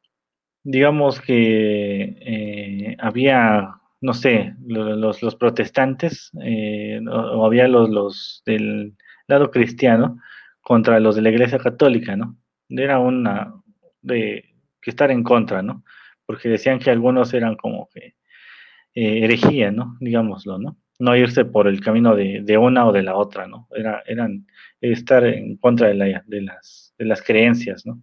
Digamos 0.62 1.20
que 1.20 2.16
eh, 2.20 2.96
había 2.98 3.80
no 4.00 4.14
sé, 4.14 4.54
los, 4.66 5.22
los 5.22 5.34
protestantes 5.36 6.30
eh, 6.42 7.00
o, 7.10 7.44
había 7.44 7.68
los, 7.68 7.88
los 7.90 8.42
del 8.44 8.94
lado 9.26 9.50
cristiano 9.50 10.20
contra 10.60 11.00
los 11.00 11.16
de 11.16 11.22
la 11.22 11.30
iglesia 11.30 11.58
católica, 11.58 12.16
¿no? 12.16 12.36
Era 12.68 12.98
una 12.98 13.54
de 14.02 14.44
que 14.80 14.90
estar 14.90 15.10
en 15.10 15.22
contra, 15.22 15.62
¿no? 15.62 15.84
Porque 16.26 16.48
decían 16.48 16.78
que 16.78 16.90
algunos 16.90 17.32
eran 17.34 17.56
como 17.56 17.88
que 17.94 18.14
eh, 18.94 19.24
herejía, 19.24 19.70
¿no? 19.70 19.96
Digámoslo, 20.00 20.58
¿no? 20.58 20.76
No 20.98 21.16
irse 21.16 21.44
por 21.44 21.68
el 21.68 21.80
camino 21.80 22.16
de, 22.16 22.40
de, 22.42 22.58
una 22.58 22.86
o 22.86 22.92
de 22.92 23.02
la 23.02 23.16
otra, 23.16 23.46
¿no? 23.46 23.68
Era, 23.74 24.02
eran 24.06 24.46
estar 24.80 25.24
en 25.24 25.56
contra 25.56 25.88
de, 25.88 25.94
la, 25.94 26.24
de, 26.26 26.42
las, 26.42 26.94
de 26.98 27.04
las 27.04 27.22
creencias, 27.22 27.86
¿no? 27.86 28.02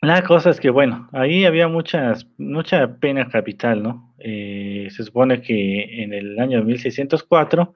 La 0.00 0.22
cosa 0.22 0.50
es 0.50 0.60
que, 0.60 0.70
bueno, 0.70 1.08
ahí 1.12 1.44
había 1.44 1.66
muchas, 1.66 2.28
mucha 2.38 2.86
pena 3.00 3.28
capital, 3.28 3.82
¿no? 3.82 4.14
Eh, 4.18 4.86
se 4.92 5.02
supone 5.02 5.42
que 5.42 6.04
en 6.04 6.12
el 6.12 6.38
año 6.38 6.62
1604, 6.62 7.74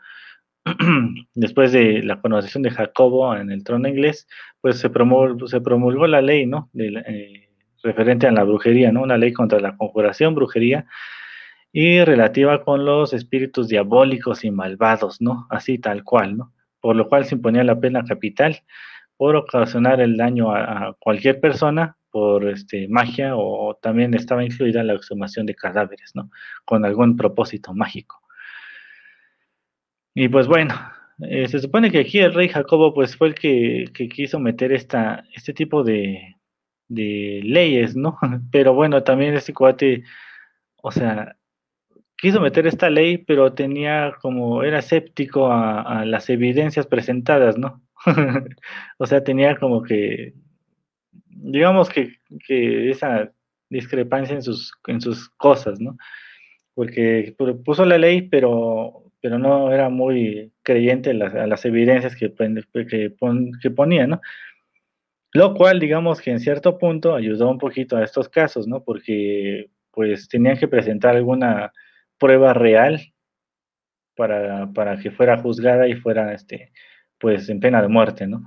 después 1.35 1.73
de 1.73 2.05
la 2.05 2.21
coronación 2.21 2.63
de 2.63 2.71
Jacobo 2.71 3.35
en 3.35 3.51
el 3.51 3.65
trono 3.65 3.89
inglés, 3.89 4.29
pues 4.61 4.79
se 4.79 4.89
promulgó, 4.89 5.49
se 5.49 5.61
promulgó 5.61 6.07
la 6.07 6.23
ley, 6.23 6.47
¿no? 6.47 6.71
Eh, 6.79 7.49
referente 7.83 8.29
a 8.29 8.33
la 8.33 8.45
brujería, 8.45 8.93
¿no? 8.93 9.03
Una 9.03 9.19
ley 9.19 9.33
contra 9.33 9.59
la 9.59 9.77
conjuración, 9.77 10.37
brujería, 10.37 10.87
y 11.73 12.05
relativa 12.05 12.63
con 12.65 12.85
los 12.85 13.15
espíritus 13.15 13.67
diabólicos 13.67 14.45
y 14.45 14.53
malvados, 14.53 15.21
¿no? 15.21 15.49
Así 15.51 15.79
tal 15.79 16.05
cual, 16.05 16.37
¿no? 16.37 16.53
Por 16.81 16.95
lo 16.95 17.09
cual 17.09 17.25
se 17.25 17.35
imponía 17.35 17.65
la 17.65 17.81
pena 17.81 18.05
capital 18.05 18.63
por 19.17 19.35
ocasionar 19.35 20.01
el 20.01 20.17
daño 20.17 20.55
a 20.55 20.97
cualquier 21.01 21.41
persona 21.41 21.97
por 22.13 22.49
este, 22.49 22.87
magia 22.89 23.35
o 23.37 23.75
también 23.83 24.15
estaba 24.15 24.45
incluida 24.45 24.85
la 24.85 24.93
exhumación 24.95 25.47
de 25.47 25.57
cadáveres, 25.57 26.13
¿no? 26.15 26.31
Con 26.65 26.85
algún 26.85 27.17
propósito 27.17 27.75
mágico. 27.75 28.23
Y 30.15 30.29
pues 30.29 30.47
bueno, 30.47 30.75
eh, 31.23 31.49
se 31.49 31.59
supone 31.59 31.91
que 31.91 32.01
aquí 32.01 32.19
el 32.19 32.35
rey 32.35 32.49
Jacobo 32.49 32.95
pues 32.95 33.17
fue 33.17 33.29
el 33.29 33.35
que, 33.35 33.91
quiso 33.93 34.39
meter 34.39 34.73
esta, 34.73 35.25
este 35.35 35.55
tipo 35.55 35.83
de, 35.83 36.37
leyes, 36.89 37.97
¿no? 37.97 38.19
Pero 38.53 38.75
bueno, 38.75 39.03
también 39.03 39.35
este 39.35 39.55
cuate, 39.55 40.05
o 40.83 40.93
sea, 40.93 41.37
quiso 42.17 42.41
meter 42.41 42.67
esta 42.67 42.91
ley, 42.91 43.19
pero 43.19 43.55
tenía 43.55 44.15
como, 44.21 44.63
era 44.63 44.81
escéptico 44.81 45.51
a, 45.53 45.83
a 45.83 46.05
las 46.07 46.31
evidencias 46.31 46.87
presentadas, 46.87 47.59
¿no? 47.59 47.83
o 48.99 49.07
sea, 49.07 49.25
tenía 49.25 49.57
como 49.57 49.83
que 49.83 50.35
digamos 51.35 51.89
que, 51.89 52.19
esa 52.49 53.33
discrepancia 53.69 54.35
en 54.35 54.43
sus, 54.43 54.73
en 54.87 55.01
sus 55.01 55.29
cosas, 55.31 55.81
¿no? 55.81 55.97
Porque 56.75 57.35
puso 57.65 57.85
la 57.85 57.99
ley, 57.99 58.23
pero, 58.23 59.05
pero 59.21 59.39
no 59.39 59.73
era 59.73 59.89
muy 59.89 60.53
creyente 60.63 61.11
a 61.11 61.47
las, 61.47 61.65
evidencias 61.65 62.17
que, 62.17 62.33
que, 62.89 63.15
que 63.61 63.71
ponía, 63.71 64.07
¿no? 64.07 64.21
Lo 65.33 65.55
cual, 65.55 65.81
digamos 65.81 66.21
que 66.21 66.31
en 66.31 66.41
cierto 66.41 66.79
punto 66.79 67.15
ayudó 67.15 67.51
un 67.51 67.59
poquito 67.59 67.97
a 67.97 68.05
estos 68.05 68.29
casos, 68.29 68.67
¿no? 68.69 68.85
Porque 68.85 69.71
pues 69.91 70.29
tenían 70.29 70.59
que 70.59 70.69
presentar 70.69 71.17
alguna 71.17 71.73
prueba 72.19 72.53
real 72.53 73.01
para, 74.15 74.71
para 74.73 74.99
que 74.99 75.11
fuera 75.11 75.39
juzgada 75.39 75.89
y 75.89 75.95
fuera, 75.95 76.35
este, 76.35 76.73
pues 77.19 77.49
en 77.49 77.61
pena 77.61 77.81
de 77.81 77.89
muerte, 77.89 78.27
¿no? 78.27 78.43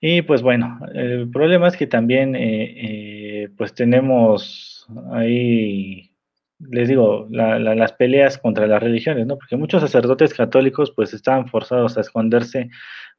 Y 0.00 0.22
pues 0.22 0.42
bueno, 0.42 0.78
el 0.94 1.30
problema 1.30 1.68
es 1.68 1.76
que 1.76 1.86
también 1.86 2.36
eh, 2.36 3.44
eh, 3.44 3.48
pues 3.56 3.74
tenemos 3.74 4.86
ahí, 5.12 6.12
les 6.58 6.88
digo, 6.88 7.26
las 7.30 7.92
peleas 7.92 8.38
contra 8.38 8.66
las 8.66 8.82
religiones, 8.82 9.26
¿no? 9.26 9.36
Porque 9.38 9.56
muchos 9.56 9.80
sacerdotes 9.82 10.34
católicos 10.34 10.92
pues 10.94 11.14
estaban 11.14 11.48
forzados 11.48 11.96
a 11.96 12.02
esconderse 12.02 12.68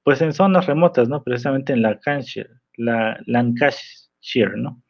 pues 0.03 0.21
en 0.21 0.33
zonas 0.33 0.67
remotas, 0.67 1.09
¿no? 1.09 1.23
Precisamente 1.23 1.73
en 1.73 1.81
Lancashire, 1.81 2.49
la 2.77 3.19
Lancashire, 3.25 4.55
¿no? 4.57 4.81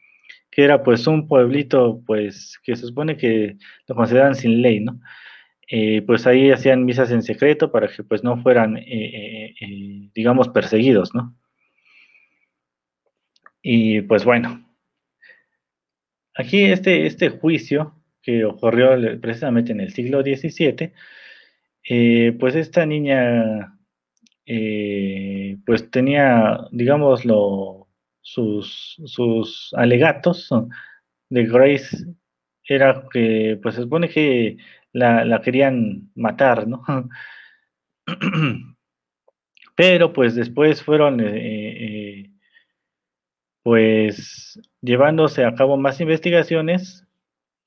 Que 0.51 0.65
era 0.65 0.83
pues 0.83 1.07
un 1.07 1.27
pueblito 1.27 2.01
pues 2.05 2.59
que 2.63 2.75
se 2.75 2.85
supone 2.87 3.15
que 3.17 3.57
lo 3.87 3.95
consideran 3.95 4.35
sin 4.35 4.61
ley, 4.61 4.81
¿no? 4.81 4.99
Eh, 5.69 6.01
pues 6.03 6.27
ahí 6.27 6.51
hacían 6.51 6.85
misas 6.85 7.11
en 7.11 7.23
secreto 7.23 7.71
para 7.71 7.87
que 7.87 8.03
pues 8.03 8.23
no 8.23 8.37
fueran, 8.41 8.75
digamos, 10.13 10.49
perseguidos, 10.49 11.13
¿no? 11.15 11.35
Y 13.69 14.01
pues 14.03 14.23
bueno, 14.23 14.65
aquí 16.35 16.63
este, 16.63 17.05
este 17.05 17.27
juicio 17.27 18.01
que 18.21 18.45
ocurrió 18.45 18.91
precisamente 19.19 19.73
en 19.73 19.81
el 19.81 19.91
siglo 19.91 20.21
XVII, 20.21 20.93
eh, 21.83 22.37
pues 22.39 22.55
esta 22.55 22.85
niña 22.85 23.77
eh, 24.45 25.57
pues 25.65 25.91
tenía, 25.91 26.59
digámoslo, 26.71 27.89
sus, 28.21 29.01
sus 29.03 29.73
alegatos 29.73 30.49
de 31.27 31.43
Grace 31.43 32.05
era 32.63 33.03
que 33.11 33.59
pues 33.61 33.75
se 33.75 33.81
supone 33.81 34.07
que 34.07 34.55
la, 34.93 35.41
querían 35.43 36.09
matar, 36.15 36.69
¿no? 36.69 36.85
Pero 39.75 40.13
pues 40.13 40.35
después 40.35 40.81
fueron 40.81 41.19
eh, 41.19 42.31
pues 43.67 44.57
llevándose 44.81 45.43
a 45.43 45.53
cabo 45.53 45.75
más 45.75 45.99
investigaciones 45.99 47.05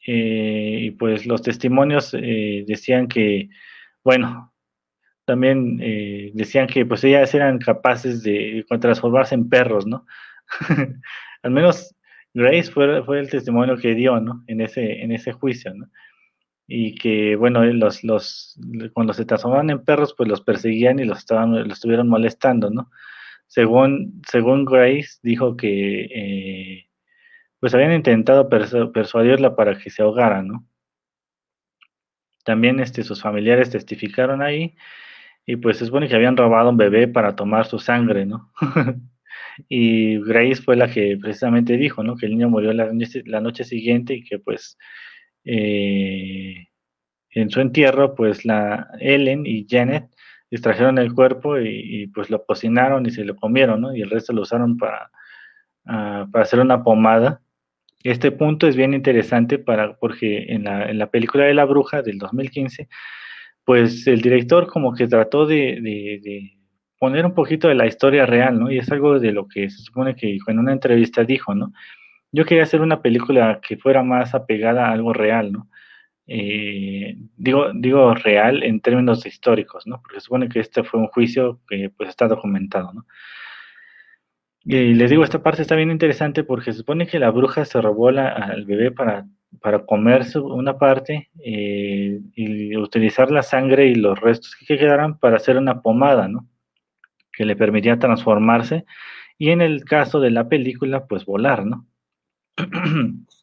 eh, 0.06 0.78
y 0.84 0.90
pues 0.92 1.26
los 1.26 1.42
testimonios 1.42 2.14
eh, 2.14 2.64
decían 2.66 3.06
que, 3.06 3.50
bueno, 4.02 4.50
también 5.26 5.78
eh, 5.82 6.30
decían 6.32 6.68
que 6.68 6.86
pues 6.86 7.04
ellas 7.04 7.34
eran 7.34 7.58
capaces 7.58 8.22
de 8.22 8.64
transformarse 8.80 9.34
en 9.34 9.50
perros, 9.50 9.86
¿no? 9.86 10.06
al 11.42 11.50
menos 11.50 11.94
Grace 12.32 12.70
fue, 12.70 13.04
fue 13.04 13.20
el 13.20 13.28
testimonio 13.28 13.76
que 13.76 13.94
dio, 13.94 14.18
¿no? 14.20 14.42
En 14.46 14.62
ese, 14.62 15.02
en 15.02 15.12
ese 15.12 15.32
juicio, 15.32 15.74
¿no? 15.74 15.86
Y 16.66 16.94
que, 16.94 17.36
bueno, 17.36 17.62
los, 17.62 18.02
los, 18.04 18.58
cuando 18.94 19.12
se 19.12 19.26
transformaban 19.26 19.68
en 19.68 19.84
perros, 19.84 20.14
pues 20.16 20.30
los 20.30 20.40
perseguían 20.40 20.98
y 20.98 21.04
los, 21.04 21.18
estaban, 21.18 21.52
los 21.52 21.74
estuvieron 21.74 22.08
molestando, 22.08 22.70
¿no? 22.70 22.90
Según, 23.50 24.22
según 24.28 24.64
Grace, 24.64 25.18
dijo 25.24 25.56
que, 25.56 26.04
eh, 26.04 26.86
pues 27.58 27.74
habían 27.74 27.92
intentado 27.92 28.48
persuadirla 28.48 29.56
para 29.56 29.76
que 29.76 29.90
se 29.90 30.02
ahogara, 30.02 30.40
¿no? 30.44 30.68
También 32.44 32.78
este, 32.78 33.02
sus 33.02 33.20
familiares 33.20 33.70
testificaron 33.70 34.40
ahí 34.40 34.76
y 35.46 35.56
pues 35.56 35.78
se 35.78 35.86
supone 35.86 36.08
que 36.08 36.14
habían 36.14 36.36
robado 36.36 36.70
un 36.70 36.76
bebé 36.76 37.08
para 37.08 37.34
tomar 37.34 37.66
su 37.66 37.80
sangre, 37.80 38.24
¿no? 38.24 38.52
y 39.68 40.20
Grace 40.20 40.62
fue 40.62 40.76
la 40.76 40.88
que 40.88 41.18
precisamente 41.20 41.76
dijo, 41.76 42.04
¿no? 42.04 42.16
Que 42.16 42.26
el 42.26 42.32
niño 42.32 42.50
murió 42.50 42.72
la, 42.72 42.88
la 43.24 43.40
noche 43.40 43.64
siguiente 43.64 44.14
y 44.14 44.22
que 44.22 44.38
pues 44.38 44.78
eh, 45.44 46.68
en 47.30 47.50
su 47.50 47.60
entierro, 47.60 48.14
pues 48.14 48.44
la 48.44 48.88
Ellen 49.00 49.44
y 49.44 49.66
Janet 49.68 50.08
extrajeron 50.50 50.98
el 50.98 51.14
cuerpo 51.14 51.58
y, 51.58 52.08
pues 52.08 52.30
lo 52.30 52.44
cocinaron 52.44 53.06
y 53.06 53.10
se 53.10 53.24
lo 53.24 53.36
comieron, 53.36 53.80
¿no? 53.80 53.94
Y 53.94 54.02
el 54.02 54.10
resto 54.10 54.32
lo 54.32 54.42
usaron 54.42 54.76
para, 54.76 55.10
ah, 55.86 56.26
para 56.30 56.42
hacer 56.42 56.60
una 56.60 56.82
pomada 56.82 57.40
este 58.02 58.32
punto 58.32 58.66
es 58.66 58.76
bien 58.76 58.94
interesante 58.94 59.58
para, 59.58 59.94
porque 59.96 60.46
en 60.48 60.64
la, 60.64 61.10
película 61.10 61.44
de 61.44 61.54
la 61.54 61.66
bruja 61.66 62.02
del 62.02 62.18
2015, 62.18 62.88
pues 63.64 64.06
el 64.06 64.22
director 64.22 64.66
como 64.66 64.94
que 64.94 65.06
trató 65.06 65.46
de, 65.46 66.56
poner 66.98 67.26
un 67.26 67.34
poquito 67.34 67.68
de 67.68 67.74
la 67.74 67.86
historia 67.86 68.26
real, 68.26 68.58
¿no? 68.58 68.70
Y 68.70 68.78
es 68.78 68.90
algo 68.90 69.18
de 69.18 69.32
lo 69.32 69.48
que 69.48 69.70
se 69.70 69.82
supone 69.82 70.14
que 70.14 70.38
en 70.46 70.58
una 70.58 70.72
entrevista 70.72 71.24
dijo, 71.24 71.54
¿no? 71.54 71.72
Yo 72.32 72.44
quería 72.44 72.64
hacer 72.64 72.80
una 72.80 73.02
película 73.02 73.60
que 73.66 73.76
fuera 73.76 74.02
más 74.02 74.34
apegada 74.34 74.86
a 74.86 74.92
algo 74.92 75.12
real, 75.12 75.52
¿no? 75.52 75.68
Eh, 76.32 77.16
digo, 77.36 77.72
digo 77.74 78.14
real 78.14 78.62
en 78.62 78.80
términos 78.80 79.26
históricos, 79.26 79.84
¿no? 79.88 80.00
Porque 80.00 80.20
supone 80.20 80.48
que 80.48 80.60
este 80.60 80.84
fue 80.84 81.00
un 81.00 81.08
juicio 81.08 81.60
que 81.68 81.90
pues 81.90 82.08
está 82.08 82.28
documentado, 82.28 82.92
¿no? 82.92 83.04
Y 84.62 84.94
les 84.94 85.10
digo, 85.10 85.24
esta 85.24 85.42
parte 85.42 85.62
está 85.62 85.74
bien 85.74 85.90
interesante 85.90 86.44
porque 86.44 86.72
se 86.72 86.78
supone 86.78 87.08
que 87.08 87.18
la 87.18 87.30
bruja 87.30 87.64
se 87.64 87.80
robó 87.80 88.10
al 88.10 88.64
bebé 88.64 88.92
para, 88.92 89.26
para 89.60 89.84
comerse 89.84 90.38
una 90.38 90.78
parte 90.78 91.30
eh, 91.44 92.20
y 92.36 92.76
utilizar 92.76 93.32
la 93.32 93.42
sangre 93.42 93.86
y 93.86 93.96
los 93.96 94.20
restos 94.20 94.54
que 94.54 94.78
quedaran 94.78 95.18
para 95.18 95.36
hacer 95.36 95.56
una 95.56 95.82
pomada, 95.82 96.28
¿no? 96.28 96.46
Que 97.32 97.44
le 97.44 97.56
permitía 97.56 97.98
transformarse 97.98 98.84
y 99.36 99.50
en 99.50 99.62
el 99.62 99.84
caso 99.84 100.20
de 100.20 100.30
la 100.30 100.48
película, 100.48 101.06
pues 101.06 101.24
volar, 101.24 101.66
¿no? 101.66 101.88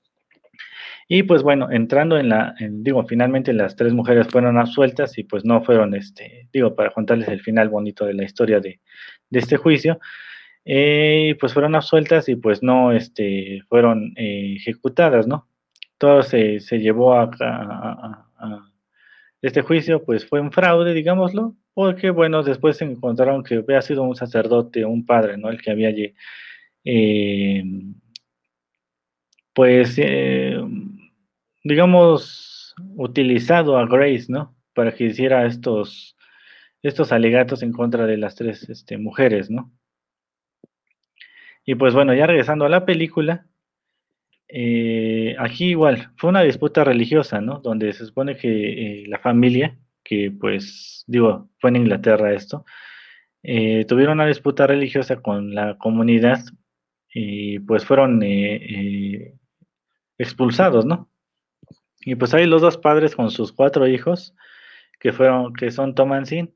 y 1.07 1.23
pues 1.23 1.41
bueno, 1.43 1.71
entrando 1.71 2.17
en 2.17 2.29
la, 2.29 2.55
digo, 2.59 3.05
finalmente 3.05 3.53
las 3.53 3.75
tres 3.75 3.93
mujeres 3.93 4.27
fueron 4.27 4.57
absueltas 4.57 5.17
y 5.17 5.23
pues 5.23 5.45
no 5.45 5.63
fueron, 5.63 5.95
este, 5.95 6.49
digo, 6.51 6.75
para 6.75 6.91
contarles 6.91 7.29
el 7.29 7.41
final 7.41 7.69
bonito 7.69 8.05
de 8.05 8.13
la 8.13 8.23
historia 8.23 8.59
de, 8.59 8.81
de 9.29 9.39
este 9.39 9.57
juicio, 9.57 9.99
eh, 10.69 11.37
pues 11.39 11.53
fueron 11.53 11.75
absueltas 11.75 12.27
y 12.27 12.35
pues 12.35 12.61
no 12.61 12.91
este, 12.91 13.61
fueron 13.69 14.13
eh, 14.17 14.55
ejecutadas, 14.57 15.25
¿no? 15.25 15.47
Todo 15.97 16.23
se, 16.23 16.59
llevó 16.71 17.13
a, 17.13 17.31
este 19.41 19.61
juicio, 19.61 20.03
pues 20.03 20.27
fue 20.27 20.41
un 20.41 20.51
fraude, 20.51 20.93
digámoslo, 20.93 21.55
porque 21.73 22.09
bueno, 22.09 22.43
después 22.43 22.75
se 22.77 22.83
encontraron 22.83 23.43
que 23.43 23.55
había 23.55 23.81
sido 23.81 24.03
un 24.03 24.15
sacerdote, 24.15 24.83
un 24.83 25.05
padre, 25.05 25.37
¿no? 25.37 25.49
El 25.49 25.61
que 25.61 25.71
había, 25.71 25.93
eh, 26.83 27.63
pues, 29.53 29.97
digamos, 31.67 32.73
utilizado 32.95 33.77
a 33.77 33.85
Grace, 33.85 34.25
¿no? 34.29 34.55
Para 34.73 34.93
que 34.93 35.05
hiciera 35.05 35.45
estos, 35.45 36.15
estos 36.81 37.11
alegatos 37.11 37.63
en 37.63 37.71
contra 37.71 38.05
de 38.05 38.17
las 38.17 38.35
tres 38.35 38.69
este, 38.69 38.97
mujeres, 38.97 39.49
¿no? 39.49 39.71
Y 41.65 41.75
pues 41.75 41.93
bueno, 41.93 42.13
ya 42.13 42.25
regresando 42.25 42.65
a 42.65 42.69
la 42.69 42.85
película, 42.85 43.45
eh, 44.47 45.35
aquí 45.39 45.71
igual, 45.71 46.11
fue 46.15 46.29
una 46.29 46.41
disputa 46.41 46.85
religiosa, 46.85 47.41
¿no? 47.41 47.59
Donde 47.59 47.91
se 47.91 48.05
supone 48.05 48.37
que 48.37 49.01
eh, 49.01 49.07
la 49.07 49.19
familia, 49.19 49.77
que 50.03 50.31
pues 50.31 51.03
digo, 51.07 51.49
fue 51.59 51.71
en 51.71 51.75
Inglaterra 51.77 52.33
esto, 52.33 52.63
eh, 53.43 53.85
tuvieron 53.85 54.13
una 54.13 54.27
disputa 54.27 54.65
religiosa 54.67 55.17
con 55.21 55.53
la 55.53 55.77
comunidad 55.77 56.39
y 57.13 57.59
pues 57.59 57.85
fueron 57.85 58.21
expulsados, 60.17 60.85
¿no? 60.85 61.06
Y 62.01 62.15
pues 62.15 62.33
hay 62.33 62.45
los 62.45 62.61
dos 62.61 62.77
padres 62.77 63.15
con 63.15 63.31
sus 63.31 63.51
cuatro 63.51 63.87
hijos, 63.87 64.35
que 64.99 65.13
fueron, 65.13 65.53
que 65.53 65.71
son 65.71 65.95
Thomasin, 65.95 66.53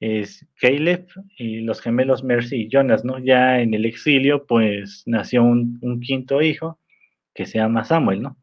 es 0.00 0.46
Caleb 0.60 1.06
y 1.38 1.60
los 1.60 1.80
gemelos 1.80 2.24
Mercy 2.24 2.62
y 2.62 2.68
Jonas, 2.70 3.04
¿no? 3.04 3.18
Ya 3.18 3.60
en 3.60 3.74
el 3.74 3.86
exilio, 3.86 4.46
pues 4.46 5.02
nació 5.06 5.42
un, 5.42 6.00
quinto 6.00 6.42
hijo 6.42 6.78
que 7.34 7.46
se 7.46 7.58
llama 7.58 7.84
Samuel, 7.84 8.22
¿no? 8.22 8.36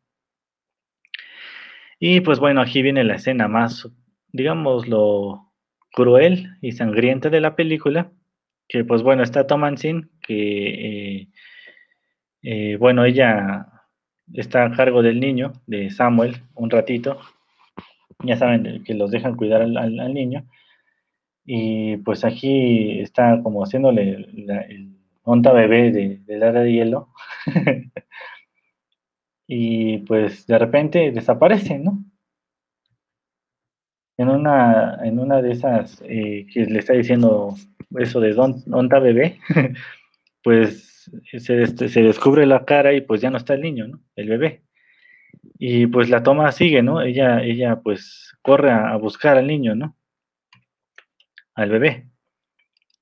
Y 2.00 2.22
pues 2.22 2.40
bueno, 2.40 2.62
aquí 2.62 2.82
viene 2.82 3.04
la 3.04 3.16
escena 3.16 3.48
más, 3.48 3.88
digamos, 4.30 4.88
lo 4.88 5.54
cruel 5.92 6.58
y 6.62 6.72
sangrienta 6.72 7.30
de 7.30 7.42
la 7.42 7.56
película, 7.56 8.12
que 8.68 8.84
pues 8.84 9.04
bueno, 9.04 9.22
está 9.22 9.46
Thomasin, 9.46 10.10
que, 10.22 11.20
eh, 11.22 11.28
eh, 12.42 12.78
bueno, 12.78 13.06
ella 13.06 13.68
está 14.34 14.66
a 14.66 14.72
cargo 14.72 15.02
del 15.02 15.20
niño, 15.20 15.54
de 15.68 15.90
Samuel, 15.90 16.44
un 16.56 16.70
ratito, 16.70 17.20
ya 18.24 18.38
saben 18.38 18.84
que 18.84 18.94
los 18.94 19.12
dejan 19.12 19.36
cuidar 19.36 19.62
al 19.62 20.14
niño, 20.14 20.46
y 21.46 21.98
pues 21.98 22.24
aquí 22.24 23.00
está 23.02 23.42
como 23.42 23.64
haciéndole 23.64 24.12
el 24.12 24.92
onta 25.24 25.52
bebé 25.52 25.92
de, 25.92 26.18
del 26.26 26.54
de 26.54 26.72
hielo. 26.72 27.10
y 29.48 30.00
pues 30.00 30.48
de 30.48 30.58
repente 30.58 31.12
desaparece, 31.12 31.80
¿no? 31.80 32.04
En 34.18 34.30
una, 34.30 35.00
en 35.04 35.20
una 35.20 35.42
de 35.42 35.52
esas 35.52 36.02
eh, 36.06 36.46
que 36.54 36.66
le 36.66 36.80
está 36.80 36.94
diciendo 36.94 37.56
eso 37.98 38.20
de 38.20 38.34
onta 38.36 39.00
bebé, 39.00 39.40
pues 40.44 40.91
se, 41.40 41.40
se, 41.90 42.02
descubre 42.02 42.46
la 42.46 42.66
cara 42.66 42.94
y 42.94 43.02
pues 43.02 43.22
ya 43.22 43.30
no 43.30 43.38
está 43.38 43.54
el 43.54 43.62
niño, 43.62 43.88
¿no? 43.88 44.02
El 44.16 44.30
bebé. 44.30 44.64
Y 45.60 45.88
pues 45.88 46.10
la 46.10 46.24
toma 46.24 46.52
sigue, 46.52 46.84
¿no? 46.84 47.02
Ella, 47.02 47.44
ella 47.44 47.82
pues 47.82 48.34
corre 48.42 48.72
a 48.72 48.96
buscar 48.98 49.38
al 49.38 49.48
niño, 49.48 49.76
¿no? 49.76 49.96
al 51.56 51.70
bebé. 51.70 52.08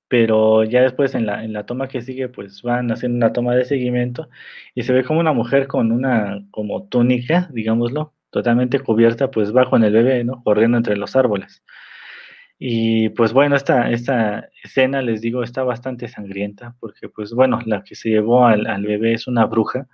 Pero 0.07 0.63
ya 0.63 0.81
después 0.81 1.13
en 1.15 1.25
la, 1.25 1.43
en 1.43 1.53
la 1.53 1.65
toma 1.65 1.87
que 1.87 2.01
sigue, 2.01 2.29
pues 2.29 2.63
van 2.63 2.91
haciendo 2.91 3.17
una 3.17 3.33
toma 3.33 3.55
de 3.55 3.65
seguimiento 3.65 4.29
y 4.73 4.83
se 4.83 4.93
ve 4.93 5.03
como 5.03 5.19
una 5.19 5.33
mujer 5.33 5.67
con 5.67 5.91
una 5.91 6.43
como 6.51 6.87
túnica, 6.87 7.49
digámoslo, 7.53 8.13
totalmente 8.31 8.79
cubierta, 8.79 9.29
pues 9.31 9.55
va 9.55 9.69
con 9.69 9.83
el 9.83 9.93
bebé, 9.93 10.23
¿no? 10.23 10.43
Corriendo 10.43 10.77
entre 10.77 10.97
los 10.97 11.15
árboles. 11.15 11.63
Y 12.59 13.09
pues 13.09 13.33
bueno, 13.33 13.55
esta, 13.55 13.89
esta 13.89 14.49
escena, 14.63 15.01
les 15.01 15.21
digo, 15.21 15.43
está 15.43 15.63
bastante 15.63 16.07
sangrienta, 16.09 16.75
porque 16.79 17.09
pues 17.09 17.33
bueno, 17.33 17.59
la 17.65 17.83
que 17.83 17.95
se 17.95 18.09
llevó 18.09 18.45
al, 18.45 18.83
bebé 18.83 19.13
es 19.13 19.27
una 19.27 19.45
bruja, 19.45 19.87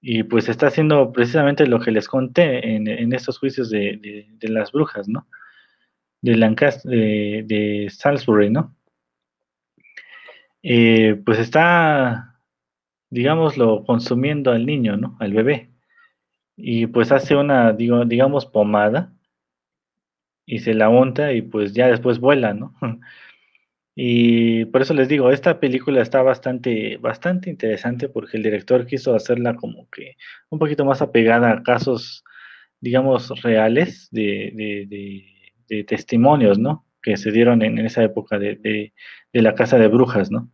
y 0.00 0.22
pues 0.22 0.48
está 0.48 0.68
haciendo 0.68 1.12
precisamente 1.12 1.66
lo 1.66 1.78
que 1.80 1.90
les 1.90 2.08
conté 2.08 2.74
en, 2.74 2.88
en 2.88 3.12
estos 3.12 3.38
juicios 3.38 3.68
de, 3.70 4.26
de 4.32 4.48
las 4.48 4.72
brujas, 4.72 5.08
¿no? 5.08 5.26
de 6.22 6.36
Lancaster, 6.36 6.90
de, 7.46 7.88
Salisbury, 7.90 8.50
¿no? 8.50 8.74
Eh, 10.62 11.20
pues 11.24 11.38
está, 11.38 12.40
digámoslo, 13.08 13.84
consumiendo 13.84 14.50
al 14.52 14.66
niño, 14.66 14.96
¿no? 14.96 15.16
Al 15.20 15.32
bebé. 15.32 15.70
Y 16.56 16.86
pues 16.86 17.12
hace 17.12 17.36
una, 17.36 17.72
digo, 17.72 18.04
digamos, 18.04 18.46
pomada 18.46 19.12
y 20.50 20.60
se 20.60 20.74
la 20.74 20.88
unta 20.88 21.32
y 21.32 21.42
pues 21.42 21.72
ya 21.74 21.88
después 21.88 22.18
vuela, 22.18 22.54
¿no? 22.54 22.74
Y 24.02 24.64
por 24.66 24.80
eso 24.82 24.94
les 24.94 25.08
digo, 25.08 25.30
esta 25.30 25.60
película 25.60 26.00
está 26.00 26.22
bastante, 26.22 26.96
bastante 26.98 27.50
interesante 27.50 28.08
porque 28.08 28.38
el 28.38 28.44
director 28.44 28.86
quiso 28.86 29.14
hacerla 29.14 29.56
como 29.56 29.90
que 29.90 30.16
un 30.48 30.58
poquito 30.58 30.86
más 30.86 31.02
apegada 31.02 31.50
a 31.50 31.62
casos, 31.62 32.24
digamos, 32.80 33.28
reales 33.42 34.08
de, 34.10 34.52
de 34.88 35.26
de 35.70 35.84
testimonios, 35.84 36.58
¿no? 36.58 36.84
Que 37.00 37.16
se 37.16 37.30
dieron 37.30 37.62
en, 37.62 37.78
esa 37.78 38.02
época 38.02 38.38
de, 38.38 38.92
la 39.32 39.54
casa 39.54 39.78
de 39.78 39.88
brujas, 39.88 40.30
¿no? 40.30 40.50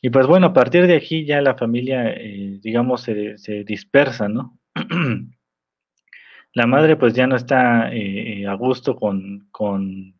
Y 0.00 0.10
pues 0.10 0.26
bueno, 0.26 0.48
a 0.48 0.52
partir 0.52 0.86
de 0.86 0.96
aquí 0.96 1.26
ya 1.26 1.42
la 1.42 1.56
familia, 1.56 2.10
eh, 2.10 2.58
digamos, 2.62 3.02
se, 3.02 3.64
dispersa, 3.64 4.28
¿no? 4.28 4.58
la 6.56 6.66
madre 6.66 6.96
pues 6.96 7.12
ya 7.12 7.26
no 7.26 7.36
está 7.36 7.92
eh, 7.92 8.46
a 8.46 8.54
gusto 8.54 8.96
con, 8.96 9.46
con, 9.52 10.18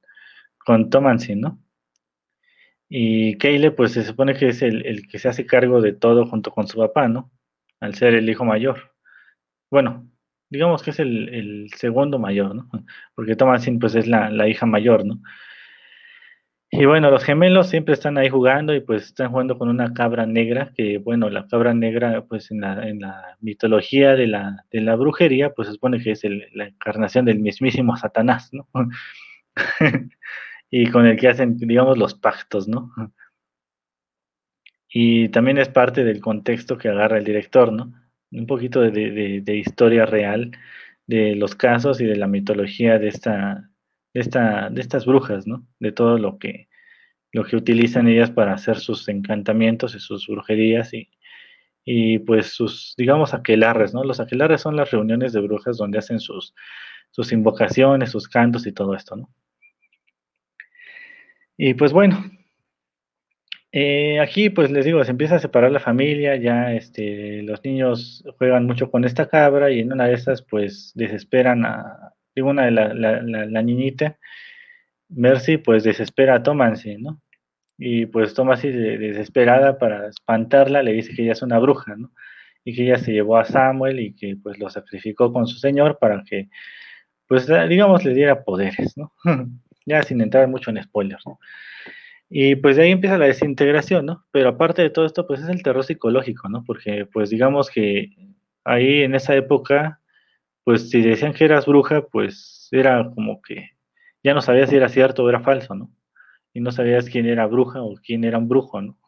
con 0.58 0.90
¿no? 0.90 1.58
Y 2.90 3.38
Keile, 3.38 3.70
pues 3.70 3.92
se 3.92 4.04
supone 4.04 4.34
que 4.34 4.48
es 4.48 4.60
el, 4.60 4.84
el, 4.84 5.08
que 5.08 5.18
se 5.18 5.30
hace 5.30 5.46
cargo 5.46 5.80
de 5.80 5.94
todo 5.94 6.26
junto 6.26 6.50
con 6.50 6.68
su 6.68 6.76
papá, 6.78 7.08
¿no? 7.08 7.32
Al 7.80 7.94
ser 7.94 8.14
el 8.14 8.28
hijo 8.28 8.44
mayor. 8.44 8.92
Bueno, 9.70 10.06
digamos 10.50 10.82
que 10.82 10.90
es 10.90 11.00
el, 11.00 11.30
el 11.30 11.70
segundo 11.74 12.18
mayor, 12.18 12.54
¿no? 12.54 12.68
Porque 13.14 13.34
Thomasin, 13.34 13.78
pues 13.78 13.94
es 13.94 14.06
la, 14.06 14.28
la 14.28 14.46
hija 14.46 14.66
mayor, 14.66 15.06
¿no? 15.06 15.22
Y 16.78 16.84
bueno, 16.84 17.10
los 17.10 17.24
gemelos 17.24 17.70
siempre 17.70 17.94
están 17.94 18.18
ahí 18.18 18.28
jugando 18.28 18.74
y 18.74 18.80
pues 18.80 19.04
están 19.04 19.30
jugando 19.30 19.56
con 19.56 19.70
una 19.70 19.94
cabra 19.94 20.26
negra, 20.26 20.72
que 20.76 20.98
bueno, 20.98 21.30
la 21.30 21.46
cabra 21.46 21.72
negra 21.72 22.26
pues 22.26 22.50
en 22.50 22.60
la, 22.60 22.86
en 22.86 23.00
la 23.00 23.38
mitología 23.40 24.14
de 24.14 24.26
la, 24.26 24.66
de 24.70 24.82
la 24.82 24.94
brujería 24.94 25.54
pues 25.54 25.68
se 25.68 25.74
supone 25.74 26.02
que 26.02 26.10
es 26.10 26.22
la 26.52 26.66
encarnación 26.66 27.24
del 27.24 27.38
mismísimo 27.38 27.96
Satanás, 27.96 28.50
¿no? 28.52 28.68
y 30.70 30.90
con 30.90 31.06
el 31.06 31.18
que 31.18 31.28
hacen, 31.28 31.56
digamos, 31.56 31.96
los 31.96 32.14
pactos, 32.14 32.68
¿no? 32.68 32.92
Y 34.90 35.30
también 35.30 35.56
es 35.56 35.70
parte 35.70 36.04
del 36.04 36.20
contexto 36.20 36.76
que 36.76 36.90
agarra 36.90 37.16
el 37.16 37.24
director, 37.24 37.72
¿no? 37.72 37.94
Un 38.32 38.46
poquito 38.46 38.82
de, 38.82 39.40
de, 39.40 39.56
historia 39.56 40.04
real 40.04 40.50
de 41.06 41.36
los 41.36 41.54
casos 41.54 42.02
y 42.02 42.04
de 42.04 42.16
la 42.16 42.26
mitología 42.26 42.98
de 42.98 43.08
esta, 43.08 43.70
esta, 44.20 44.70
de 44.70 44.80
estas 44.80 45.06
brujas, 45.06 45.46
¿no? 45.46 45.66
De 45.80 45.92
todo 45.92 46.18
lo 46.18 46.38
que, 46.38 46.68
lo 47.32 47.44
que 47.44 47.56
utilizan 47.56 48.08
ellas 48.08 48.30
para 48.30 48.54
hacer 48.54 48.78
sus 48.78 49.08
encantamientos 49.08 49.94
y 49.94 50.00
sus 50.00 50.26
brujerías 50.26 50.94
y, 50.94 51.10
y 51.84 52.18
pues 52.20 52.48
sus, 52.48 52.94
digamos, 52.96 53.34
aquelarres, 53.34 53.94
¿no? 53.94 54.04
Los 54.04 54.20
aquelarres 54.20 54.60
son 54.60 54.76
las 54.76 54.90
reuniones 54.90 55.32
de 55.32 55.40
brujas 55.40 55.76
donde 55.76 55.98
hacen 55.98 56.20
sus, 56.20 56.54
sus 57.10 57.32
invocaciones, 57.32 58.10
sus 58.10 58.28
cantos 58.28 58.66
y 58.66 58.72
todo 58.72 58.94
esto, 58.94 59.16
¿no? 59.16 59.30
Y 61.58 61.74
pues 61.74 61.92
bueno, 61.92 62.22
eh, 63.72 64.20
aquí 64.20 64.50
pues 64.50 64.70
les 64.70 64.84
digo, 64.84 65.04
se 65.04 65.10
empieza 65.10 65.36
a 65.36 65.38
separar 65.38 65.70
la 65.70 65.80
familia, 65.80 66.36
ya 66.36 66.72
este, 66.72 67.42
los 67.42 67.62
niños 67.64 68.24
juegan 68.38 68.66
mucho 68.66 68.90
con 68.90 69.04
esta 69.04 69.28
cabra 69.28 69.70
y 69.70 69.80
en 69.80 69.92
una 69.92 70.06
de 70.06 70.14
esas 70.14 70.42
pues 70.42 70.92
desesperan 70.94 71.64
a, 71.64 72.15
digo, 72.36 72.50
una 72.50 72.66
de 72.66 72.70
la, 72.70 72.94
la, 72.94 73.22
la, 73.22 73.62
niñita, 73.62 74.18
Mercy 75.08 75.56
pues 75.56 75.84
desespera 75.84 76.36
a 76.36 76.42
Tomancy, 76.42 76.96
¿no? 76.98 77.20
Y 77.78 78.06
pues 78.06 78.34
Tomancy 78.34 78.70
desesperada 78.70 79.78
para 79.78 80.08
espantarla 80.08 80.82
le 80.82 80.92
dice 80.92 81.14
que 81.14 81.22
ella 81.22 81.32
es 81.32 81.42
una 81.42 81.58
bruja, 81.58 81.96
¿no? 81.96 82.12
Y 82.64 82.74
que 82.74 82.84
ella 82.84 82.98
se 82.98 83.12
llevó 83.12 83.38
a 83.38 83.44
Samuel 83.44 84.00
y 84.00 84.14
que 84.14 84.36
pues 84.42 84.58
lo 84.58 84.68
sacrificó 84.70 85.32
con 85.32 85.46
su 85.46 85.58
señor 85.58 85.98
para 85.98 86.22
que 86.24 86.48
pues 87.26 87.48
digamos 87.68 88.04
le 88.04 88.14
diera 88.14 88.44
poderes, 88.44 88.96
¿no? 88.96 89.12
ya 89.86 90.02
sin 90.02 90.20
entrar 90.20 90.48
mucho 90.48 90.70
en 90.70 90.82
spoilers, 90.82 91.24
¿no? 91.26 91.38
Y 92.28 92.56
pues 92.56 92.76
de 92.76 92.82
ahí 92.82 92.90
empieza 92.90 93.18
la 93.18 93.26
desintegración, 93.26 94.06
¿no? 94.06 94.26
Pero 94.32 94.50
aparte 94.50 94.82
de 94.82 94.90
todo 94.90 95.06
esto, 95.06 95.26
pues 95.26 95.40
es 95.40 95.48
el 95.48 95.62
terror 95.62 95.84
psicológico, 95.84 96.48
¿no? 96.48 96.64
Porque 96.64 97.06
pues 97.06 97.30
digamos 97.30 97.70
que 97.70 98.10
ahí 98.64 99.02
en 99.02 99.14
esa 99.14 99.34
época, 99.36 100.00
pues 100.66 100.90
si 100.90 101.00
decían 101.00 101.32
que 101.32 101.44
eras 101.44 101.64
bruja, 101.64 102.08
pues 102.08 102.66
era 102.72 103.08
como 103.14 103.40
que 103.40 103.70
ya 104.24 104.34
no 104.34 104.42
sabías 104.42 104.68
si 104.68 104.74
era 104.74 104.88
cierto 104.88 105.22
o 105.22 105.28
era 105.28 105.38
falso, 105.38 105.76
¿no? 105.76 105.92
Y 106.52 106.60
no 106.60 106.72
sabías 106.72 107.08
quién 107.08 107.26
era 107.26 107.46
bruja 107.46 107.82
o 107.82 107.94
quién 108.04 108.24
era 108.24 108.38
un 108.38 108.48
brujo, 108.48 108.82
¿no? 108.82 108.98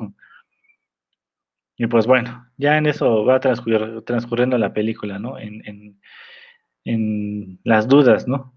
Y 1.76 1.88
pues 1.88 2.06
bueno, 2.06 2.46
ya 2.58 2.78
en 2.78 2.86
eso 2.86 3.24
va 3.24 3.40
transcurriendo, 3.40 4.56
la 4.56 4.72
película, 4.72 5.18
¿no? 5.18 5.36
En, 5.36 5.66
en, 5.66 6.00
en 6.84 7.58
las 7.64 7.88
dudas, 7.88 8.28
¿no? 8.28 8.56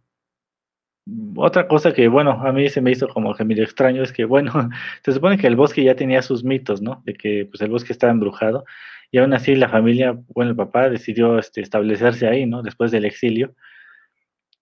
Otra 1.35 1.67
cosa 1.67 1.93
que, 1.93 2.07
bueno, 2.07 2.31
a 2.31 2.51
mí 2.51 2.69
se 2.69 2.81
me 2.81 2.91
hizo 2.91 3.07
como 3.07 3.33
que 3.33 3.43
medio 3.43 3.63
extraño 3.63 4.03
es 4.03 4.13
que, 4.13 4.25
bueno, 4.25 4.51
se 5.03 5.11
supone 5.11 5.37
que 5.37 5.47
el 5.47 5.55
bosque 5.55 5.83
ya 5.83 5.95
tenía 5.95 6.21
sus 6.21 6.43
mitos, 6.43 6.81
¿no? 6.81 7.01
De 7.05 7.13
que 7.13 7.47
pues 7.49 7.61
el 7.61 7.69
bosque 7.69 7.93
estaba 7.93 8.13
embrujado 8.13 8.65
y 9.11 9.17
aún 9.17 9.33
así 9.33 9.55
la 9.55 9.69
familia, 9.69 10.17
bueno, 10.29 10.51
el 10.51 10.57
papá 10.57 10.89
decidió 10.89 11.37
este, 11.37 11.61
establecerse 11.61 12.27
ahí, 12.27 12.45
¿no? 12.45 12.61
Después 12.63 12.91
del 12.91 13.05
exilio. 13.05 13.55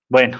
Bueno, 0.07 0.39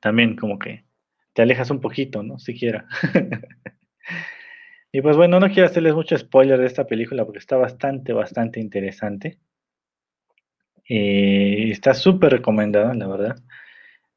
también 0.00 0.36
como 0.36 0.58
que 0.58 0.84
te 1.32 1.42
alejas 1.42 1.70
un 1.70 1.80
poquito, 1.80 2.22
¿no? 2.22 2.38
Siquiera. 2.38 2.86
y 4.92 5.00
pues 5.00 5.16
bueno, 5.16 5.40
no 5.40 5.48
quiero 5.48 5.66
hacerles 5.66 5.94
mucho 5.94 6.18
spoiler 6.18 6.58
de 6.60 6.66
esta 6.66 6.86
película 6.86 7.24
porque 7.24 7.38
está 7.38 7.56
bastante, 7.56 8.12
bastante 8.12 8.60
interesante. 8.60 9.38
Eh, 10.86 11.70
está 11.70 11.94
súper 11.94 12.32
recomendada, 12.32 12.92
la 12.94 13.06
verdad. 13.06 13.36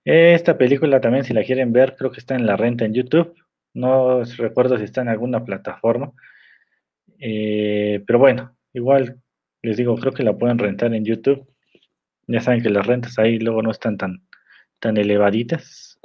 Esta 0.03 0.57
película 0.57 0.99
también, 0.99 1.23
si 1.23 1.33
la 1.33 1.43
quieren 1.43 1.71
ver, 1.73 1.95
creo 1.95 2.11
que 2.11 2.19
está 2.19 2.35
en 2.35 2.45
la 2.47 2.57
renta 2.57 2.85
en 2.85 2.93
YouTube. 2.93 3.35
No 3.73 4.23
recuerdo 4.23 4.77
si 4.77 4.83
está 4.83 5.01
en 5.01 5.09
alguna 5.09 5.45
plataforma. 5.45 6.11
Eh, 7.19 8.03
pero 8.07 8.19
bueno, 8.19 8.57
igual 8.73 9.21
les 9.61 9.77
digo, 9.77 9.95
creo 9.95 10.11
que 10.13 10.23
la 10.23 10.37
pueden 10.37 10.57
rentar 10.57 10.93
en 10.93 11.05
YouTube. 11.05 11.47
Ya 12.27 12.41
saben 12.41 12.63
que 12.63 12.69
las 12.69 12.85
rentas 12.87 13.19
ahí 13.19 13.37
luego 13.39 13.61
no 13.61 13.71
están 13.71 13.97
tan, 13.97 14.23
tan 14.79 14.97
elevaditas. 14.97 15.99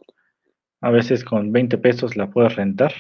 A 0.81 0.91
veces 0.91 1.25
con 1.25 1.53
20 1.53 1.79
pesos 1.79 2.17
la 2.17 2.29
puedes 2.31 2.55
rentar. 2.55 2.93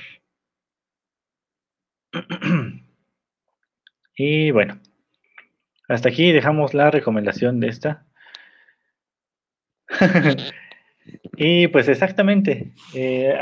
y 4.17 4.51
bueno, 4.51 4.81
hasta 5.89 6.09
aquí 6.09 6.33
dejamos 6.33 6.73
la 6.73 6.91
recomendación 6.91 7.61
de 7.61 7.69
esta. 7.69 8.07
Y 11.37 11.69
pues 11.69 11.89
exactamente, 11.89 12.73
eh, 12.95 13.35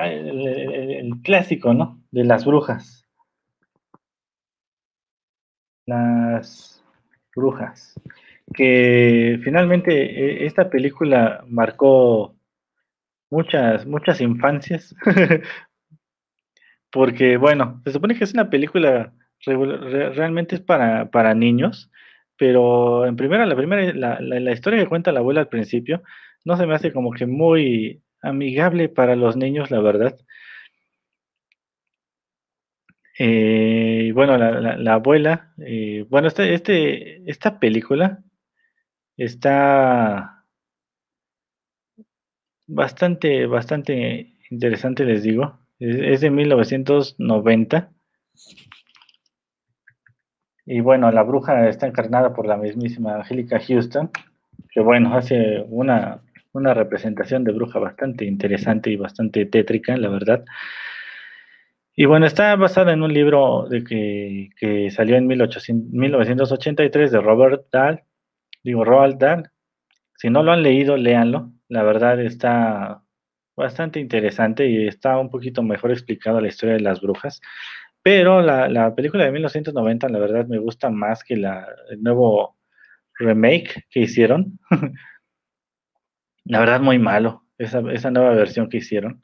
el, 1.00 1.12
clásico, 1.22 1.74
¿no? 1.74 2.02
De 2.10 2.24
las 2.24 2.44
brujas. 2.44 3.04
Las 5.86 6.82
brujas. 7.34 7.94
Que 8.52 9.38
finalmente 9.42 9.92
eh, 9.92 10.46
esta 10.46 10.68
película 10.70 11.44
marcó 11.48 12.34
muchas, 13.30 13.86
muchas 13.86 14.20
infancias. 14.20 14.94
Porque, 16.90 17.36
bueno, 17.36 17.80
se 17.84 17.92
supone 17.92 18.16
que 18.16 18.24
es 18.24 18.32
una 18.34 18.50
película 18.50 19.12
realmente 19.46 20.54
es 20.56 20.60
para, 20.60 21.10
para 21.10 21.34
niños, 21.34 21.90
pero 22.36 23.06
en 23.06 23.16
primera, 23.16 23.46
la 23.46 23.56
primera, 23.56 23.92
la, 23.92 24.18
la 24.20 24.52
historia 24.52 24.78
que 24.78 24.88
cuenta 24.88 25.12
la 25.12 25.20
abuela 25.20 25.40
al 25.40 25.48
principio, 25.48 26.02
no 26.44 26.56
se 26.56 26.66
me 26.66 26.74
hace 26.74 26.92
como 26.92 27.12
que 27.12 27.26
muy 27.26 28.02
amigable 28.22 28.88
para 28.88 29.16
los 29.16 29.36
niños, 29.36 29.70
la 29.70 29.80
verdad. 29.80 30.16
Eh, 33.18 34.10
bueno, 34.14 34.36
la, 34.36 34.94
abuela, 34.94 35.54
eh, 35.58 36.04
bueno, 36.08 36.28
este, 36.28 36.54
este, 36.54 37.30
esta 37.30 37.60
película 37.60 38.22
está 39.16 40.44
bastante, 42.66 43.46
bastante 43.46 44.34
interesante, 44.50 45.04
les 45.04 45.22
digo. 45.22 45.58
Es, 45.78 45.96
es 45.96 46.20
de 46.22 46.30
1990. 46.30 47.90
Y 50.66 50.80
bueno, 50.80 51.10
la 51.12 51.22
bruja 51.22 51.68
está 51.68 51.86
encarnada 51.86 52.32
por 52.34 52.46
la 52.46 52.56
mismísima 52.56 53.16
Angélica 53.16 53.60
Houston, 53.60 54.10
que 54.70 54.80
bueno, 54.80 55.14
hace 55.14 55.64
una 55.68 56.23
una 56.54 56.74
representación 56.74 57.44
de 57.44 57.52
bruja 57.52 57.78
bastante 57.78 58.24
interesante 58.24 58.90
y 58.90 58.96
bastante 58.96 59.44
tétrica, 59.46 59.96
la 59.96 60.08
verdad. 60.08 60.44
Y 61.96 62.06
bueno, 62.06 62.26
está 62.26 62.56
basada 62.56 62.92
en 62.92 63.02
un 63.02 63.12
libro 63.12 63.66
de 63.68 63.84
que, 63.84 64.50
que 64.58 64.90
salió 64.90 65.16
en 65.16 65.26
1800, 65.26 65.92
1983 65.92 67.12
de 67.12 67.20
Robert 67.20 67.66
Dahl, 67.70 68.02
digo 68.64 68.84
Roald 68.84 69.18
Dahl. 69.18 69.50
Si 70.16 70.30
no 70.30 70.42
lo 70.42 70.52
han 70.52 70.62
leído, 70.62 70.96
léanlo. 70.96 71.52
La 71.68 71.82
verdad 71.82 72.20
está 72.20 73.02
bastante 73.56 74.00
interesante 74.00 74.66
y 74.68 74.88
está 74.88 75.18
un 75.18 75.30
poquito 75.30 75.62
mejor 75.62 75.92
explicado 75.92 76.40
la 76.40 76.48
historia 76.48 76.74
de 76.74 76.80
las 76.80 77.00
brujas. 77.00 77.40
Pero 78.02 78.42
la, 78.42 78.68
la 78.68 78.94
película 78.94 79.24
de 79.24 79.32
1990, 79.32 80.08
la 80.08 80.18
verdad, 80.18 80.46
me 80.46 80.58
gusta 80.58 80.90
más 80.90 81.24
que 81.24 81.36
la, 81.36 81.66
el 81.90 82.02
nuevo 82.02 82.56
remake 83.18 83.86
que 83.90 84.00
hicieron. 84.00 84.58
La 86.44 86.60
verdad, 86.60 86.80
muy 86.80 86.98
malo. 86.98 87.44
Esa, 87.58 87.80
nueva 88.10 88.34
versión 88.34 88.68
que 88.68 88.78
hicieron, 88.78 89.22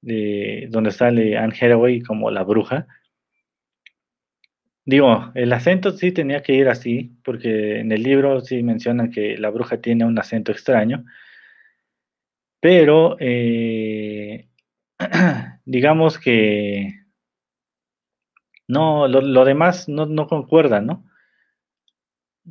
de, 0.00 0.68
donde 0.70 0.92
sale 0.92 1.36
Anne 1.36 1.54
Hathaway 1.60 2.00
como 2.00 2.30
la 2.30 2.44
bruja. 2.44 2.86
Digo, 4.84 5.32
el 5.34 5.52
acento 5.52 5.90
sí 5.90 6.12
tenía 6.12 6.42
que 6.42 6.54
ir 6.54 6.68
así, 6.68 7.18
porque 7.24 7.80
en 7.80 7.92
el 7.92 8.02
libro 8.02 8.40
sí 8.40 8.62
mencionan 8.62 9.10
que 9.10 9.36
la 9.36 9.50
bruja 9.50 9.80
tiene 9.80 10.04
un 10.04 10.18
acento 10.18 10.52
extraño, 10.52 11.04
pero 12.60 13.16
eh, 13.20 14.48
digamos 15.64 16.18
que 16.18 16.94
no, 18.68 19.08
lo, 19.08 19.20
lo 19.20 19.44
demás 19.44 19.88
no, 19.88 20.06
no 20.06 20.26
concuerda, 20.26 20.80
¿no? 20.80 21.07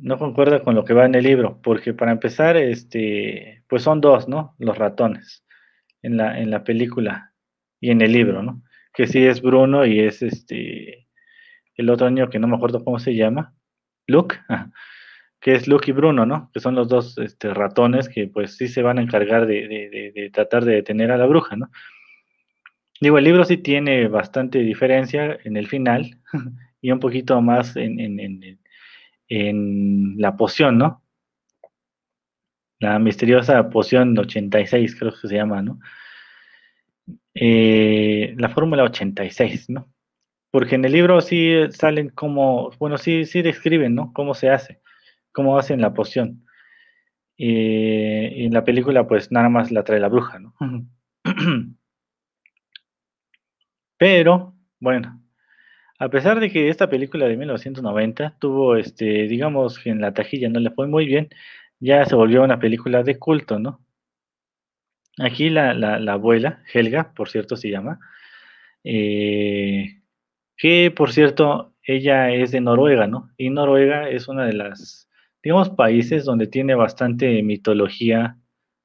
No 0.00 0.18
concuerda 0.18 0.62
con 0.62 0.74
lo 0.74 0.84
que 0.84 0.94
va 0.94 1.06
en 1.06 1.14
el 1.14 1.24
libro, 1.24 1.60
porque 1.62 1.94
para 1.94 2.12
empezar, 2.12 2.56
este, 2.56 3.62
pues 3.68 3.82
son 3.82 4.00
dos, 4.00 4.28
¿no? 4.28 4.54
Los 4.58 4.78
ratones 4.78 5.44
en 6.02 6.16
la, 6.16 6.38
en 6.38 6.50
la 6.50 6.64
película 6.64 7.32
y 7.80 7.90
en 7.90 8.00
el 8.00 8.12
libro, 8.12 8.42
¿no? 8.42 8.62
que 8.98 9.06
sí 9.06 9.24
es 9.24 9.40
Bruno 9.40 9.86
y 9.86 10.00
es 10.00 10.22
este 10.22 11.06
el 11.76 11.88
otro 11.88 12.10
niño 12.10 12.28
que 12.28 12.40
no 12.40 12.48
me 12.48 12.56
acuerdo 12.56 12.82
cómo 12.82 12.98
se 12.98 13.14
llama, 13.14 13.54
Luke, 14.08 14.34
que 15.40 15.54
es 15.54 15.68
Luke 15.68 15.88
y 15.88 15.94
Bruno, 15.94 16.26
¿no? 16.26 16.50
Que 16.52 16.58
son 16.58 16.74
los 16.74 16.88
dos 16.88 17.16
este, 17.18 17.54
ratones 17.54 18.08
que 18.08 18.26
pues 18.26 18.56
sí 18.56 18.66
se 18.66 18.82
van 18.82 18.98
a 18.98 19.02
encargar 19.02 19.46
de, 19.46 20.30
tratar 20.32 20.64
de 20.64 20.74
detener 20.74 21.12
a 21.12 21.16
la 21.16 21.26
bruja, 21.26 21.54
¿no? 21.54 21.70
Digo, 23.00 23.18
el 23.18 23.24
libro 23.24 23.44
sí 23.44 23.58
tiene 23.58 24.08
bastante 24.08 24.58
diferencia 24.58 25.38
en 25.44 25.56
el 25.56 25.68
final 25.68 26.18
y 26.80 26.90
un 26.90 26.98
poquito 26.98 27.40
más 27.40 27.76
en, 27.76 28.00
en 28.00 28.58
la 29.30 30.36
poción, 30.36 30.78
¿no? 30.78 31.02
La 32.80 32.98
misteriosa 32.98 33.70
poción 33.70 34.16
86, 34.18 34.96
creo 34.98 35.12
que 35.12 35.28
se 35.28 35.34
llama, 35.34 35.62
¿no? 35.62 35.80
Eh, 37.34 38.34
la 38.38 38.48
fórmula 38.48 38.84
86, 38.84 39.70
¿no? 39.70 39.92
Porque 40.50 40.76
en 40.76 40.84
el 40.84 40.92
libro 40.92 41.20
sí 41.20 41.54
salen 41.70 42.10
como, 42.10 42.70
bueno, 42.78 42.98
sí, 42.98 43.26
sí 43.26 43.42
describen, 43.42 43.94
¿no? 43.94 44.12
Cómo 44.12 44.34
se 44.34 44.50
hace, 44.50 44.80
cómo 45.32 45.58
hacen 45.58 45.80
la 45.80 45.94
poción. 45.94 46.44
y 47.36 48.46
en 48.46 48.52
la 48.52 48.64
película, 48.64 49.06
pues 49.06 49.30
nada 49.32 49.48
más 49.48 49.70
la 49.70 49.84
trae 49.84 50.00
la 50.00 50.08
bruja, 50.08 50.38
¿no? 50.40 50.54
Pero, 53.98 54.54
bueno, 54.80 55.20
a 55.98 56.08
pesar 56.08 56.40
de 56.40 56.50
que 56.50 56.68
esta 56.68 56.88
película 56.88 57.26
de 57.26 57.36
1990 57.36 58.36
tuvo, 58.38 58.76
este, 58.76 59.26
digamos 59.28 59.78
que 59.78 59.90
en 59.90 60.00
la 60.00 60.14
tajilla 60.14 60.48
no 60.48 60.60
le 60.60 60.70
fue 60.70 60.86
muy 60.86 61.06
bien, 61.06 61.28
ya 61.80 62.04
se 62.04 62.14
volvió 62.14 62.42
una 62.42 62.58
película 62.58 63.02
de 63.02 63.18
culto, 63.18 63.58
¿no? 63.58 63.80
Aquí 65.18 65.50
la, 65.50 65.72
abuela, 66.12 66.62
Helga, 66.72 67.12
por 67.14 67.28
cierto, 67.28 67.56
se 67.56 67.70
llama, 67.70 67.98
eh, 68.84 70.00
que 70.56 70.92
por 70.92 71.12
cierto, 71.12 71.74
ella 71.82 72.30
es 72.30 72.52
de 72.52 72.60
Noruega, 72.60 73.06
¿no? 73.08 73.30
Y 73.36 73.50
Noruega 73.50 74.08
es 74.08 74.28
una 74.28 74.46
de 74.46 74.52
las, 74.52 75.08
digamos, 75.42 75.70
países 75.70 76.24
donde 76.24 76.46
tiene 76.46 76.74
bastante 76.74 77.42
mitología 77.42 78.36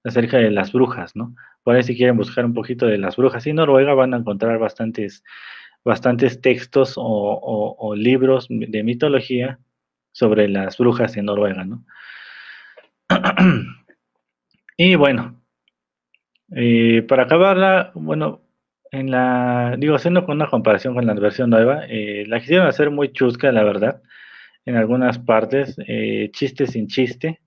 acerca 0.03 0.37
de 0.37 0.51
las 0.51 0.71
brujas, 0.73 1.15
¿no? 1.15 1.35
Por 1.63 1.75
ahí 1.75 1.83
si 1.83 1.95
quieren 1.95 2.17
buscar 2.17 2.45
un 2.45 2.53
poquito 2.53 2.87
de 2.87 2.97
las 2.97 3.15
brujas 3.15 3.45
y 3.47 3.53
Noruega 3.53 3.93
van 3.93 4.13
a 4.13 4.17
encontrar 4.17 4.57
bastantes, 4.59 5.23
bastantes 5.83 6.41
textos 6.41 6.93
o 6.97 7.93
libros 7.95 8.47
de 8.49 8.83
mitología 8.83 9.59
sobre 10.13 10.47
las 10.47 10.77
brujas 10.77 11.17
en 11.17 11.25
Noruega, 11.25 11.65
¿no? 11.65 11.83
y 14.77 14.95
bueno, 14.95 15.41
eh, 16.55 17.03
para 17.07 17.23
acabarla, 17.23 17.91
bueno, 17.95 18.41
en 18.91 19.11
la, 19.11 19.75
digo, 19.77 19.95
haciendo 19.95 20.25
con 20.25 20.35
una 20.35 20.49
comparación 20.49 20.93
con 20.93 21.05
la 21.05 21.13
versión 21.15 21.49
nueva, 21.49 21.85
eh, 21.87 22.25
la 22.27 22.39
quisieron 22.39 22.67
hacer 22.67 22.91
muy 22.91 23.11
chusca, 23.11 23.51
la 23.51 23.63
verdad, 23.63 24.01
en 24.65 24.75
algunas 24.75 25.19
partes, 25.19 25.75
eh, 25.87 26.29
chiste 26.31 26.67
sin 26.67 26.87
chiste. 26.87 27.39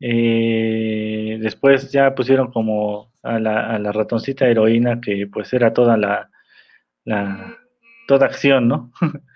después 0.00 1.92
ya 1.92 2.14
pusieron 2.14 2.50
como 2.50 3.12
a 3.22 3.38
la, 3.38 3.92
ratoncita 3.92 4.48
heroína 4.48 5.00
que 5.00 5.26
pues 5.28 5.52
era 5.52 5.72
toda 5.72 5.96
la, 5.96 6.30
la 7.04 7.58
toda 8.06 8.26
acción, 8.26 8.68
¿no? 8.68 8.92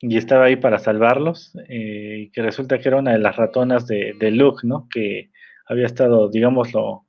y 0.00 0.16
estaba 0.16 0.46
ahí 0.46 0.56
para 0.56 0.78
salvarlos, 0.78 1.52
y 1.68 2.30
que 2.30 2.42
resulta 2.42 2.78
que 2.78 2.88
era 2.88 2.98
una 2.98 3.12
de 3.12 3.18
las 3.18 3.36
ratonas 3.36 3.86
de, 3.86 4.14
de 4.18 4.30
Luke, 4.30 4.66
¿no? 4.66 4.88
Que 4.90 5.30
había 5.66 5.86
estado, 5.86 6.30
digámoslo, 6.30 7.06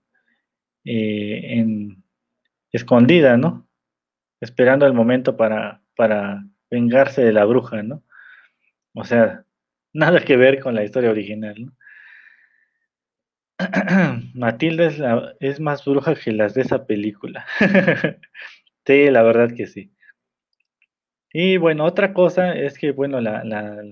eh, 0.85 1.59
en, 1.59 2.03
escondida, 2.71 3.37
¿no? 3.37 3.67
Esperando 4.39 4.85
el 4.85 4.93
momento 4.93 5.35
para, 5.35 5.81
para 5.95 6.45
vengarse 6.69 7.23
de 7.23 7.33
la 7.33 7.45
bruja, 7.45 7.83
¿no? 7.83 8.03
O 8.93 9.03
sea, 9.03 9.43
nada 9.93 10.21
que 10.21 10.37
ver 10.37 10.59
con 10.59 10.75
la 10.75 10.83
historia 10.83 11.11
original, 11.11 11.55
¿no? 11.65 11.73
Matilda 14.35 14.85
es, 14.85 15.01
es 15.39 15.59
más 15.59 15.83
bruja 15.83 16.15
que 16.15 16.31
las 16.31 16.53
de 16.53 16.61
esa 16.61 16.85
película. 16.85 17.45
sí, 18.87 19.11
la 19.11 19.21
verdad 19.21 19.51
que 19.55 19.67
sí. 19.67 19.91
Y 21.31 21.57
bueno, 21.57 21.85
otra 21.85 22.13
cosa 22.13 22.55
es 22.55 22.79
que, 22.79 22.91
bueno, 22.91 23.21
la, 23.21 23.43
la, 23.43 23.83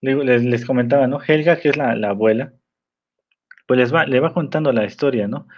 les, 0.00 0.64
comentaba, 0.64 1.08
¿no? 1.08 1.18
Helga, 1.20 1.58
que 1.58 1.70
es 1.70 1.76
la, 1.76 1.92
abuela, 2.08 2.52
pues 3.66 3.78
les 3.80 3.92
va, 3.94 4.06
le 4.06 4.20
va 4.20 4.32
contando 4.32 4.72
la 4.72 4.84
historia, 4.84 5.26
¿no? 5.26 5.48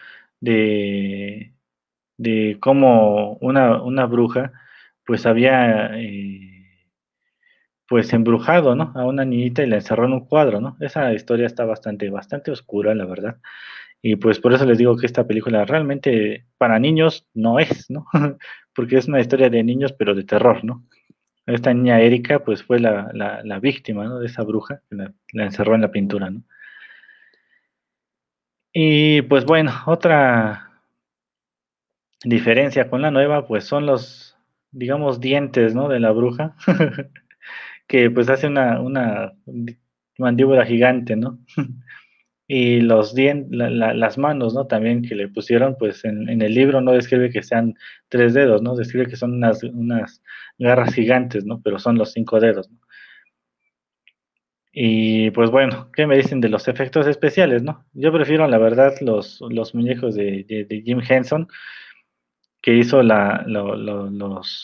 de, 0.41 1.55
de 2.19 2.59
cómo 2.61 3.35
una, 3.41 3.83
una 3.83 4.07
bruja 4.07 4.53
pues 5.05 5.27
había 5.27 5.91
eh, 5.99 6.91
pues 7.89 8.13
embrujado, 8.13 8.75
¿no? 8.75 8.93
A 8.97 9.07
una 9.07 9.25
niñita 9.25 9.63
y 9.63 9.67
la 9.69 9.77
encerró 9.77 10.07
en 10.07 10.13
un 10.15 10.27
cuadro, 10.27 10.61
¿no? 10.61 10.77
Esa 10.81 11.13
historia 11.15 11.47
está 11.47 11.65
bastante, 11.65 12.11
bastante 12.11 12.51
oscura, 12.51 12.95
la 12.95 13.07
verdad. 13.07 13.39
Y 14.09 14.15
pues 14.15 14.39
por 14.39 14.55
eso 14.55 14.65
les 14.65 14.79
digo 14.79 14.97
que 14.97 15.05
esta 15.05 15.27
película 15.27 15.65
realmente 15.65 16.47
para 16.59 16.79
niños 16.79 17.27
no 17.35 17.59
es, 17.59 17.91
¿no? 17.91 18.07
Porque 18.73 18.99
es 18.99 19.09
una 19.09 19.19
historia 19.19 19.51
de 19.51 19.65
niños, 19.65 19.93
pero 19.95 20.15
de 20.15 20.23
terror, 20.23 20.63
¿no? 20.63 20.87
Esta 21.45 21.75
niña 21.75 22.01
Erika, 22.01 22.45
pues 22.45 22.63
fue 22.63 22.79
la, 22.79 23.11
la, 23.13 23.59
víctima, 23.59 24.05
¿no? 24.05 24.21
De 24.21 24.27
esa 24.27 24.45
bruja 24.45 24.81
que 24.89 24.95
la, 24.95 25.13
la 25.33 25.45
encerró 25.47 25.75
en 25.75 25.81
la 25.81 25.91
pintura, 25.91 26.31
¿no? 26.31 26.45
Y 28.73 29.23
pues 29.23 29.45
bueno, 29.45 29.73
otra 29.87 30.71
diferencia 32.23 32.89
con 32.89 33.03
la 33.03 33.11
nueva, 33.11 33.49
pues 33.49 33.65
son 33.65 33.87
los, 33.87 34.39
digamos, 34.71 35.19
dientes, 35.19 35.75
¿no? 35.75 35.89
De 35.89 35.99
la 35.99 36.13
bruja, 36.13 36.55
que 37.89 38.09
pues 38.13 38.29
hace 38.29 38.47
una, 38.47 38.81
una 38.81 39.33
mandíbula 40.17 40.65
gigante, 40.65 41.17
¿no? 41.17 41.41
y 42.49 42.81
los 42.81 43.15
dientes, 43.15 43.51
las 43.51 44.19
manos, 44.19 44.55
¿no? 44.55 44.67
También 44.67 45.03
que 45.03 45.15
le 45.15 45.29
pusieron, 45.29 45.77
pues 45.79 46.05
en, 46.05 46.29
en, 46.29 46.43
el 46.43 46.55
libro 46.55 46.81
no 46.81 46.93
describe 46.93 47.31
que 47.31 47.43
sean 47.43 47.75
tres 48.09 48.35
dedos, 48.35 48.63
¿no? 48.63 48.77
Describe 48.77 49.07
que 49.09 49.17
son 49.17 49.35
unas, 49.35 49.63
unas 49.65 50.23
garras 50.59 50.95
gigantes, 50.95 51.45
¿no? 51.45 51.61
Pero 51.63 51.79
son 51.79 51.99
los 51.99 52.13
cinco 52.13 52.39
dedos, 52.41 52.71
¿no? 52.71 52.79
Y 54.79 55.31
pues 55.31 55.51
bueno, 55.51 55.91
¿qué 55.95 56.07
me 56.07 56.19
dicen 56.19 56.43
de 56.43 56.51
los 56.51 56.69
efectos 56.69 57.07
especiales, 57.07 57.63
no? 57.63 57.87
Yo 57.95 58.13
prefiero, 58.13 58.47
la 58.47 58.59
verdad, 58.59 58.93
los, 59.01 59.41
los 59.49 59.75
muñecos 59.75 60.15
de, 60.15 60.45
Jim 60.85 61.01
Henson, 61.01 61.49
que 62.61 62.75
hizo 62.75 63.03
la, 63.03 63.43
los, 63.47 63.81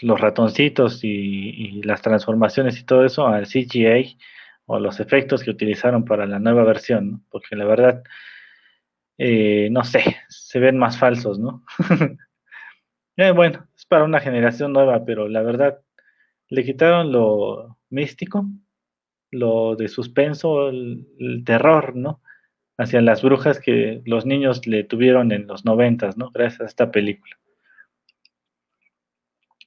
los, 0.03 0.21
ratoncitos 0.21 1.03
y, 1.03 1.81
las 1.85 2.03
transformaciones 2.03 2.79
y 2.79 2.85
todo 2.85 3.07
eso 3.07 3.27
al 3.27 3.47
CGA 3.47 4.03
o 4.73 4.81
los 4.81 5.01
efectos 5.01 5.43
que 5.43 5.51
utilizaron 5.51 6.05
para 6.07 6.25
la 6.25 6.39
nueva 6.39 6.65
versión. 6.65 7.25
Porque 7.31 7.57
la 7.57 7.67
verdad, 7.67 8.03
eh, 9.19 9.69
no 9.71 9.85
sé, 9.85 10.17
se 10.29 10.59
ven 10.59 10.79
más 10.79 10.99
falsos, 10.99 11.39
¿no? 11.39 11.65
Eh, 13.19 13.31
bueno, 13.31 13.69
es 13.77 13.85
para 13.85 14.05
una 14.05 14.21
generación 14.21 14.73
nueva, 14.73 15.05
pero 15.05 15.29
la 15.29 15.43
verdad, 15.43 15.83
le 16.49 16.65
quitaron 16.65 17.13
lo 17.13 17.77
místico 17.91 18.47
lo 19.31 19.77
de 19.77 19.89
suspenso, 19.89 20.71
el, 20.71 21.43
terror, 21.45 21.95
¿no? 21.95 22.23
Hacia 22.79 23.03
las 23.03 23.21
brujas 23.23 23.61
que 23.61 24.01
los 24.07 24.25
niños 24.25 24.67
le 24.67 24.85
tuvieron 24.85 25.31
en 25.31 25.47
los 25.47 25.67
noventas, 25.67 26.17
¿no? 26.17 26.31
Gracias 26.31 26.63
a 26.63 26.65
esta 26.65 26.91
película. 26.91 27.37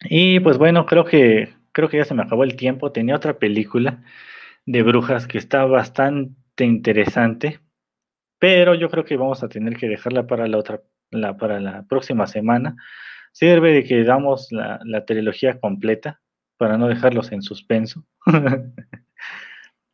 Y 0.10 0.40
pues 0.40 0.58
bueno, 0.58 0.88
creo 0.88 1.06
que 1.06 1.54
creo 1.72 1.88
que 1.88 1.98
ya 1.98 2.06
se 2.06 2.16
me 2.16 2.24
acabó 2.24 2.44
el 2.44 2.56
tiempo. 2.56 2.92
Tenía 2.92 3.16
otra 3.16 3.38
película 3.38 4.04
de 4.66 4.84
brujas 4.84 5.28
que 5.28 5.38
está 5.38 5.66
bastante 5.66 6.66
interesante, 6.66 7.60
pero 8.40 8.76
yo 8.76 8.90
creo 8.90 9.06
que 9.06 9.18
vamos 9.18 9.44
a 9.44 9.50
tener 9.50 9.78
que 9.78 9.88
dejarla 9.88 10.28
para 10.28 10.48
la 10.48 10.58
otra, 10.58 10.82
la, 11.12 11.38
para 11.38 11.60
la 11.60 11.84
próxima 11.84 12.28
semana. 12.28 12.76
Sirve 13.32 13.74
de 13.74 13.84
que 13.84 14.04
damos 14.04 14.52
la, 14.52 14.80
la 14.84 15.06
trilogía 15.06 15.60
completa 15.60 16.22
para 16.58 16.78
no 16.78 16.88
dejarlos 16.88 17.32
en 17.32 17.42
suspenso. 17.42 18.06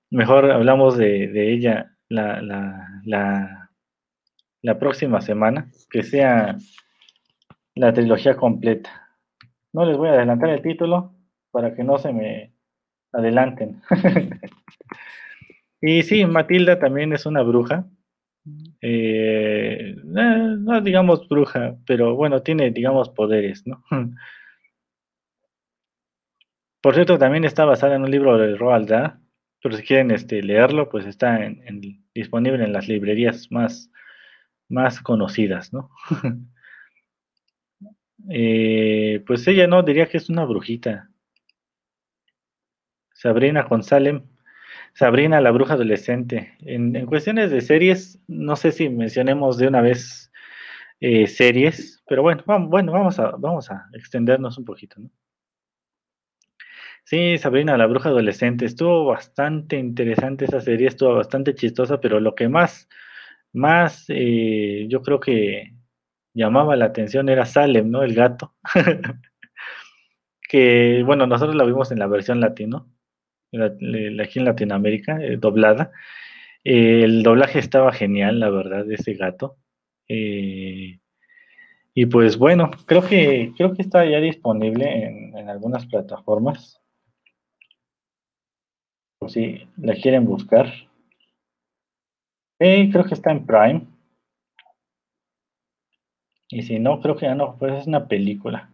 Mejor 0.10 0.52
hablamos 0.52 0.98
de, 0.98 1.54
ella 1.54 1.96
la, 2.10 2.42
la, 2.42 3.70
la, 4.62 4.80
próxima 4.80 5.22
semana, 5.22 5.72
que 5.90 6.04
sea 6.04 6.58
la 7.76 7.94
trilogía 7.94 8.36
completa. 8.36 9.18
No 9.72 9.86
les 9.86 9.98
voy 9.98 10.10
a 10.10 10.14
adelantar 10.14 10.50
el 10.50 10.62
título 10.62 11.16
para 11.52 11.74
que 11.74 11.84
no 11.84 11.98
se 11.98 12.12
me 12.12 12.54
adelanten. 13.12 13.82
y 15.82 16.04
sí, 16.04 16.26
Matilda 16.26 16.80
también 16.80 17.14
es 17.14 17.26
una 17.26 17.42
bruja. 17.42 17.86
Eh, 18.82 19.96
eh, 19.96 20.56
no 20.60 20.82
digamos 20.82 21.28
bruja, 21.30 21.76
pero 21.86 22.16
bueno, 22.16 22.42
tiene, 22.42 22.72
digamos, 22.72 23.10
poderes, 23.10 23.66
¿no? 23.68 23.84
Por 26.82 26.96
cierto, 26.96 27.20
también 27.20 27.46
está 27.46 27.66
basada 27.66 27.96
en 27.96 28.02
un 28.02 28.10
libro 28.10 28.38
de 28.40 28.56
Roald 28.56 28.90
Dahl, 28.90 29.20
pero 29.62 29.78
si 29.78 29.84
quieren 29.84 30.10
este, 30.10 30.42
leerlo, 30.42 30.90
pues 30.90 31.06
está 31.06 31.40
disponible 32.16 32.64
en 32.64 32.74
las 32.74 32.88
librerías 32.88 33.52
más, 33.52 33.92
más 34.68 35.00
conocidas, 35.02 35.74
¿no? 35.74 35.92
Eh, 38.30 39.24
pues 39.26 39.48
ella 39.48 39.66
no, 39.66 39.82
diría 39.82 40.08
que 40.08 40.18
es 40.18 40.30
una 40.30 40.46
brujita. 40.46 41.11
Sabrina 43.22 43.62
González. 43.64 44.24
Sabrina 44.94 45.42
la 45.42 45.52
bruja 45.52 45.76
adolescente. 45.76 46.56
En, 46.62 47.06
cuestiones 47.06 47.52
de 47.52 47.62
series, 47.62 48.20
no 48.28 48.56
sé 48.56 48.72
si 48.72 48.90
mencionemos 48.90 49.58
de 49.58 49.68
una 49.68 49.82
vez 49.82 50.32
eh, 51.00 51.28
series, 51.28 52.04
pero 52.08 52.24
bueno, 52.24 52.44
vamos, 52.48 52.70
bueno, 52.70 52.92
vamos 52.92 53.20
a, 53.20 53.32
vamos 53.38 53.70
a 53.70 53.88
extendernos 53.94 54.58
un 54.58 54.66
poquito, 54.66 55.00
¿no? 55.00 55.12
Sí, 57.04 57.38
Sabrina 57.38 57.78
la 57.78 57.88
bruja 57.88 58.10
adolescente, 58.10 58.66
estuvo 58.66 59.06
bastante 59.06 59.78
interesante 59.78 60.46
esa 60.46 60.62
serie, 60.62 60.88
estuvo 60.88 61.16
bastante 61.16 61.54
chistosa, 61.54 62.00
pero 62.00 62.20
lo 62.20 62.34
que 62.36 62.48
más, 62.50 62.90
más 63.54 64.06
eh, 64.10 64.88
yo 64.90 65.02
creo 65.04 65.20
que 65.20 65.76
llamaba 66.34 66.76
la 66.76 66.86
atención 66.86 67.30
era 67.30 67.46
Salem, 67.46 67.92
¿no? 67.92 68.04
El 68.04 68.16
gato. 68.16 68.56
que, 70.50 71.04
bueno, 71.06 71.28
nosotros 71.28 71.56
la 71.56 71.66
vimos 71.66 71.92
en 71.92 72.00
la 72.00 72.08
versión 72.08 72.40
latino, 72.40 72.90
aquí 73.54 74.40
en 74.40 74.46
Latinoamérica, 74.46 75.22
eh, 75.22 75.38
doblada. 75.38 75.92
Eh, 76.64 77.04
el 77.04 77.24
doblaje 77.24 77.60
estaba 77.60 77.92
genial, 77.92 78.40
la 78.40 78.50
verdad, 78.50 78.86
de 78.86 78.96
ese 78.96 79.14
gato. 79.14 79.58
Eh, 80.08 81.00
y 81.94 82.06
pues 82.06 82.38
bueno, 82.38 82.72
creo 82.86 83.06
que, 83.06 83.54
creo 83.58 83.74
que 83.74 83.82
está 83.82 84.06
ya 84.06 84.20
disponible 84.20 85.32
en, 85.36 85.50
algunas 85.50 85.86
plataformas. 85.86 86.82
Por 89.20 89.30
si 89.30 89.68
la 89.78 89.96
quieren 89.96 90.26
buscar. 90.26 90.72
creo 92.58 93.04
que 93.06 93.14
está 93.14 93.32
en 93.32 93.46
Prime. 93.46 93.82
Y 96.50 96.64
si 96.64 96.80
no, 96.80 97.00
creo 97.02 97.16
que 97.16 97.26
ya 97.26 97.36
no, 97.36 97.58
pues 97.58 97.74
es 97.74 97.88
una 97.88 98.08
película. 98.08 98.71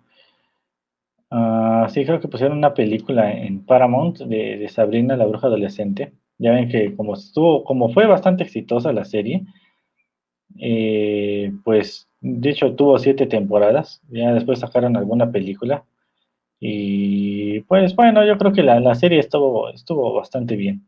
Uh, 1.29 1.89
sí, 1.89 2.05
creo 2.05 2.19
que 2.21 2.27
pusieron 2.29 2.57
una 2.57 2.73
película 2.73 3.31
en 3.33 3.65
Paramount 3.65 4.19
de, 4.19 4.67
Sabrina 4.69 5.17
la 5.17 5.25
bruja 5.25 5.47
adolescente. 5.47 6.13
Ya 6.37 6.51
ven 6.51 6.69
que 6.69 6.95
como 6.95 7.15
estuvo, 7.15 7.63
como 7.63 7.89
fue 7.89 8.05
bastante 8.07 8.43
exitosa 8.43 8.93
la 8.93 9.05
serie, 9.05 9.43
eh, 10.59 11.51
pues 11.63 12.07
de 12.21 12.49
hecho 12.49 12.75
tuvo 12.75 12.97
siete 12.99 13.27
temporadas. 13.27 14.01
Ya 14.09 14.33
después 14.33 14.59
sacaron 14.59 14.95
alguna 14.97 15.31
película. 15.31 15.85
Y 16.59 17.61
pues 17.61 17.95
bueno, 17.95 18.25
yo 18.25 18.37
creo 18.37 18.53
que 18.53 18.63
la, 18.63 18.79
la 18.79 18.95
serie 18.95 19.19
estuvo, 19.19 19.69
estuvo 19.69 20.13
bastante 20.13 20.55
bien. 20.55 20.87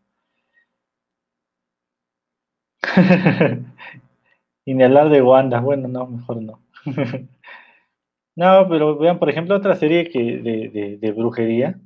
y 4.65 4.73
ni 4.73 4.83
hablar 4.83 5.09
de 5.09 5.21
Wanda, 5.21 5.59
bueno, 5.59 5.87
no, 5.87 6.07
mejor 6.07 6.41
no. 6.41 6.61
no, 8.39 8.69
pero 8.69 8.97
vean, 8.97 9.19
por 9.19 9.29
ejemplo, 9.29 9.53
otra 9.53 9.75
serie 9.75 10.09
que 10.09 10.97
de, 11.01 11.11
brujería, 11.11 11.77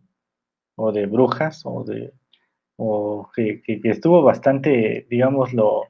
o 0.76 0.92
de 0.92 1.08
brujas, 1.08 1.64
o 1.66 1.84
de 1.84 2.14
o 2.76 3.28
que, 3.36 3.64
estuvo 3.86 4.22
bastante, 4.22 5.08
digámoslo, 5.10 5.88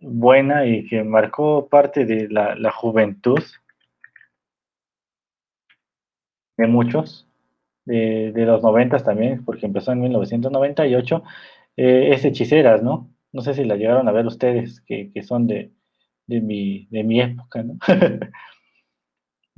buena 0.00 0.64
y 0.64 0.86
que 0.88 1.04
marcó 1.04 1.68
parte 1.68 2.06
de 2.06 2.28
la, 2.30 2.70
juventud 2.72 3.42
de 6.56 6.66
muchos, 6.66 7.28
de, 7.84 8.32
los 8.34 8.62
noventas 8.62 9.04
también, 9.04 9.44
porque 9.44 9.66
empezó 9.66 9.92
en 9.92 10.00
1998, 10.00 11.22
eh, 11.76 12.10
es 12.14 12.24
Hechiceras, 12.24 12.82
¿no? 12.82 13.10
No 13.32 13.42
sé 13.42 13.52
si 13.52 13.64
la 13.64 13.76
llegaron 13.76 14.08
a 14.08 14.12
ver 14.12 14.26
ustedes, 14.26 14.80
que 14.80 15.12
son 15.22 15.46
de, 15.46 15.72
de 16.26 16.40
mi, 16.40 16.86
de 16.86 17.04
mi 17.04 17.20
época, 17.20 17.62
¿no? 17.62 17.74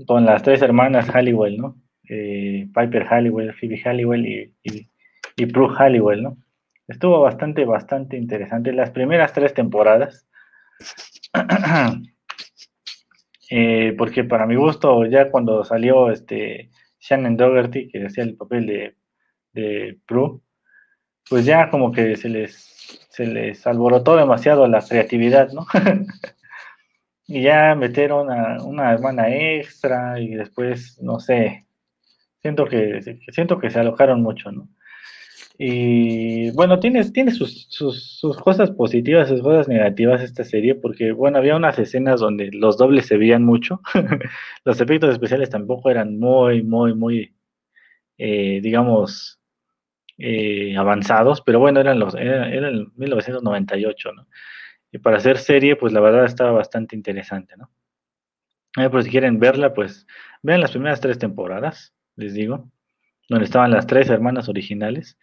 Con 0.06 0.24
las 0.24 0.42
tres 0.42 0.62
hermanas 0.62 1.10
Halliwell, 1.10 1.58
¿no? 1.58 1.76
Eh, 2.08 2.68
Piper 2.74 3.04
Halliwell, 3.04 3.54
Phoebe 3.54 3.80
Halliwell 3.84 4.26
y, 4.26 4.54
y, 5.36 5.46
Prue 5.46 5.74
Halliwell, 5.76 6.22
¿no? 6.22 6.36
Estuvo 6.86 7.20
bastante, 7.20 7.64
bastante 7.64 8.16
interesante. 8.16 8.72
Las 8.72 8.90
primeras 8.90 9.32
tres 9.32 9.52
temporadas, 9.52 10.26
eh, 13.50 13.94
porque 13.98 14.24
para 14.24 14.46
mi 14.46 14.54
gusto, 14.54 15.04
ya 15.06 15.30
cuando 15.30 15.64
salió 15.64 16.10
este 16.10 16.70
Shannon 17.00 17.36
Dougherty, 17.36 17.88
que 17.88 18.06
hacía 18.06 18.24
el 18.24 18.36
papel 18.36 18.66
de, 18.66 18.96
de 19.52 19.98
Prue, 20.06 20.40
pues 21.28 21.44
ya 21.44 21.70
como 21.70 21.92
que 21.92 22.16
se 22.16 22.28
les, 22.28 23.06
se 23.10 23.26
les 23.26 23.66
alborotó 23.66 24.16
demasiado 24.16 24.66
la 24.66 24.80
creatividad, 24.80 25.52
¿no? 25.52 25.66
y 27.28 27.42
ya 27.42 27.74
metieron 27.74 28.30
a 28.32 28.62
una 28.64 28.90
hermana 28.92 29.28
extra 29.28 30.18
y 30.18 30.34
después, 30.34 30.98
no 31.02 31.20
sé, 31.20 31.66
siento 32.40 32.64
que, 32.66 33.20
siento 33.30 33.58
que 33.58 33.70
se 33.70 33.78
alojaron 33.78 34.22
mucho, 34.22 34.50
¿no? 34.50 34.68
Y 35.58 36.50
bueno, 36.52 36.78
tiene, 36.80 37.04
tiene 37.10 37.32
sus, 37.32 37.66
sus, 37.68 38.20
cosas 38.38 38.70
positivas, 38.70 39.28
sus 39.28 39.42
cosas 39.42 39.68
negativas 39.68 40.22
esta 40.22 40.44
serie, 40.44 40.74
porque 40.76 41.12
bueno, 41.12 41.38
había 41.38 41.56
unas 41.56 41.78
escenas 41.78 42.20
donde 42.20 42.50
los 42.52 42.78
dobles 42.78 43.06
se 43.06 43.18
veían 43.18 43.44
mucho, 43.44 43.82
los 44.64 44.80
efectos 44.80 45.12
especiales 45.12 45.50
tampoco 45.50 45.90
eran 45.90 46.18
muy, 46.18 46.62
muy, 46.62 46.94
muy, 46.94 47.34
eh, 48.18 48.60
digamos, 48.62 49.40
eh, 50.16 50.76
avanzados, 50.78 51.42
pero 51.42 51.58
bueno, 51.60 51.80
eran 51.80 51.98
los, 51.98 52.14
era, 52.14 52.50
era 52.50 52.68
el 52.68 52.88
1998, 52.96 54.12
¿no? 54.12 54.26
Y 54.90 54.98
para 54.98 55.18
hacer 55.18 55.38
serie, 55.38 55.76
pues 55.76 55.92
la 55.92 56.00
verdad 56.00 56.24
estaba 56.24 56.52
bastante 56.52 56.96
interesante, 56.96 57.56
¿no? 57.56 57.70
Eh, 58.76 58.88
pues 58.90 59.06
si 59.06 59.10
quieren 59.10 59.38
verla, 59.38 59.74
pues 59.74 60.06
vean 60.42 60.60
las 60.60 60.70
primeras 60.70 61.00
tres 61.00 61.18
temporadas, 61.18 61.94
les 62.16 62.34
digo, 62.34 62.70
donde 63.28 63.44
estaban 63.44 63.70
las 63.70 63.86
tres 63.86 64.08
hermanas 64.08 64.48
originales. 64.48 65.18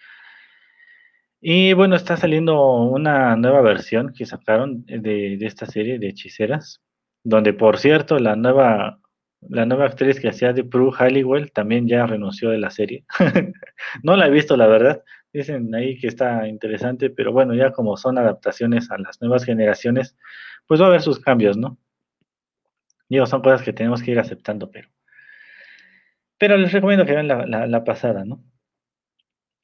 Y 1.41 1.73
bueno, 1.73 1.95
está 1.95 2.17
saliendo 2.17 2.63
una 2.83 3.35
nueva 3.35 3.61
versión 3.61 4.13
que 4.13 4.25
sacaron 4.25 4.85
de, 4.85 5.37
esta 5.41 5.65
serie 5.65 5.99
de 5.99 6.09
hechiceras, 6.09 6.81
donde 7.23 7.53
por 7.53 7.77
cierto 7.77 8.17
la 8.19 8.35
nueva, 8.35 8.99
la 9.41 9.65
nueva 9.65 9.85
actriz 9.85 10.19
que 10.19 10.29
hacía 10.29 10.53
de 10.53 10.63
Prue 10.63 10.91
Halliwell 10.91 11.51
también 11.51 11.87
ya 11.87 12.07
renunció 12.07 12.49
de 12.49 12.57
la 12.57 12.71
serie. 12.71 13.05
no 14.03 14.15
la 14.15 14.27
he 14.27 14.31
visto, 14.31 14.57
la 14.57 14.67
verdad, 14.67 15.03
Dicen 15.35 15.75
ahí 15.75 15.97
que 15.97 16.07
está 16.07 16.47
interesante, 16.47 17.09
pero 17.09 17.33
bueno, 17.33 17.53
ya 17.53 17.73
como 17.73 17.97
son 17.97 18.17
adaptaciones 18.17 18.89
a 18.89 18.97
las 18.97 19.19
nuevas 19.19 19.43
generaciones, 19.43 20.15
pues 20.65 20.79
va 20.79 20.85
a 20.85 20.87
haber 20.87 21.01
sus 21.01 21.19
cambios, 21.19 21.57
¿no? 21.57 21.77
Digo, 23.09 23.25
son 23.25 23.41
cosas 23.41 23.61
que 23.61 23.73
tenemos 23.73 24.01
que 24.01 24.11
ir 24.11 24.19
aceptando, 24.19 24.71
pero. 24.71 24.87
Pero 26.37 26.55
les 26.55 26.71
recomiendo 26.71 27.05
que 27.05 27.11
vean 27.11 27.27
la, 27.27 27.83
pasada, 27.83 28.23
¿no? 28.23 28.45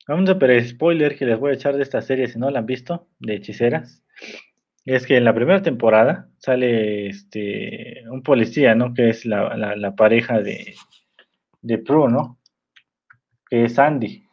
Un 0.10 0.28
super 0.28 0.62
spoiler 0.68 1.18
que 1.18 1.26
les 1.26 1.40
voy 1.40 1.52
a 1.52 1.54
echar 1.54 1.78
de 1.78 1.84
esta 1.84 2.02
serie, 2.02 2.28
si 2.28 2.38
no 2.38 2.52
la 2.52 2.60
han 2.60 2.66
visto, 2.66 3.08
de 3.20 3.36
hechiceras, 3.36 4.04
es 4.84 5.08
que 5.08 5.16
en 5.16 5.24
la 5.24 5.34
primera 5.34 5.62
temporada 5.62 6.28
sale 6.38 7.08
este 7.08 8.04
un 8.10 8.24
policía, 8.24 8.76
¿no? 8.76 8.94
Que 8.94 9.08
es 9.08 9.26
la, 9.26 9.94
pareja 9.96 10.42
de, 10.42 10.76
de 11.62 11.78
Prue, 11.78 12.12
¿no? 12.12 12.42
Que 13.50 13.64
es 13.64 13.80
Andy. 13.80 14.26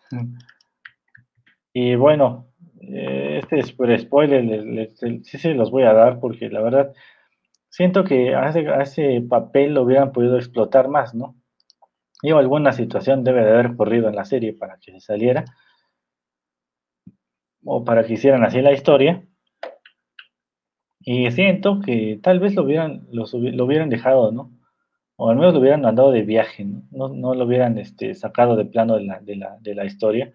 Y 1.81 1.95
bueno, 1.95 2.49
eh, 2.81 3.39
este 3.41 3.61
es 3.61 3.68
spoiler, 4.03 4.91
sí 5.22 5.39
se 5.39 5.55
los 5.55 5.70
voy 5.70 5.85
a 5.85 5.93
dar 5.93 6.18
porque 6.18 6.51
la 6.51 6.61
verdad 6.61 6.93
siento 7.68 8.03
que 8.03 8.35
a 8.35 8.49
ese, 8.83 9.20
papel 9.29 9.74
lo 9.74 9.83
hubieran 9.85 10.11
podido 10.11 10.37
explotar 10.39 10.89
más, 10.89 11.14
¿no? 11.14 11.37
Y 12.20 12.33
alguna 12.33 12.72
situación 12.72 13.22
debe 13.22 13.45
de 13.45 13.53
haber 13.53 13.66
ocurrido 13.66 14.09
en 14.09 14.16
la 14.16 14.24
serie 14.24 14.55
para 14.55 14.79
que 14.81 14.91
se 14.91 14.99
saliera 14.99 15.45
o 17.64 17.85
para 17.85 18.05
que 18.05 18.14
hicieran 18.14 18.43
así 18.43 18.61
la 18.61 18.72
historia. 18.72 19.22
Y 20.99 21.31
siento 21.31 21.79
que 21.79 22.18
tal 22.20 22.41
vez 22.41 22.57
lo 22.57 22.64
hubieran, 22.64 23.07
lo, 23.12 23.22
hubieran 23.64 23.89
dejado, 23.89 24.33
¿no? 24.33 24.51
O 25.14 25.31
al 25.31 25.37
menos 25.37 25.55
lo 25.55 25.61
hubieran 25.61 25.83
mandado 25.83 26.11
de 26.11 26.22
viaje, 26.22 26.64
¿no? 26.64 27.09
No, 27.09 27.35
lo 27.35 27.45
hubieran 27.45 27.79
este, 27.79 28.14
sacado 28.14 28.57
de 28.57 28.64
plano 28.64 28.97
de 28.97 29.05
la, 29.05 29.20
de 29.20 29.37
la, 29.37 29.57
de 29.61 29.76
la 29.76 29.85
historia 29.85 30.35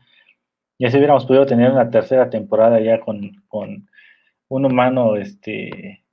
y 0.78 0.86
así 0.86 0.98
hubiéramos 0.98 1.26
podido 1.26 1.46
tener 1.46 1.72
una 1.72 1.90
tercera 1.90 2.30
temporada 2.30 2.80
ya 2.80 3.00
con, 3.00 3.44
un 4.50 4.66
humano, 4.66 5.16
este, 5.16 6.04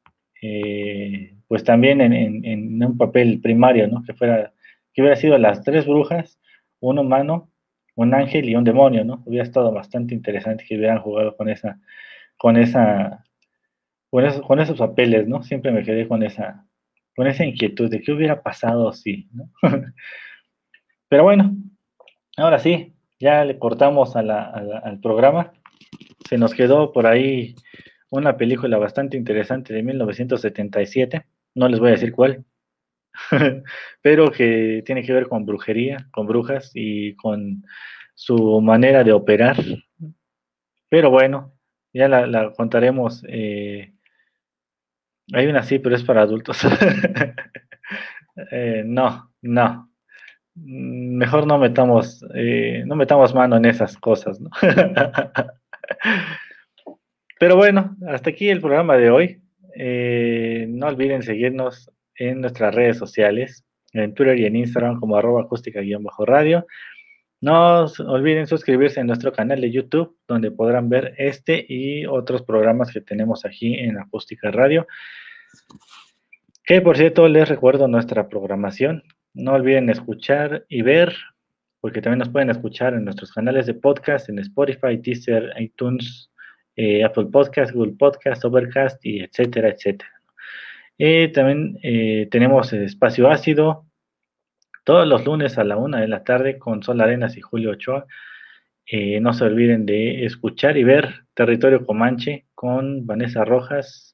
eh, 0.43 1.37
pues 1.49 1.65
también 1.65 2.01
en, 2.01 2.83
un 2.83 2.97
papel 2.97 3.41
primario, 3.41 3.89
¿no? 3.89 4.03
Que 4.03 4.15
fuera, 4.15 4.53
que 4.93 5.03
hubiera 5.03 5.17
sido 5.17 5.37
las 5.39 5.63
tres 5.63 5.87
brujas, 5.87 6.39
un 6.81 6.99
humano, 6.99 7.51
un 7.97 8.15
ángel 8.15 8.49
y 8.49 8.55
un 8.55 8.65
demonio, 8.65 9.05
¿no? 9.05 9.23
Hubiera 9.27 9.45
estado 9.45 9.73
bastante 9.73 10.15
interesante 10.15 10.65
que 10.67 10.77
hubieran 10.77 11.01
jugado 11.01 11.37
con 11.37 11.49
esa, 11.49 11.81
con 12.37 12.57
esa, 12.57 13.25
con 14.11 14.25
esos, 14.25 14.43
con 14.47 14.61
esos 14.61 14.79
papeles, 14.79 15.29
¿no? 15.29 15.43
Siempre 15.43 15.73
me 15.73 15.83
quedé 15.83 16.09
con 16.09 16.23
esa, 16.23 16.67
con 17.17 17.27
esa 17.27 17.45
inquietud 17.45 17.91
de 17.91 18.01
qué 18.01 18.13
hubiera 18.13 18.43
pasado 18.43 18.93
si, 18.93 19.29
¿no? 19.33 19.51
Pero 21.09 21.25
bueno, 21.25 21.57
ahora 22.37 22.59
sí, 22.59 22.95
ya 23.21 23.45
le 23.45 23.59
cortamos 23.59 24.17
al 24.17 24.99
programa. 25.01 25.53
Se 26.29 26.39
nos 26.39 26.55
quedó 26.55 26.93
por 26.93 27.07
ahí 27.07 27.55
una 28.11 28.37
película 28.37 28.79
bastante 28.79 29.17
interesante 29.17 29.75
de 29.75 29.83
1977. 29.83 31.27
No 31.55 31.69
les 31.69 31.79
voy 31.79 31.91
a 31.91 31.93
decir 31.93 32.13
cuál. 32.13 32.45
pero 34.03 34.31
que 34.31 34.83
tiene 34.87 35.03
que 35.03 35.13
ver 35.13 35.29
con 35.29 35.45
brujería, 35.45 36.09
con 36.11 36.27
brujas 36.27 36.71
y 36.75 37.15
con 37.17 37.65
su 38.15 38.61
manera 38.61 39.05
de 39.05 39.13
operar. 39.13 39.57
Pero 40.89 41.11
bueno, 41.11 41.53
ya 41.93 42.09
la, 42.09 42.53
contaremos. 42.53 43.23
Eh, 43.29 43.93
hay 45.33 45.47
una 45.47 45.63
sí, 45.63 45.79
pero 45.79 45.95
es 45.95 46.05
para 46.05 46.23
adultos. 46.23 46.59
Eh, 48.53 48.85
no, 48.87 49.35
no. 49.43 49.90
Mejor 50.55 51.47
no 51.47 51.59
metamos, 51.59 52.25
eh, 52.35 52.83
no 52.87 52.97
metamos 52.97 53.35
mano 53.35 53.57
en 53.57 53.65
esas 53.65 53.97
cosas, 53.97 54.41
¿no? 54.41 54.51
Pero 57.39 57.57
bueno, 57.57 57.97
hasta 58.09 58.31
aquí 58.31 58.49
el 58.49 58.61
programa 58.61 58.97
de 58.97 59.11
hoy. 59.11 59.43
no 60.69 60.87
olviden 60.87 61.23
seguirnos 61.23 61.91
en 62.17 62.41
nuestras 62.43 62.75
redes 62.75 62.99
sociales, 62.99 63.65
en 63.93 64.15
Twitter 64.15 64.39
y 64.39 64.47
en 64.47 64.57
Instagram 64.57 65.01
como 65.01 65.17
arroba 65.17 65.43
acústica-radio. 65.43 66.67
No 67.41 67.87
olviden 68.07 68.47
suscribirse 68.47 69.01
a 69.01 69.05
nuestro 69.05 69.33
canal 69.33 69.63
de 69.63 69.71
YouTube, 69.71 70.15
donde 70.29 70.51
podrán 70.51 70.91
ver 70.91 71.15
este 71.17 71.65
y 71.67 72.05
otros 72.05 72.43
programas 72.43 72.93
que 72.93 73.01
tenemos 73.01 73.47
aquí 73.47 73.79
en 73.79 73.99
Acústica 73.99 74.51
Radio. 74.51 74.87
Que 76.65 76.83
por 76.83 76.99
cierto, 76.99 77.27
les 77.29 77.49
recuerdo 77.49 77.89
nuestra 77.89 78.29
programación. 78.29 79.03
No 79.35 79.53
olviden 79.53 79.91
escuchar 79.91 80.65
y 80.69 80.83
ver, 80.83 81.15
porque 81.81 82.03
también 82.03 82.19
nos 82.19 82.29
pueden 82.29 82.51
escuchar 82.51 82.95
en 82.95 83.05
nuestros 83.05 83.33
canales 83.33 83.67
de 83.67 83.75
podcast, 83.75 84.29
en 84.29 84.39
Spotify, 84.39 84.97
Deezer, 84.97 85.53
iTunes, 85.59 86.31
eh, 86.77 87.05
Apple 87.05 87.27
Podcast, 87.27 87.73
Google 87.73 87.95
Podcast, 87.99 88.45
Overcast 88.45 89.05
y 89.05 89.21
etcétera, 89.21 89.69
etcétera. 89.69 90.11
Eh, 90.99 91.29
también 91.33 91.79
tenemos 92.31 92.73
espacio 92.73 93.31
ácido 93.31 93.87
todos 94.85 95.07
los 95.07 95.25
lunes 95.25 95.59
a 95.59 95.65
la 95.65 95.77
una 95.77 96.01
de 96.01 96.09
la 96.09 96.25
tarde 96.25 96.59
con 96.59 96.83
Sol 96.83 97.01
Arenas 97.01 97.37
y 97.37 97.41
Julio 97.41 97.71
Ochoa. 97.71 98.07
Eh, 98.87 99.21
no 99.21 99.33
se 99.33 99.45
olviden 99.45 99.87
de 99.87 100.25
escuchar 100.25 100.77
y 100.77 100.85
ver 100.85 101.27
Territorio 101.35 101.87
Comanche 101.87 102.47
con 102.55 103.07
Vanessa 103.07 103.45
Rojas 103.45 104.10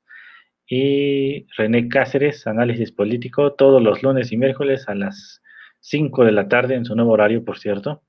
y 0.69 1.47
René 1.57 1.89
Cáceres, 1.89 2.47
análisis 2.47 2.93
político, 2.93 3.53
todos 3.53 3.83
los 3.83 4.03
lunes 4.03 4.33
y 4.33 4.37
miércoles 4.37 4.89
a 4.89 4.95
las 4.95 5.43
5 5.81 6.25
de 6.25 6.33
la 6.33 6.49
tarde 6.49 6.75
en 6.75 6.85
su 6.85 6.95
nuevo 6.97 7.13
horario, 7.13 7.45
por 7.45 7.59
cierto. 7.59 8.03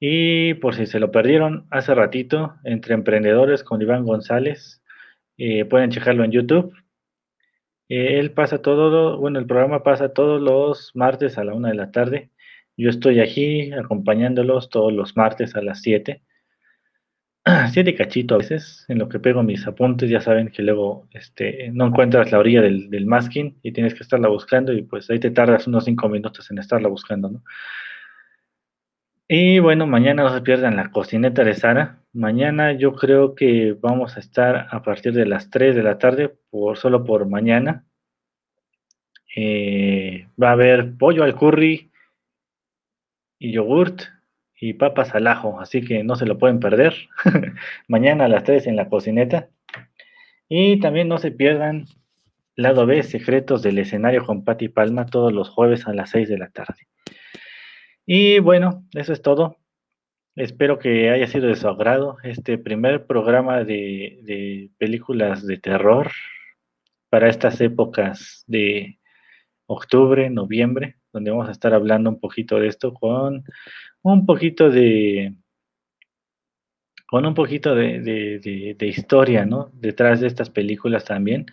Y 0.00 0.54
por 0.54 0.74
si 0.74 0.86
se 0.86 0.98
lo 0.98 1.10
perdieron 1.10 1.66
hace 1.70 1.94
ratito, 1.94 2.54
entre 2.64 2.94
emprendedores 2.94 3.62
con 3.62 3.82
Iván 3.82 4.04
González, 4.04 4.82
pueden 5.68 5.90
checarlo 5.90 6.24
en 6.24 6.32
YouTube 6.32 6.74
él 7.90 8.30
pasa 8.30 8.62
todo, 8.62 9.18
bueno, 9.18 9.40
el 9.40 9.46
programa 9.46 9.82
pasa 9.82 10.12
todos 10.12 10.40
los 10.40 10.92
martes 10.94 11.38
a 11.38 11.44
la 11.44 11.54
una 11.54 11.70
de 11.70 11.74
la 11.74 11.90
tarde. 11.90 12.30
Yo 12.76 12.88
estoy 12.88 13.18
aquí 13.18 13.72
acompañándolos 13.72 14.70
todos 14.70 14.92
los 14.92 15.16
martes 15.16 15.56
a 15.56 15.60
las 15.60 15.82
7. 15.82 16.22
Siete 17.72 17.94
cachito 17.94 18.34
a 18.34 18.38
veces, 18.38 18.84
en 18.88 18.98
lo 18.98 19.08
que 19.08 19.18
pego 19.18 19.42
mis 19.42 19.66
apuntes, 19.66 20.10
ya 20.10 20.20
saben 20.20 20.48
que 20.48 20.62
luego 20.62 21.08
este, 21.12 21.70
no 21.72 21.86
encuentras 21.86 22.30
la 22.32 22.38
orilla 22.38 22.62
del, 22.62 22.90
del 22.90 23.06
masking 23.06 23.58
y 23.62 23.72
tienes 23.72 23.94
que 23.94 24.02
estarla 24.02 24.28
buscando 24.28 24.72
y 24.72 24.82
pues 24.82 25.10
ahí 25.10 25.18
te 25.18 25.30
tardas 25.30 25.66
unos 25.66 25.84
cinco 25.84 26.08
minutos 26.08 26.50
en 26.50 26.58
estarla 26.58 26.88
buscando, 26.88 27.30
¿no? 27.30 27.42
Y 29.32 29.60
bueno, 29.60 29.86
mañana 29.86 30.24
no 30.24 30.34
se 30.34 30.40
pierdan 30.40 30.74
la 30.74 30.90
cocineta 30.90 31.44
de 31.44 31.54
Sara. 31.54 32.02
Mañana 32.12 32.72
yo 32.72 32.94
creo 32.96 33.36
que 33.36 33.76
vamos 33.80 34.16
a 34.16 34.20
estar 34.20 34.66
a 34.72 34.82
partir 34.82 35.12
de 35.12 35.24
las 35.24 35.50
3 35.50 35.76
de 35.76 35.84
la 35.84 35.98
tarde, 35.98 36.34
por, 36.50 36.76
solo 36.76 37.04
por 37.04 37.28
mañana. 37.28 37.84
Eh, 39.36 40.26
va 40.42 40.48
a 40.48 40.52
haber 40.52 40.96
pollo 40.98 41.22
al 41.22 41.36
curry 41.36 41.92
y 43.38 43.52
yogurt 43.52 44.02
y 44.60 44.74
papas 44.74 45.14
al 45.14 45.26
ajo, 45.26 45.58
así 45.60 45.80
que 45.80 46.04
no 46.04 46.16
se 46.16 46.26
lo 46.26 46.38
pueden 46.38 46.60
perder. 46.60 46.94
mañana 47.88 48.26
a 48.26 48.28
las 48.28 48.44
3 48.44 48.66
en 48.66 48.76
la 48.76 48.88
cocineta. 48.88 49.48
Y 50.48 50.80
también 50.80 51.08
no 51.08 51.18
se 51.18 51.30
pierdan 51.30 51.86
lado 52.56 52.86
B, 52.86 53.02
secretos 53.02 53.62
del 53.62 53.78
escenario 53.78 54.24
con 54.24 54.44
Patti 54.44 54.68
Palma 54.68 55.06
todos 55.06 55.32
los 55.32 55.48
jueves 55.48 55.86
a 55.86 55.94
las 55.94 56.10
6 56.10 56.28
de 56.28 56.38
la 56.38 56.50
tarde. 56.50 56.88
Y 58.04 58.38
bueno, 58.40 58.84
eso 58.92 59.12
es 59.12 59.22
todo. 59.22 59.56
Espero 60.36 60.78
que 60.78 61.10
haya 61.10 61.26
sido 61.26 61.48
de 61.48 61.56
su 61.56 61.68
agrado 61.68 62.18
este 62.22 62.58
primer 62.58 63.06
programa 63.06 63.64
de, 63.64 64.70
películas 64.78 65.46
de 65.46 65.58
terror 65.58 66.10
para 67.08 67.28
estas 67.28 67.60
épocas 67.60 68.44
de 68.46 68.98
octubre, 69.66 70.30
noviembre, 70.30 70.96
donde 71.12 71.30
vamos 71.30 71.48
a 71.48 71.52
estar 71.52 71.74
hablando 71.74 72.10
un 72.10 72.20
poquito 72.20 72.58
de 72.58 72.68
esto 72.68 72.94
con 72.94 73.44
un 74.02 74.26
poquito 74.26 74.70
de 74.70 75.34
con 77.06 77.26
un 77.26 77.34
poquito 77.34 77.74
de, 77.74 78.00
de, 78.78 78.86
historia, 78.86 79.44
¿no? 79.44 79.70
Detrás 79.74 80.20
de 80.20 80.28
estas 80.28 80.48
películas 80.48 81.04
también, 81.04 81.46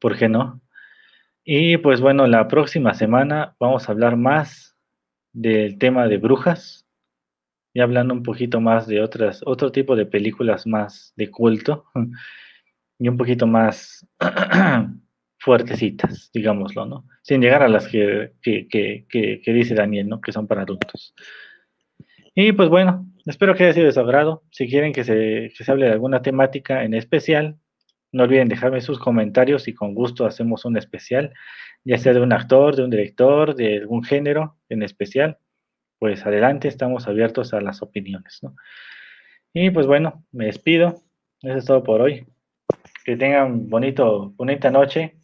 ¿por 0.00 0.18
qué 0.18 0.28
no? 0.28 0.60
Y 1.44 1.76
pues 1.78 2.00
bueno, 2.00 2.26
la 2.26 2.48
próxima 2.48 2.94
semana 2.94 3.54
vamos 3.60 3.88
a 3.88 3.92
hablar 3.92 4.16
más 4.16 4.76
del 5.32 5.78
tema 5.78 6.08
de 6.08 6.18
brujas 6.18 6.84
y 7.72 7.80
hablando 7.80 8.12
un 8.12 8.24
poquito 8.24 8.60
más 8.60 8.88
de 8.88 9.00
otras, 9.00 9.40
otro 9.46 9.70
tipo 9.70 9.94
de 9.94 10.04
películas 10.04 10.66
más 10.66 11.12
de 11.14 11.30
culto 11.30 11.84
y 12.98 13.08
un 13.08 13.16
poquito 13.16 13.46
más 13.46 14.04
fuertecitas, 15.38 16.30
digámoslo, 16.34 16.86
¿no? 16.86 17.06
Sin 17.22 17.40
llegar 17.40 17.62
a 17.62 17.68
las 17.68 17.86
que, 17.86 18.32
dice 18.42 19.74
Daniel, 19.76 20.08
¿no? 20.08 20.20
Que 20.20 20.32
son 20.32 20.48
para 20.48 20.62
adultos. 20.62 21.14
Y 22.40 22.52
pues 22.52 22.68
bueno, 22.68 23.04
espero 23.26 23.56
que 23.56 23.64
haya 23.64 23.72
sido 23.72 23.86
de 23.86 23.92
su 23.92 23.98
agrado. 23.98 24.44
Si 24.52 24.68
quieren 24.68 24.92
que 24.92 25.02
se, 25.02 25.52
que 25.58 25.64
se 25.64 25.72
hable 25.72 25.86
de 25.86 25.92
alguna 25.92 26.22
temática 26.22 26.84
en 26.84 26.94
especial, 26.94 27.56
no 28.12 28.22
olviden 28.22 28.46
dejarme 28.46 28.80
sus 28.80 29.00
comentarios 29.00 29.66
y 29.66 29.74
con 29.74 29.92
gusto 29.92 30.24
hacemos 30.24 30.64
un 30.64 30.76
especial 30.76 31.32
ya 31.82 31.98
sea 31.98 32.12
de 32.12 32.20
un 32.20 32.32
actor, 32.32 32.76
de 32.76 32.84
un 32.84 32.90
director, 32.90 33.56
de 33.56 33.78
algún 33.78 34.04
género 34.04 34.56
en 34.68 34.84
especial, 34.84 35.38
pues 35.98 36.24
adelante, 36.26 36.68
estamos 36.68 37.08
abiertos 37.08 37.52
a 37.54 37.60
las 37.60 37.82
opiniones. 37.82 38.40
Y 39.52 39.70
pues 39.70 39.88
bueno, 39.88 40.24
me 40.30 40.44
despido. 40.44 41.02
Eso 41.42 41.58
es 41.58 41.64
todo 41.64 41.82
por 41.82 42.00
hoy. 42.00 42.24
Que 43.04 43.16
tengan 43.16 43.68
bonito, 43.68 44.32
bonita 44.36 44.70
noche 44.70 45.16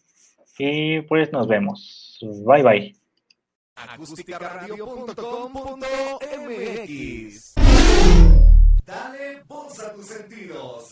y 0.59 1.01
pues 1.03 1.33
nos 1.33 1.47
vemos. 1.47 2.19
Bye 2.45 2.63
bye. 2.65 3.04
Dale 8.87 9.43
voz 9.49 9.81
a 9.81 9.93
tus 9.95 10.07
sentidos. 10.07 10.85